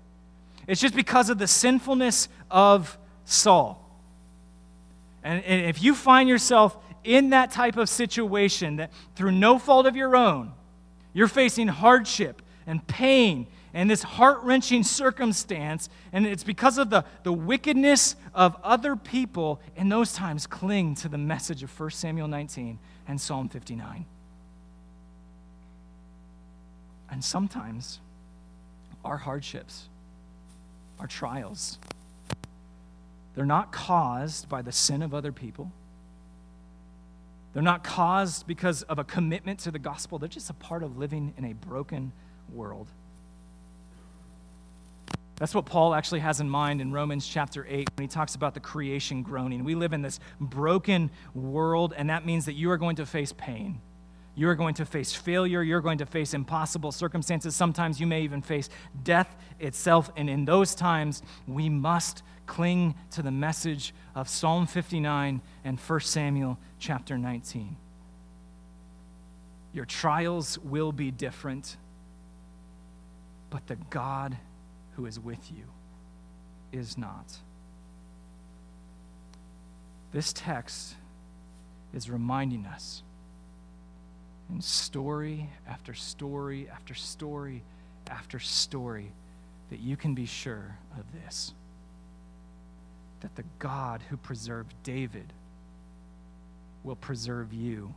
It's 0.65 0.81
just 0.81 0.95
because 0.95 1.29
of 1.29 1.37
the 1.37 1.47
sinfulness 1.47 2.27
of 2.49 2.97
Saul. 3.23 3.83
And, 5.23 5.43
and 5.43 5.65
if 5.67 5.81
you 5.81 5.93
find 5.93 6.27
yourself 6.27 6.77
in 7.03 7.29
that 7.29 7.51
type 7.51 7.77
of 7.77 7.87
situation 7.87 8.77
that 8.77 8.91
through 9.15 9.31
no 9.31 9.59
fault 9.59 9.85
of 9.85 9.95
your 9.95 10.15
own, 10.15 10.51
you're 11.13 11.27
facing 11.27 11.67
hardship 11.67 12.41
and 12.65 12.85
pain 12.87 13.47
and 13.77 13.87
this 13.91 14.01
heart 14.01 14.39
wrenching 14.41 14.81
circumstance, 14.81 15.87
and 16.11 16.25
it's 16.25 16.43
because 16.43 16.79
of 16.79 16.89
the, 16.89 17.05
the 17.21 17.31
wickedness 17.31 18.15
of 18.33 18.57
other 18.63 18.95
people, 18.95 19.61
in 19.75 19.87
those 19.87 20.13
times 20.13 20.47
cling 20.47 20.95
to 20.95 21.07
the 21.07 21.17
message 21.19 21.61
of 21.61 21.79
1 21.79 21.91
Samuel 21.91 22.27
19 22.27 22.79
and 23.07 23.21
Psalm 23.21 23.47
59. 23.49 24.05
And 27.11 27.23
sometimes 27.23 27.99
our 29.05 29.17
hardships, 29.17 29.89
our 30.99 31.05
trials, 31.05 31.77
they're 33.35 33.45
not 33.45 33.71
caused 33.71 34.49
by 34.49 34.63
the 34.63 34.71
sin 34.71 35.03
of 35.03 35.13
other 35.13 35.31
people. 35.31 35.71
They're 37.53 37.61
not 37.61 37.83
caused 37.83 38.47
because 38.47 38.81
of 38.81 38.97
a 38.97 39.03
commitment 39.03 39.59
to 39.59 39.71
the 39.71 39.77
gospel. 39.77 40.17
They're 40.17 40.27
just 40.27 40.49
a 40.49 40.55
part 40.55 40.81
of 40.81 40.97
living 40.97 41.35
in 41.37 41.45
a 41.45 41.53
broken 41.53 42.11
world. 42.51 42.87
That's 45.37 45.53
what 45.53 45.65
Paul 45.65 45.93
actually 45.93 46.21
has 46.21 46.39
in 46.39 46.49
mind 46.49 46.81
in 46.81 46.91
Romans 46.91 47.27
chapter 47.27 47.65
8 47.69 47.89
when 47.95 48.03
he 48.03 48.07
talks 48.07 48.33
about 48.33 48.55
the 48.55 48.59
creation 48.59 49.21
groaning. 49.21 49.63
We 49.63 49.75
live 49.75 49.93
in 49.93 50.01
this 50.01 50.19
broken 50.39 51.11
world, 51.35 51.93
and 51.95 52.09
that 52.09 52.25
means 52.25 52.45
that 52.45 52.53
you 52.53 52.71
are 52.71 52.77
going 52.77 52.95
to 52.95 53.05
face 53.05 53.33
pain. 53.33 53.79
You 54.33 54.49
are 54.49 54.55
going 54.55 54.73
to 54.75 54.85
face 54.85 55.13
failure. 55.13 55.61
You're 55.61 55.81
going 55.81 55.99
to 55.99 56.05
face 56.05 56.33
impossible 56.33 56.91
circumstances. 56.91 57.55
Sometimes 57.55 57.99
you 57.99 58.07
may 58.07 58.21
even 58.21 58.41
face 58.41 58.69
death 59.03 59.35
itself. 59.59 60.11
And 60.15 60.29
in 60.29 60.45
those 60.45 60.75
times, 60.75 61.21
we 61.47 61.69
must 61.69 62.23
cling 62.45 62.95
to 63.11 63.21
the 63.21 63.31
message 63.31 63.93
of 64.15 64.29
Psalm 64.29 64.65
59 64.65 65.41
and 65.63 65.79
1 65.79 65.99
Samuel 66.01 66.57
chapter 66.79 67.17
19. 67.17 67.75
Your 69.73 69.85
trials 69.85 70.57
will 70.59 70.91
be 70.91 71.11
different, 71.11 71.77
but 73.49 73.65
the 73.67 73.75
God 73.75 74.37
who 74.97 75.05
is 75.05 75.19
with 75.19 75.51
you 75.51 75.63
is 76.71 76.97
not. 76.97 77.37
This 80.11 80.33
text 80.33 80.95
is 81.93 82.09
reminding 82.09 82.65
us 82.65 83.03
in 84.49 84.59
story 84.59 85.49
after 85.67 85.93
story 85.93 86.67
after 86.73 86.95
story 86.95 87.61
after 88.09 88.39
story 88.39 89.11
that 89.69 89.79
you 89.79 89.95
can 89.95 90.15
be 90.15 90.25
sure 90.25 90.77
of 90.97 91.05
this 91.21 91.53
that 93.19 93.35
the 93.35 93.43
God 93.59 94.01
who 94.09 94.17
preserved 94.17 94.73
David 94.83 95.33
will 96.83 96.95
preserve 96.95 97.53
you 97.53 97.93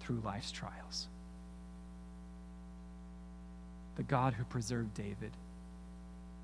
through 0.00 0.22
life's 0.24 0.52
trials. 0.52 1.08
The 3.96 4.04
God 4.04 4.34
who 4.34 4.44
preserved 4.44 4.94
David 4.94 5.32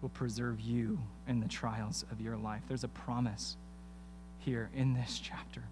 will 0.00 0.08
preserve 0.10 0.60
you 0.60 0.98
in 1.26 1.40
the 1.40 1.48
trials 1.48 2.04
of 2.12 2.20
your 2.20 2.36
life. 2.36 2.62
There's 2.68 2.84
a 2.84 2.88
promise 2.88 3.56
here 4.38 4.70
in 4.74 4.94
this 4.94 5.18
chapter 5.18 5.62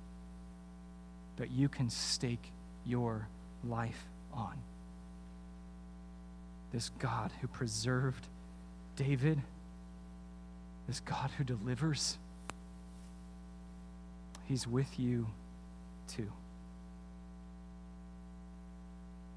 that 1.37 1.51
you 1.51 1.69
can 1.69 1.89
stake 1.91 2.53
your 2.85 3.29
life 3.65 4.07
on. 4.33 4.57
This 6.73 6.91
God 6.99 7.31
who 7.41 7.47
preserved 7.47 8.27
David, 8.97 9.41
this 10.87 11.01
God 11.01 11.31
who 11.37 11.45
delivers, 11.45 12.19
He's 14.47 14.67
with 14.67 14.99
you 14.99 15.27
too. 16.09 16.31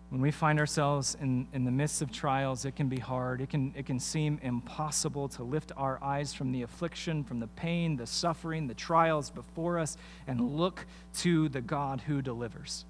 When 0.10 0.22
we 0.22 0.32
find 0.32 0.60
ourselves 0.60 1.16
in, 1.22 1.47
in 1.53 1.66
the 1.66 1.72
midst 1.72 2.01
of 2.01 2.12
trials, 2.12 2.66
it 2.66 2.76
can 2.76 2.89
be 2.89 2.97
hard. 2.97 3.41
It 3.41 3.49
can, 3.49 3.74
it 3.78 3.86
can 3.86 3.99
seem 3.99 4.39
impossible 4.41 5.28
to 5.30 5.43
lift 5.43 5.72
our 5.78 6.03
eyes 6.03 6.34
from 6.34 6.51
the 6.51 6.64
affliction, 6.64 7.24
from 7.24 7.39
the 7.39 7.47
pain, 7.47 7.95
the 7.95 8.07
suffering, 8.07 8.68
the 8.68 8.74
trials 8.74 9.30
before 9.30 9.78
us, 9.78 9.97
and 10.26 10.57
look 10.57 10.88
to 11.18 11.47
the 11.49 11.62
God 11.62 12.01
who 12.01 12.24
delivers. 12.24 12.86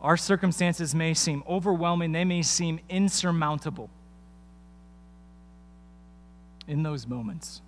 Our 0.00 0.16
circumstances 0.16 0.94
may 0.94 1.12
seem 1.12 1.42
overwhelming, 1.46 2.12
they 2.12 2.24
may 2.24 2.42
seem 2.42 2.80
insurmountable. 2.88 3.90
In 6.66 6.82
those 6.82 7.06
moments, 7.06 7.60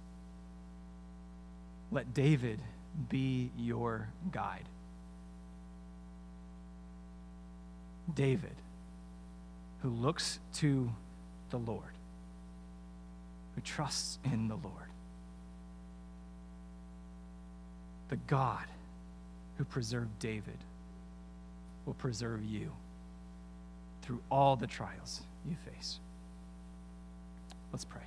let 1.91 2.15
David 2.15 2.61
be 3.09 3.51
your 3.59 4.09
guide. 4.31 4.69
David, 8.15 8.55
who 9.83 9.91
looks 9.91 10.39
to 10.55 10.91
the 11.51 11.59
Lord, 11.59 11.93
who 13.55 13.61
trusts 13.63 14.19
in 14.25 14.49
the 14.49 14.57
Lord. 14.57 14.75
The 18.09 18.17
God 18.17 18.65
who 19.57 19.65
preserved 19.65 20.19
David 20.19 20.59
will 21.87 21.95
preserve 21.95 22.45
you 22.45 22.73
through 24.03 24.21
all 24.31 24.57
the 24.57 24.67
trials 24.67 25.23
you 25.49 25.57
face. 25.73 26.01
Let's 27.73 27.85
pray. 27.85 28.03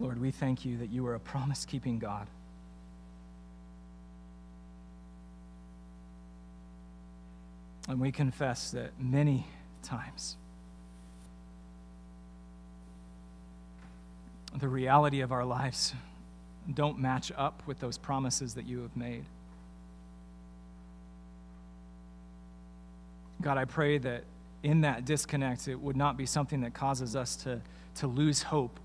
Lord, 0.00 0.20
we 0.20 0.30
thank 0.30 0.64
you 0.64 0.78
that 0.78 0.90
you 0.90 1.06
are 1.06 1.14
a 1.14 1.20
promise 1.20 1.64
keeping 1.64 1.98
God. 1.98 2.28
And 7.88 7.98
we 7.98 8.12
confess 8.12 8.70
that 8.72 8.92
many 9.00 9.46
times 9.82 10.36
the 14.54 14.68
reality 14.68 15.20
of 15.20 15.32
our 15.32 15.44
lives 15.44 15.94
don't 16.72 16.98
match 16.98 17.32
up 17.36 17.62
with 17.66 17.80
those 17.80 17.96
promises 17.96 18.54
that 18.54 18.66
you 18.66 18.82
have 18.82 18.94
made. 18.96 19.24
God, 23.40 23.56
I 23.56 23.64
pray 23.64 23.98
that 23.98 24.24
in 24.62 24.82
that 24.82 25.04
disconnect, 25.04 25.68
it 25.68 25.80
would 25.80 25.96
not 25.96 26.16
be 26.16 26.26
something 26.26 26.60
that 26.62 26.74
causes 26.74 27.14
us 27.14 27.36
to, 27.36 27.60
to 27.96 28.06
lose 28.06 28.42
hope, 28.42 28.80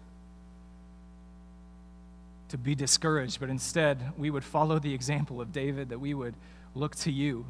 to 2.49 2.57
be 2.57 2.75
discouraged, 2.75 3.39
but 3.39 3.49
instead 3.49 4.13
we 4.17 4.29
would 4.29 4.43
follow 4.43 4.79
the 4.79 4.93
example 4.93 5.41
of 5.41 5.51
David, 5.51 5.89
that 5.89 5.99
we 5.99 6.13
would 6.13 6.35
look 6.75 6.95
to 6.97 7.11
you, 7.11 7.45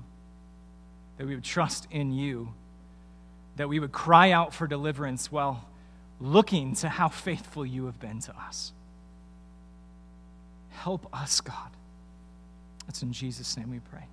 that 1.18 1.28
we 1.28 1.36
would 1.36 1.44
trust 1.44 1.88
in 1.92 2.12
you, 2.12 2.54
that 3.56 3.70
we 3.70 3.80
would 3.80 3.92
cry 3.92 4.32
out 4.32 4.54
for 4.54 4.68
deliverance 4.68 5.32
while 5.32 5.68
looking 6.20 6.76
to 6.76 6.90
how 6.90 7.10
faithful 7.10 7.66
you 7.66 7.86
have 7.86 8.00
been 8.00 8.20
to 8.22 8.36
us. 8.38 8.74
Help 10.72 11.08
us, 11.14 11.42
God. 11.42 11.70
It's 12.88 13.04
in 13.04 13.14
Jesus' 13.14 13.56
name 13.58 13.72
we 13.72 13.80
pray. 13.80 14.06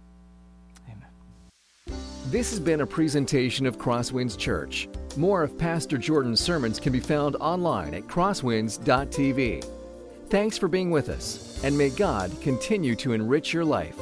Amen. 0.89 1.99
This 2.27 2.51
has 2.51 2.61
been 2.61 2.83
a 2.83 2.87
presentation 2.87 3.67
of 3.67 3.79
Crosswinds 3.79 4.39
Church. 4.39 4.89
More 5.17 5.43
of 5.43 5.59
Pastor 5.59 5.99
Jordan's 5.99 6.41
sermons 6.41 6.79
can 6.79 6.93
be 6.93 7.01
found 7.01 7.37
online 7.37 7.95
at 7.95 8.07
crosswinds.tv. 8.07 9.65
Thanks 10.29 10.57
for 10.57 10.69
being 10.69 10.93
with 10.93 11.09
us, 11.09 11.61
and 11.65 11.77
may 11.77 11.91
God 11.91 12.31
continue 12.41 12.95
to 12.97 13.13
enrich 13.13 13.53
your 13.53 13.65
life. 13.65 13.99